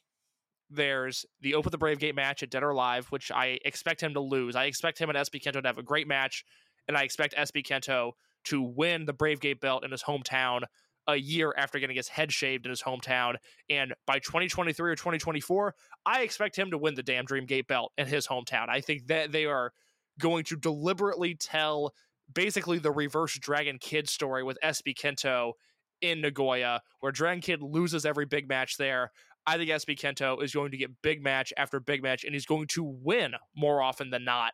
[0.70, 4.14] there's the Open the Brave Gate match at Dead or Alive, which I expect him
[4.14, 4.54] to lose.
[4.54, 6.44] I expect him and SB Kento to have a great match,
[6.86, 8.12] and I expect SB Kento
[8.44, 10.62] to win the Brave Gate belt in his hometown
[11.08, 13.36] a year after getting his head shaved in his hometown.
[13.70, 15.74] And by 2023 or 2024,
[16.04, 18.68] I expect him to win the damn Dream Gate belt in his hometown.
[18.68, 19.72] I think that they are
[20.18, 21.92] going to deliberately tell
[22.32, 25.52] basically the reverse Dragon Kid story with SB Kento
[26.00, 29.12] in Nagoya, where Dragon Kid loses every big match there.
[29.46, 32.46] I think SB Kento is going to get big match after big match, and he's
[32.46, 34.52] going to win more often than not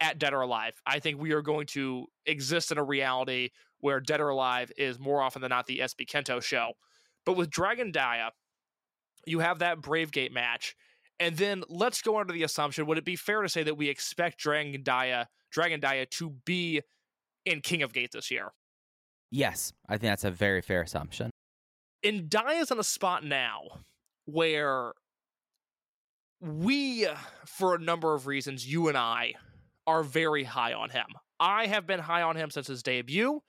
[0.00, 0.74] at Dead or Alive.
[0.86, 3.50] I think we are going to exist in a reality
[3.80, 6.72] where Dead or Alive is more often than not the SB Kento show.
[7.24, 8.32] But with Dragon Dia,
[9.26, 10.74] you have that Brave Gate match.
[11.20, 13.88] And then let's go under the assumption would it be fair to say that we
[13.88, 16.82] expect Dragon Dia, Dragon Dia to be
[17.44, 18.52] in King of Gate this year?
[19.30, 21.30] Yes, I think that's a very fair assumption.
[22.04, 23.62] And Dia's in a spot now
[24.24, 24.92] where
[26.40, 27.06] we,
[27.44, 29.34] for a number of reasons, you and I
[29.88, 31.06] are very high on him.
[31.40, 33.40] I have been high on him since his debut.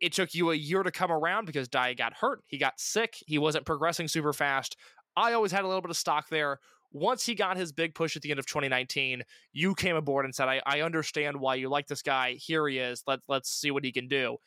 [0.00, 2.40] It took you a year to come around because Dia got hurt.
[2.46, 3.16] He got sick.
[3.26, 4.76] He wasn't progressing super fast.
[5.14, 6.58] I always had a little bit of stock there.
[6.90, 9.22] Once he got his big push at the end of 2019,
[9.52, 12.32] you came aboard and said, I, I understand why you like this guy.
[12.32, 13.02] Here he is.
[13.06, 14.38] Let, let's see what he can do.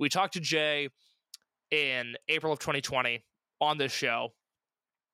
[0.00, 0.88] We talked to Jay
[1.70, 3.24] in April of 2020
[3.60, 4.30] on this show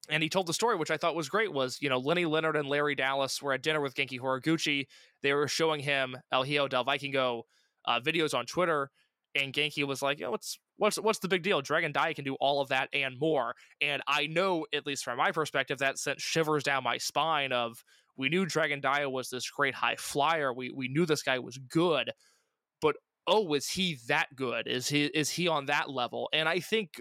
[0.09, 2.57] and he told the story, which I thought was great, was, you know, Lenny Leonard
[2.57, 4.87] and Larry Dallas were at dinner with Genki Horiguchi.
[5.23, 7.43] They were showing him El Hijo del Vikingo
[7.85, 8.91] uh, videos on Twitter,
[9.35, 11.61] and Genki was like, what's what's what's the big deal?
[11.61, 13.55] Dragon Dia can do all of that and more.
[13.81, 17.83] And I know, at least from my perspective, that sent shivers down my spine of
[18.17, 20.53] we knew Dragon Dia was this great high flyer.
[20.53, 22.13] We we knew this guy was good,
[22.81, 22.97] but
[23.27, 24.67] oh, is he that good?
[24.69, 26.29] Is he is he on that level?
[26.33, 27.01] And I think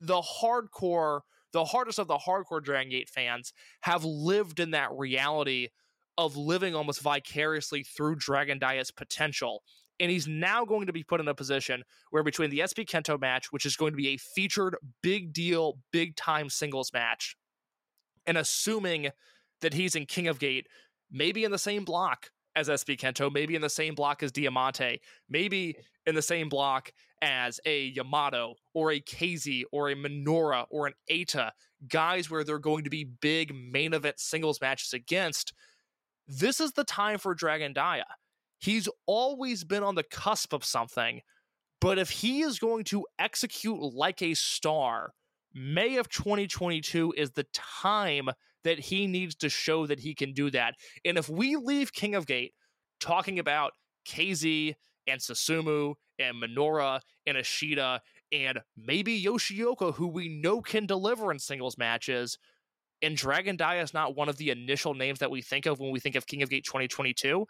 [0.00, 1.20] the hardcore–
[1.52, 3.52] the hardest of the hardcore Dragon Gate fans
[3.82, 5.68] have lived in that reality
[6.16, 9.62] of living almost vicariously through Dragon Dia's potential.
[10.00, 13.20] And he's now going to be put in a position where between the SB Kento
[13.20, 17.36] match, which is going to be a featured big deal, big time singles match,
[18.26, 19.10] and assuming
[19.60, 20.66] that he's in King of Gate,
[21.10, 25.00] maybe in the same block as SB Kento, maybe in the same block as Diamante,
[25.28, 25.76] maybe
[26.06, 30.94] in the same block as a Yamato or a KZ or a Minoura or an
[31.10, 31.50] Eita,
[31.88, 35.52] guys where they're going to be big main event singles matches against,
[36.26, 38.04] this is the time for Dragon Dia.
[38.58, 41.20] He's always been on the cusp of something,
[41.80, 45.12] but if he is going to execute like a star,
[45.54, 48.28] May of 2022 is the time
[48.64, 50.74] that he needs to show that he can do that.
[51.04, 52.52] And if we leave King of Gate
[53.00, 53.72] talking about
[54.08, 54.74] KZ
[55.06, 58.00] and Susumu and Minoura and Ishida
[58.32, 62.38] and maybe Yoshioka, who we know can deliver in singles matches,
[63.00, 65.92] and Dragon Dia is not one of the initial names that we think of when
[65.92, 67.46] we think of King of Gate 2022,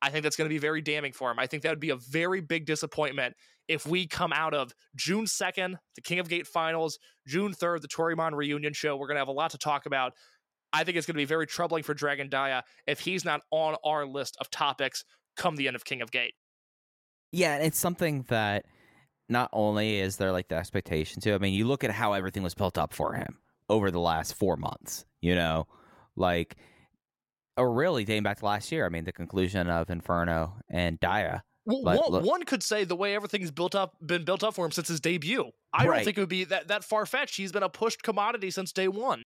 [0.00, 1.38] I think that's going to be very damning for him.
[1.38, 3.34] I think that would be a very big disappointment
[3.68, 7.88] if we come out of June 2nd, the King of Gate finals, June 3rd, the
[7.88, 8.96] Toryumon reunion show.
[8.96, 10.12] We're going to have a lot to talk about.
[10.74, 13.76] I think it's going to be very troubling for Dragon Dia if he's not on
[13.84, 15.04] our list of topics
[15.36, 16.34] come the end of King of Gate.
[17.32, 18.66] Yeah, and it's something that
[19.28, 22.42] not only is there like the expectation to, I mean, you look at how everything
[22.42, 23.38] was built up for him
[23.68, 25.66] over the last four months, you know,
[26.16, 26.56] like
[27.56, 28.84] or really dating back to last year.
[28.84, 31.44] I mean, the conclusion of Inferno and Dia.
[31.66, 34.66] Well, one, look, one, could say the way everything's built up, been built up for
[34.66, 35.50] him since his debut.
[35.72, 35.96] I right.
[35.96, 37.36] don't think it would be that that far fetched.
[37.36, 39.23] He's been a pushed commodity since day one.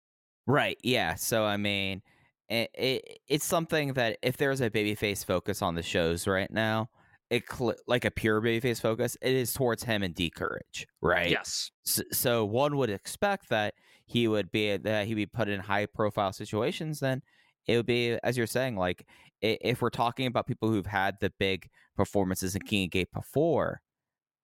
[0.47, 0.77] Right.
[0.83, 1.15] Yeah.
[1.15, 2.01] So I mean,
[2.49, 6.89] it, it it's something that if there's a babyface focus on the shows right now,
[7.29, 11.29] it cl- like a pure babyface focus, it is towards him and D'Courage, Right.
[11.29, 11.71] Yes.
[11.83, 13.73] So, so one would expect that
[14.05, 17.01] he would be that he'd be put in high profile situations.
[17.01, 17.21] Then
[17.67, 19.05] it would be as you're saying like
[19.41, 23.81] if we're talking about people who've had the big performances in king of gate before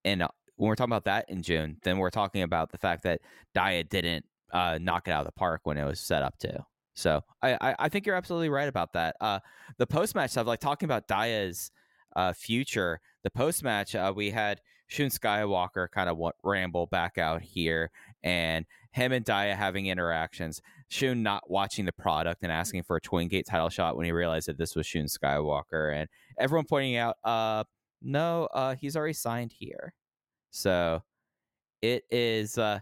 [0.04, 0.28] and uh,
[0.58, 3.22] when we're talking about that in june then we're talking about the fact that
[3.56, 6.64] Dia didn't uh, knock it out of the park when it was set up to
[6.94, 9.40] so i i, I think you're absolutely right about that uh,
[9.78, 11.72] the post-match stuff like talking about Dia's
[12.16, 17.90] uh, future the post-match uh, we had shun skywalker kind of ramble back out here
[18.24, 23.02] and him and Dia having interactions, Shun not watching the product and asking for a
[23.02, 26.08] Twin Gate title shot when he realized that this was Shun Skywalker, and
[26.38, 27.64] everyone pointing out, uh,
[28.02, 29.94] no, uh, he's already signed here.
[30.52, 31.02] So
[31.82, 32.80] it is, uh,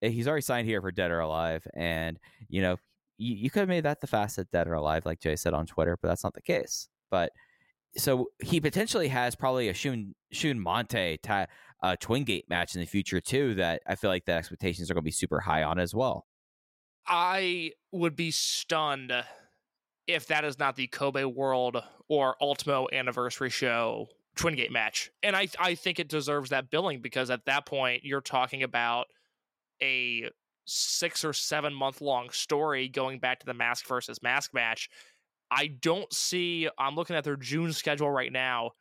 [0.00, 2.76] he's already signed here for Dead or Alive, and you know,
[3.18, 5.66] you, you could have made that the fastest Dead or Alive, like Jay said on
[5.66, 6.88] Twitter, but that's not the case.
[7.10, 7.30] But
[7.96, 11.46] so he potentially has probably a Shun Shun Monte ta-
[11.82, 13.54] uh, Twin Gate match in the future too.
[13.54, 16.26] That I feel like the expectations are going to be super high on as well.
[17.06, 19.12] I would be stunned
[20.06, 25.36] if that is not the Kobe World or Ultimo Anniversary Show Twin Gate match, and
[25.36, 29.06] I I think it deserves that billing because at that point you're talking about
[29.82, 30.30] a
[30.66, 34.88] six or seven month long story going back to the mask versus mask match
[35.50, 38.72] I don't see, I'm looking at their June schedule right now.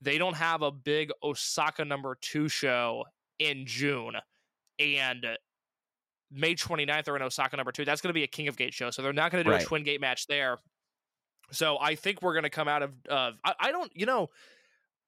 [0.00, 3.04] They don't have a big Osaka number two show
[3.38, 4.14] in June.
[4.78, 5.26] And
[6.30, 7.84] May 29th, they're in Osaka number two.
[7.84, 8.90] That's going to be a King of Gate show.
[8.90, 9.62] So they're not going to do right.
[9.62, 10.58] a Twin Gate match there.
[11.50, 14.28] So I think we're going to come out of, uh, I, I don't, you know,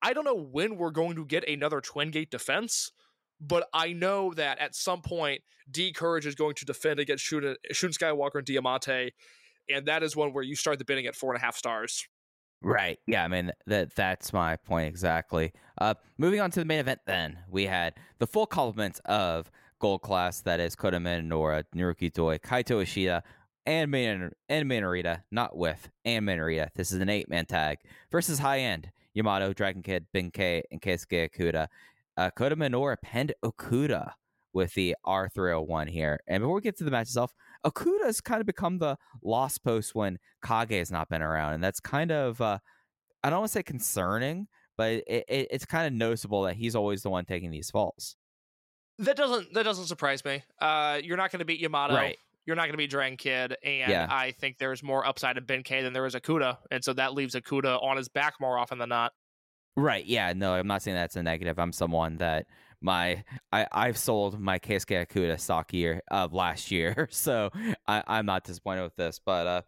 [0.02, 2.92] I don't know when we're going to get another Twin Gate defense
[3.40, 7.90] but I know that at some point, D'Courage is going to defend against Shun, Shun
[7.90, 9.12] Skywalker and Diamante,
[9.68, 12.06] and that is one where you start the bidding at four and a half stars.
[12.62, 12.98] Right.
[13.06, 13.24] Yeah.
[13.24, 15.52] I mean that that's my point exactly.
[15.78, 19.50] Uh, moving on to the main event, then we had the full complement of
[19.80, 23.22] gold class that is Kota Minoura, Naruki Doi, Kaito Ishida,
[23.66, 26.68] and Main and Minorita, not with and Minorita.
[26.74, 27.78] This is an eight man tag
[28.10, 31.68] versus high end Yamato, Dragon Kid, Ben-K, and Keisuke Okuda.
[32.16, 34.12] Uh, Kota Minoura penned Okuda
[34.52, 36.20] with the R301 here.
[36.28, 37.32] And before we get to the match itself,
[37.66, 41.54] Okuda has kind of become the lost post when Kage has not been around.
[41.54, 42.58] And that's kind of, uh,
[43.22, 44.46] I don't want to say concerning,
[44.76, 48.16] but it, it, it's kind of noticeable that he's always the one taking these falls.
[48.98, 50.44] That doesn't that doesn't surprise me.
[50.60, 51.94] Uh, you're not going to beat Yamato.
[51.94, 52.16] Right.
[52.46, 54.06] You're not going to beat Dragon Kid, and yeah.
[54.10, 57.34] I think there's more upside of Ben-K than there is Okuda, and so that leaves
[57.34, 59.12] Okuda on his back more often than not.
[59.76, 60.04] Right.
[60.04, 60.32] Yeah.
[60.34, 61.58] No, I'm not saying that's a negative.
[61.58, 62.46] I'm someone that
[62.80, 67.50] my I I've sold my Keisuke Okuda stock year of last year, so
[67.88, 69.20] I, I'm not disappointed with this.
[69.24, 69.62] But uh,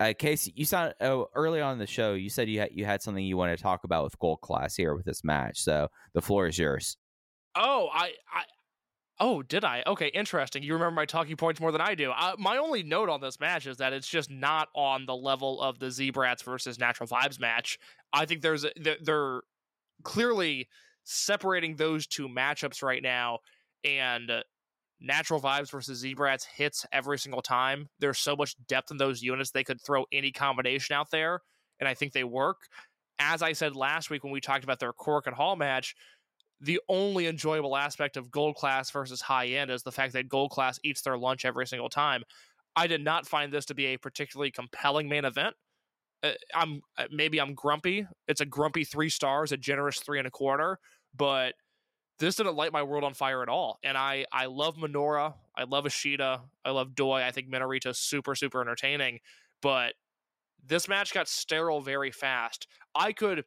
[0.00, 2.14] uh Casey, you sound oh, early on in the show.
[2.14, 4.76] You said you had you had something you wanted to talk about with Gold Class
[4.76, 5.60] here with this match.
[5.62, 6.96] So the floor is yours.
[7.54, 8.42] Oh, I I.
[9.20, 9.82] Oh, did I?
[9.86, 10.62] Okay, interesting.
[10.62, 12.12] You remember my talking points more than I do.
[12.12, 15.60] Uh, my only note on this match is that it's just not on the level
[15.60, 17.78] of the Z-Brats versus Natural Vibes match.
[18.12, 18.70] I think there's a,
[19.02, 19.42] they're
[20.04, 20.68] clearly
[21.02, 23.40] separating those two matchups right now
[23.82, 24.30] and
[25.00, 27.88] natural vibes versus Z-Brats hits every single time.
[27.98, 31.40] There's so much depth in those units they could throw any combination out there,
[31.80, 32.58] and I think they work.
[33.18, 35.96] As I said last week when we talked about their Korakuen Hall match,
[36.60, 40.50] the only enjoyable aspect of gold class versus high end is the fact that gold
[40.50, 42.22] class eats their lunch every single time.
[42.74, 45.54] I did not find this to be a particularly compelling main event.
[46.22, 48.06] Uh, I'm uh, maybe I'm grumpy.
[48.26, 50.78] It's a grumpy three stars, a generous three and a quarter
[51.16, 51.54] but
[52.18, 53.78] this didn't light my world on fire at all.
[53.82, 57.22] And I I love Minoura, I love Ishida, I love Doi.
[57.22, 59.20] I think Minorita's super super entertaining,
[59.62, 59.94] but
[60.66, 62.66] this match got sterile very fast.
[62.94, 63.44] I could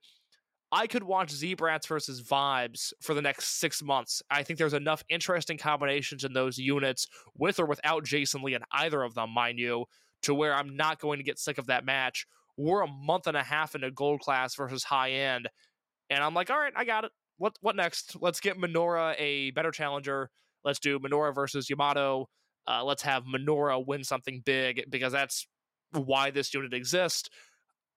[0.71, 4.21] I could watch Z-Brats versus Vibes for the next six months.
[4.29, 8.61] I think there's enough interesting combinations in those units, with or without Jason Lee in
[8.71, 9.85] either of them, mind you,
[10.23, 12.25] to where I'm not going to get sick of that match.
[12.57, 15.49] We're a month and a half into Gold Class versus High End,
[16.09, 17.11] and I'm like, all right, I got it.
[17.37, 18.15] What what next?
[18.21, 20.29] Let's get Minoura a better challenger.
[20.63, 22.29] Let's do Minoura versus Yamato.
[22.67, 25.47] Uh, let's have Minoura win something big because that's
[25.91, 27.29] why this unit exists.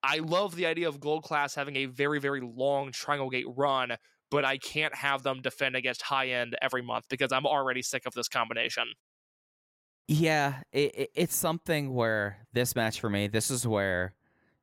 [0.05, 3.97] I love the idea of Gold Class having a very, very long Triangle Gate run,
[4.29, 8.05] but I can't have them defend against high end every month because I'm already sick
[8.05, 8.85] of this combination.
[10.07, 14.13] Yeah, it, it, it's something where this match for me, this is where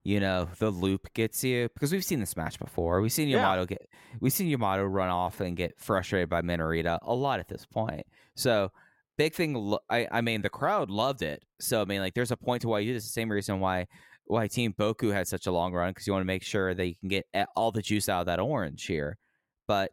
[0.05, 3.01] you know the loop gets you because we've seen this match before.
[3.01, 3.67] We've seen Yamato yeah.
[3.67, 3.89] get,
[4.21, 8.07] we've seen Yamato run off and get frustrated by Minorita a lot at this point.
[8.37, 8.71] So
[9.19, 11.43] big thing, I, I mean, the crowd loved it.
[11.61, 13.05] So I mean, like, there's a point to why you do this.
[13.05, 13.89] The same reason why
[14.27, 16.87] why Team Boku had such a long run because you want to make sure that
[16.87, 17.27] you can get
[17.57, 19.19] all the juice out of that orange here.
[19.67, 19.93] But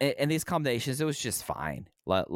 [0.00, 1.88] in, these combinations, it was just fine.
[2.06, 2.26] Like,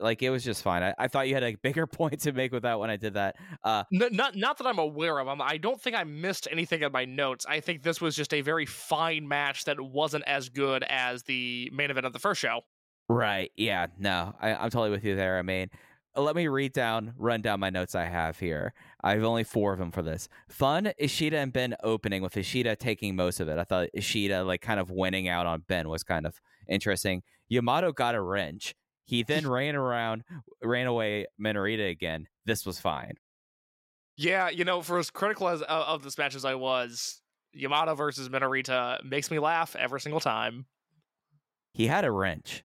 [0.00, 0.82] like it was just fine.
[0.82, 3.14] I, I, thought you had a bigger point to make with that when I did
[3.14, 3.36] that.
[3.62, 5.28] Uh, no, not not that I'm aware of.
[5.28, 7.44] I'm, I don't think I missed anything in my notes.
[7.46, 11.70] I think this was just a very fine match that wasn't as good as the
[11.74, 12.60] main event of the first show.
[13.08, 13.50] Right.
[13.56, 13.88] Yeah.
[13.98, 15.38] No, I, I'm totally with you there.
[15.38, 15.68] I mean,
[16.16, 18.74] let me read down, run down my notes I have here.
[19.02, 20.28] I have only four of them for this.
[20.48, 23.58] Fun, Ishida and Ben opening with Ishida taking most of it.
[23.58, 27.22] I thought Ishida like kind of winning out on Ben was kind of interesting.
[27.48, 28.74] Yamato got a wrench.
[29.04, 30.24] He then ran around,
[30.62, 32.28] ran away Minorita again.
[32.44, 33.14] This was fine.
[34.16, 37.22] Yeah, you know, for as critical as uh, of this match as I was,
[37.54, 40.66] Yamato versus Minorita makes me laugh every single time.
[41.72, 42.64] He had a wrench.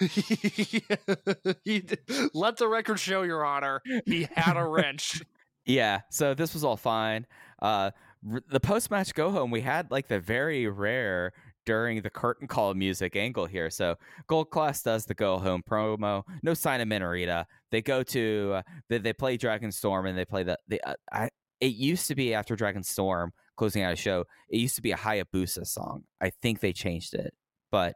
[2.34, 5.22] let the record show, Your Honor, he had a wrench.
[5.66, 7.26] yeah, so this was all fine.
[7.60, 7.90] Uh,
[8.30, 11.32] r- the post match go home, we had like the very rare
[11.66, 13.70] during the curtain call music angle here.
[13.70, 13.96] So
[14.26, 16.22] Gold Class does the go home promo.
[16.42, 17.44] No sign of Minorita.
[17.70, 20.80] They go to uh, they, they play Dragon Storm and they play the the.
[20.82, 21.28] Uh, I,
[21.60, 24.24] it used to be after Dragon Storm closing out a show.
[24.48, 26.04] It used to be a Hayabusa song.
[26.20, 27.34] I think they changed it,
[27.70, 27.94] but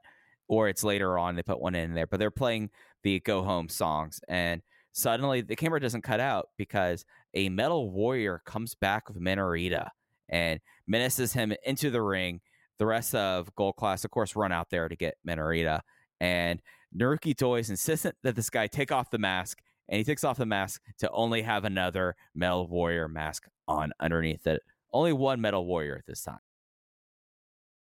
[0.48, 2.70] or it's later on they put one in there, but they're playing
[3.02, 4.62] the go home songs and
[4.94, 7.04] suddenly the camera doesn't cut out because
[7.34, 9.88] a metal warrior comes back with Minorita
[10.28, 12.40] and menaces him into the ring.
[12.78, 15.80] The rest of Gold Class, of course, run out there to get Minorita.
[16.20, 16.62] And
[16.96, 20.38] Naruki Doi is insistent that this guy take off the mask, and he takes off
[20.38, 24.62] the mask to only have another Metal Warrior mask on underneath it.
[24.92, 26.38] Only one Metal Warrior at this time.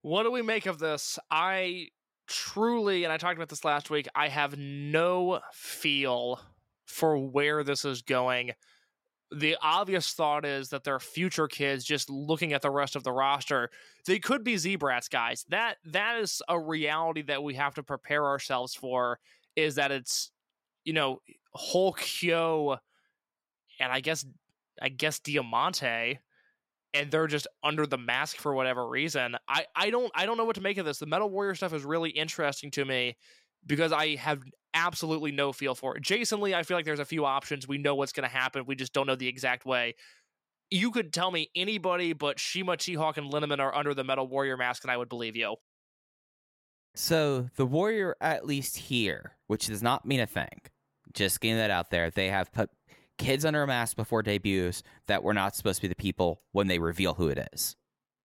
[0.01, 1.17] What do we make of this?
[1.31, 1.87] I
[2.29, 6.39] truly, and I talked about this last week, I have no feel
[6.85, 8.51] for where this is going.
[9.31, 13.11] The obvious thought is that they're future kids just looking at the rest of the
[13.11, 13.69] roster.
[14.07, 15.45] They could be Z-Brats guys.
[15.49, 19.19] That that is a reality that we have to prepare ourselves for
[19.55, 20.31] is that it's
[20.83, 21.21] you know,
[21.53, 22.77] Hulk Hyo
[23.79, 24.25] and I guess
[24.81, 26.19] I guess Diamante
[26.93, 29.35] and they're just under the mask for whatever reason.
[29.47, 30.99] I, I don't I don't know what to make of this.
[30.99, 33.15] The Metal Warrior stuff is really interesting to me
[33.65, 34.41] because I have
[34.73, 36.03] absolutely no feel for it.
[36.03, 37.67] Jason Lee, I feel like there's a few options.
[37.67, 38.63] We know what's going to happen.
[38.65, 39.95] We just don't know the exact way.
[40.71, 44.55] You could tell me anybody but Shima, T-Hawk, and Linneman are under the Metal Warrior
[44.55, 45.55] mask, and I would believe you.
[46.95, 50.61] So the Warrior, at least here, which does not mean a thing,
[51.13, 52.69] just getting that out there, they have put
[53.19, 56.67] kids under a mask before debuts that were not supposed to be the people when
[56.67, 57.75] they reveal who it is.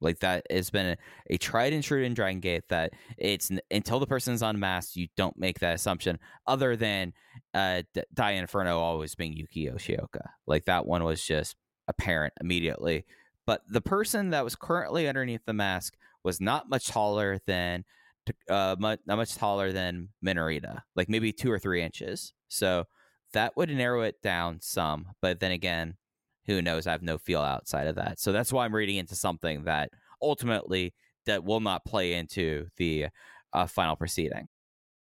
[0.01, 0.97] Like that has been a,
[1.31, 5.37] a tried and true in Dragon Gate that it's until the person's unmasked, you don't
[5.39, 6.19] make that assumption.
[6.47, 7.12] Other than
[7.53, 11.57] uh, D- Die Inferno always being Yuki Yoshioka, like that one was just
[11.89, 13.05] apparent immediately.
[13.47, 17.85] But the person that was currently underneath the mask was not much taller than
[18.49, 22.33] uh, much, not much taller than Minorita, like maybe two or three inches.
[22.49, 22.85] So
[23.35, 25.06] that would narrow it down some.
[25.20, 25.94] But then again,
[26.47, 26.86] who knows?
[26.86, 28.19] I have no feel outside of that.
[28.19, 29.90] So that's why I'm reading into something that
[30.20, 30.94] ultimately
[31.27, 33.06] that will not play into the
[33.52, 34.48] uh, final proceeding.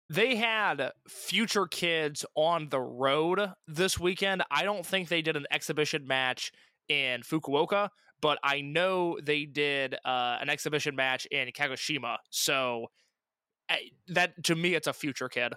[0.10, 4.44] They had future kids on the road this weekend.
[4.52, 6.52] I don't think they did an exhibition match
[6.88, 7.90] in Fukuoka,
[8.22, 12.18] but I know they did uh, an exhibition match in Kagoshima.
[12.30, 12.88] So
[14.08, 15.54] that to me, it's a future kid.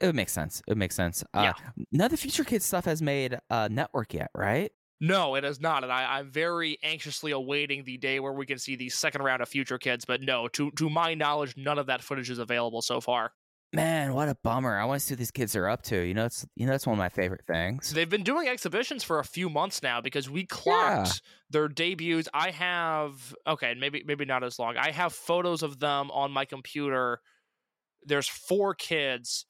[0.00, 0.60] It would make sense.
[0.60, 1.24] It would make sense.
[1.34, 1.84] Uh, yeah.
[1.90, 4.70] None of the Future Kids stuff has made a network yet, right?
[5.00, 8.58] No, it has not, and I, I'm very anxiously awaiting the day where we can
[8.58, 10.04] see the second round of Future Kids.
[10.04, 13.32] But no, to to my knowledge, none of that footage is available so far.
[13.72, 14.76] Man, what a bummer!
[14.76, 15.96] I want to see what these kids are up to.
[15.96, 17.92] You know, it's you know that's one of my favorite things.
[17.92, 22.28] They've been doing exhibitions for a few months now because we clocked their debuts.
[22.34, 24.76] I have okay, maybe maybe not as long.
[24.76, 27.20] I have photos of them on my computer.
[28.04, 29.44] There's four kids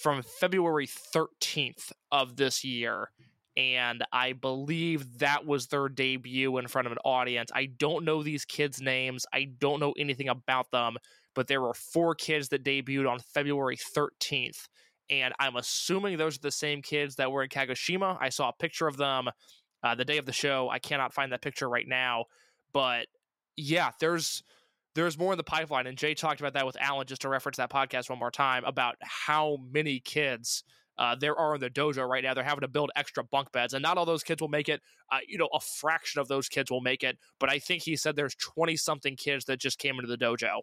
[0.00, 3.10] from February 13th of this year
[3.56, 7.50] and I believe that was their debut in front of an audience.
[7.54, 9.26] I don't know these kids' names.
[9.32, 10.96] I don't know anything about them,
[11.34, 14.68] but there were four kids that debuted on February 13th.
[15.10, 18.16] And I'm assuming those are the same kids that were in Kagoshima.
[18.20, 19.28] I saw a picture of them
[19.82, 20.70] uh, the day of the show.
[20.70, 22.26] I cannot find that picture right now,
[22.72, 23.08] but
[23.56, 24.44] yeah, there's
[25.00, 25.86] there's more in the pipeline.
[25.86, 28.64] And Jay talked about that with Alan, just to reference that podcast one more time
[28.64, 30.62] about how many kids
[30.98, 32.34] uh, there are in the dojo right now.
[32.34, 34.82] They're having to build extra bunk beds, and not all those kids will make it.
[35.10, 37.96] Uh, you know, a fraction of those kids will make it, but I think he
[37.96, 40.60] said there's 20 something kids that just came into the dojo.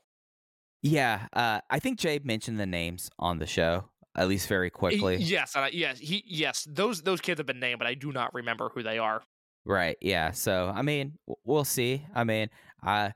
[0.83, 5.17] Yeah, uh, I think Jay mentioned the names on the show at least very quickly.
[5.17, 6.67] He, yes, yes, he yes.
[6.69, 9.23] Those those kids have been named, but I do not remember who they are.
[9.65, 9.97] Right.
[10.01, 10.31] Yeah.
[10.31, 11.13] So I mean,
[11.45, 12.05] we'll see.
[12.13, 12.49] I mean,
[12.83, 13.13] I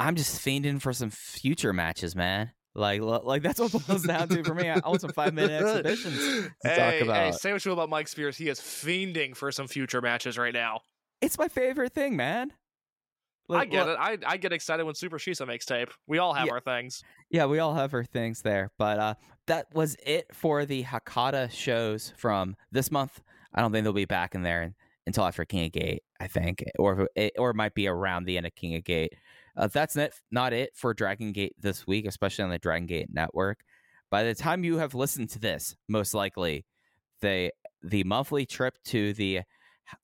[0.00, 2.52] I'm just fiending for some future matches, man.
[2.74, 4.68] Like, like that's what boils down to for me.
[4.68, 7.16] I want some five minute exhibitions to hey, talk about.
[7.16, 8.36] Hey, say what you will about Mike Spears.
[8.36, 10.80] He is fiending for some future matches right now.
[11.20, 12.52] It's my favorite thing, man.
[13.48, 13.98] Look, I get look.
[13.98, 14.00] it.
[14.00, 15.90] I, I get excited when Super Shisa makes tape.
[16.06, 16.52] We all have yeah.
[16.52, 17.02] our things.
[17.28, 18.70] Yeah, we all have our things there.
[18.78, 19.14] But uh,
[19.48, 23.20] that was it for the Hakata shows from this month.
[23.52, 24.72] I don't think they'll be back in there
[25.06, 28.36] until after King of Gate, I think, or it, or it might be around the
[28.36, 29.14] end of King of Gate.
[29.56, 33.08] Uh, that's not, not it for Dragon Gate this week, especially on the Dragon Gate
[33.12, 33.60] network.
[34.10, 36.64] By the time you have listened to this, most likely,
[37.20, 37.52] the
[37.82, 39.40] the monthly trip to the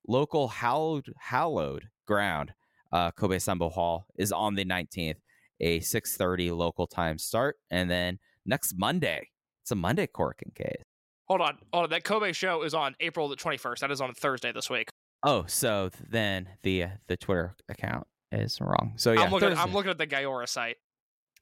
[0.07, 2.53] local hallowed, hallowed ground,
[2.93, 5.17] uh, Kobe Sanbo Hall, is on the 19th,
[5.61, 7.57] a 6.30 local time start.
[7.71, 9.29] And then next Monday,
[9.63, 10.83] it's a Monday Korakuen case.
[11.29, 11.59] Hold on.
[11.73, 11.91] Hold on.
[11.91, 13.81] That Kobe show is on April the 21st.
[13.81, 14.89] That is on Thursday this week.
[15.23, 18.07] Oh, so then the uh, the Twitter account
[18.41, 18.93] is wrong.
[18.97, 20.77] So yeah, I'm looking, at, I'm looking at the Gaora site.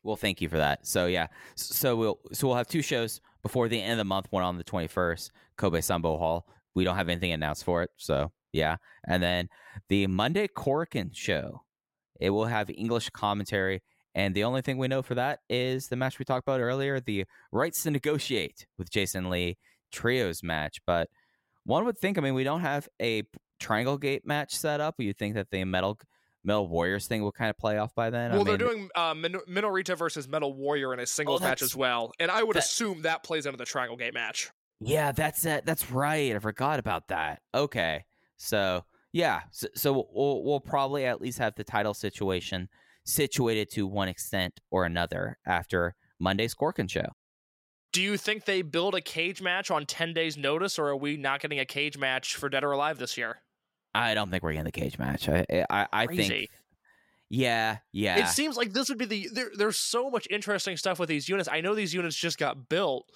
[0.02, 0.86] Well, thank you for that.
[0.86, 4.26] So yeah, so we'll so we'll have two shows before the end of the month.
[4.30, 6.46] One on the 21st, Kobe Sanbo Hall.
[6.74, 8.76] We don't have anything announced for it, so yeah.
[9.06, 9.48] And then
[9.88, 11.62] the Monday Korakuen show,
[12.20, 13.82] it will have English commentary.
[14.16, 17.00] And the only thing we know for that is the match we talked about earlier,
[17.00, 19.58] the rights to negotiate with Jason Lee
[19.90, 20.80] trios match.
[20.86, 21.08] But
[21.64, 23.24] one would think, I mean, we don't have a
[23.58, 24.96] Triangle Gate match set up.
[24.98, 25.98] You'd think that the Metal
[26.44, 28.32] Metal Warriors thing will kind of play off by then.
[28.32, 31.62] Well, I they're doing uh, Min- Minorita versus Metal Warrior in a singles oh, match
[31.62, 34.50] as well, and I would that, assume that plays into the Triangle Gate match.
[34.80, 35.64] Yeah, that's it.
[35.64, 36.34] That's right.
[36.34, 37.40] I forgot about that.
[37.54, 38.04] Okay,
[38.36, 42.68] so yeah, so, so we'll, we'll probably at least have the title situation
[43.04, 47.06] situated to one extent or another after Monday's Korakuen show.
[47.92, 51.16] Do you think they build a cage match on 10 days' notice, or are we
[51.16, 53.42] not getting a cage match for Dead or Alive this year?
[53.94, 55.28] I don't think we're getting the cage match.
[55.28, 56.50] I I, I think.
[57.30, 58.18] Yeah, yeah.
[58.18, 61.28] It seems like this would be the there, there's so much interesting stuff with these
[61.28, 61.48] units.
[61.50, 63.10] I know these units just got built,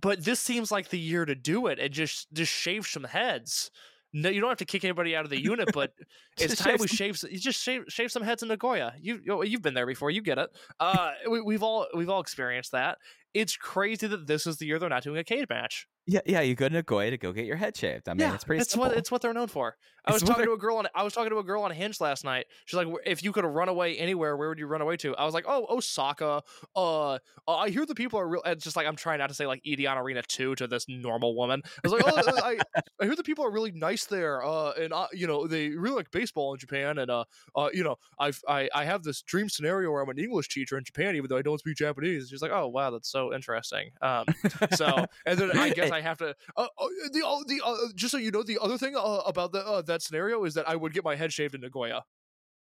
[0.00, 3.70] but this seems like the year to do it and just just shave some heads.
[4.16, 5.92] No, you don't have to kick anybody out of the unit, but
[6.38, 7.20] it's time we shave.
[7.28, 8.94] You just shave shave some heads in Nagoya.
[9.00, 10.10] You you've been there before.
[10.10, 10.50] You get it.
[10.80, 12.98] Uh, we, we've all we've all experienced that.
[13.34, 15.88] It's crazy that this is the year they're not doing a cage match.
[16.06, 18.10] Yeah, yeah, you go to Nagoya to go get your head shaved.
[18.10, 18.60] I mean, yeah, it's pretty.
[18.60, 18.90] It's simple.
[18.90, 19.76] what it's what they're known for.
[20.04, 21.70] I it's was talking to a girl on I was talking to a girl on
[21.70, 22.44] Hinge last night.
[22.66, 25.16] She's like, if you could run away anywhere, where would you run away to?
[25.16, 26.42] I was like, oh, Osaka.
[26.76, 27.16] Uh, uh
[27.48, 28.42] I hear the people are real.
[28.44, 31.34] It's just like I'm trying not to say like Edion Arena two to this normal
[31.34, 31.62] woman.
[31.64, 32.58] I was like, oh, I,
[33.00, 34.44] I hear the people are really nice there.
[34.44, 36.98] Uh, and uh, you know they really like baseball in Japan.
[36.98, 37.24] And uh,
[37.56, 40.76] uh, you know, I've I I have this dream scenario where I'm an English teacher
[40.76, 42.28] in Japan, even though I don't speak Japanese.
[42.28, 43.90] She's like, oh wow, that's so interesting.
[44.02, 44.26] Um,
[44.74, 46.34] so and then I guess I have to.
[46.56, 49.66] Uh, uh the the uh, just so you know, the other thing uh, about the,
[49.66, 52.04] uh, that scenario is that I would get my head shaved in Nagoya.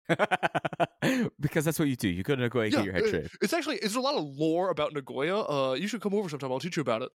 [1.39, 2.09] because that's what you do.
[2.09, 3.37] You go to Nagoya yeah, get your head shaved.
[3.41, 5.39] It's actually there's a lot of lore about Nagoya.
[5.39, 6.51] Uh, you should come over sometime.
[6.51, 7.09] I'll teach you about it.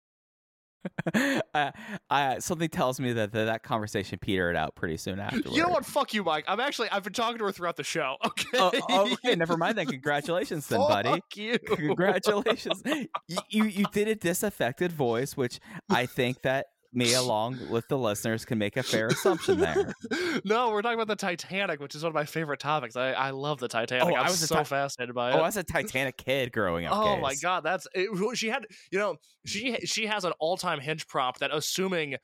[1.54, 1.72] uh,
[2.10, 5.50] I, something tells me that, that that conversation petered out pretty soon after.
[5.50, 5.86] You know what?
[5.86, 6.46] Fuck you, Mike.
[6.48, 8.16] I'm actually I've been talking to her throughout the show.
[8.26, 8.82] Okay.
[8.90, 9.36] Oh, okay.
[9.36, 9.86] Never mind then.
[9.86, 11.10] Congratulations, then, buddy.
[11.10, 11.58] Fuck you.
[11.60, 12.82] Congratulations.
[12.86, 15.60] you, you you did a disaffected voice, which
[15.90, 19.94] I think that me along with the listeners can make a fair assumption there.
[20.46, 22.96] no, we're talking about the Titanic, which is one of my favorite topics.
[22.96, 24.06] I, I love the Titanic.
[24.06, 25.36] Oh, I was so ti- fascinated by it.
[25.36, 26.94] Oh, I was a Titanic kid growing up.
[26.96, 28.66] Oh my god, that's it, she had.
[28.92, 29.16] You know,
[29.46, 32.16] she she has an all time hinge prompt that assuming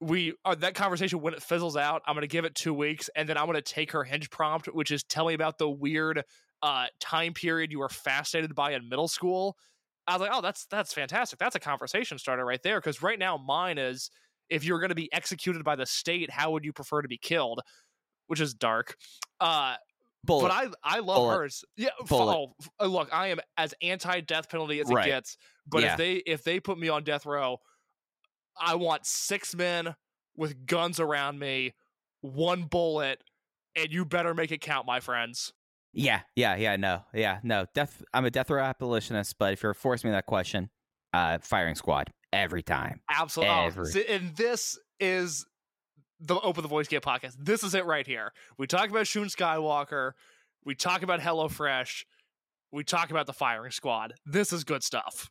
[0.00, 3.28] we are that conversation when it fizzles out, I'm gonna give it two weeks, and
[3.28, 6.24] then I'm gonna take her hinge prompt, which is tell me about the weird
[6.62, 9.56] uh, time period you were fascinated by in middle school.
[10.10, 11.38] I was like, oh, that's that's fantastic.
[11.38, 12.80] That's a conversation starter right there.
[12.80, 14.10] Because right now, mine is
[14.48, 17.18] if you're going to be executed by the state, how would you prefer to be
[17.18, 17.60] killed?
[18.26, 18.96] Which is dark.
[19.40, 19.76] Uh,
[20.24, 20.48] Bullet.
[20.48, 21.36] but I I love Bullet.
[21.36, 21.64] hers.
[21.76, 21.90] Yeah.
[22.06, 22.34] Bullet.
[22.36, 25.06] Oh, uh, look, I am as anti death penalty as Right.
[25.06, 25.36] it gets.
[25.66, 25.92] But Yeah.
[25.92, 27.58] if they if they put me on death row,
[28.60, 29.94] I want six men
[30.36, 31.74] with guns around me,
[32.20, 33.22] one bullet,
[33.76, 35.52] and you better make it count, my friends.
[35.92, 37.66] Yeah, yeah, yeah, no, yeah, no.
[37.74, 38.02] Death.
[38.14, 40.70] I'm a death row abolitionist, but if you're forcing me that question,
[41.12, 43.00] uh, firing squad every time.
[43.10, 43.54] Absolutely.
[43.54, 45.44] Every- and this is
[46.20, 47.34] the Open the Voice Gate podcast.
[47.38, 48.32] This is it right here.
[48.58, 50.12] We talk about Shun Skywalker.
[50.64, 52.04] We talk about HelloFresh.
[52.70, 54.14] We talk about the firing squad.
[54.24, 55.30] This is good stuff.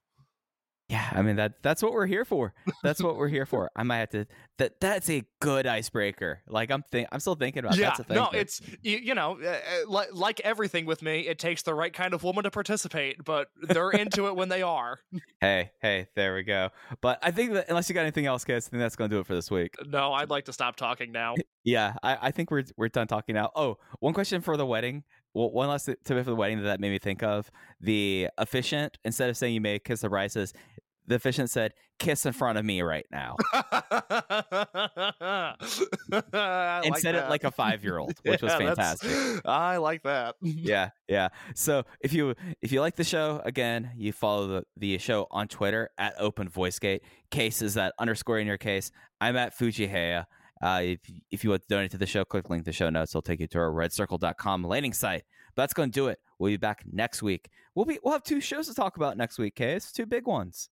[0.89, 1.61] Yeah, I mean that.
[1.61, 2.51] That's what we're here for.
[2.81, 3.69] That's what we're here for.
[3.75, 4.25] I might have to.
[4.57, 6.41] That that's a good icebreaker.
[6.47, 7.07] Like I'm think.
[7.11, 7.77] I'm still thinking about.
[7.77, 8.15] yeah, that's a thing.
[8.15, 9.57] no, it's you, you know, uh, uh,
[9.87, 13.49] like like everything with me, it takes the right kind of woman to participate, but
[13.61, 14.99] they're into it when they are.
[15.41, 16.67] Hey, hey, there we go.
[16.99, 19.15] But I think that unless you got anything else, guys, I think that's going to
[19.15, 19.73] do it for this week.
[19.87, 21.35] No, I'd like to stop talking now.
[21.65, 23.51] Yeah, I, I think we're we're done talking now.
[23.53, 25.03] Oh, one question for the wedding.
[25.33, 27.49] Well, one last tip for the wedding that, that made me think of
[27.79, 28.97] the efficient.
[29.03, 30.53] Instead of saying you may kiss the bride, says
[31.07, 33.63] the efficient said kiss in front of me right now, and
[36.91, 39.41] like said it like a five year old, which was Yeah, that's- fantastic.
[39.45, 40.35] I like that.
[40.41, 41.29] yeah, yeah.
[41.55, 45.47] So if you if you like the show, again, you follow the, the show on
[45.47, 47.01] Twitter at Open VoiceGate.
[47.31, 48.91] Case is that underscore in your case.
[49.21, 50.25] I'm at Fujiheya.
[50.61, 50.99] Uh, if
[51.31, 53.11] if you want to donate to the show, click link in the show notes.
[53.11, 55.23] It'll take you to our redcircle.com landing site.
[55.55, 56.19] But that's going to do it.
[56.37, 57.49] We'll be back next week.
[57.75, 59.55] We'll be we'll have two shows to talk about next week.
[59.55, 60.69] Case two big ones.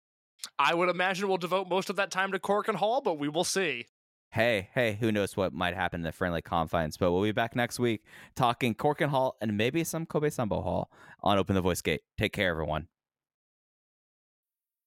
[0.59, 3.43] I would imagine we'll devote most of that time to Korakuen Hall, but we will
[3.43, 3.85] see.
[4.31, 6.97] Hey, hey, who knows what might happen in the friendly confines?
[6.97, 8.03] But we'll be back next week
[8.35, 10.91] talking Korakuen Hall and maybe some Kobe Sanbo Hall
[11.21, 12.01] on Open the Voice Gate.
[12.17, 12.87] Take care, everyone.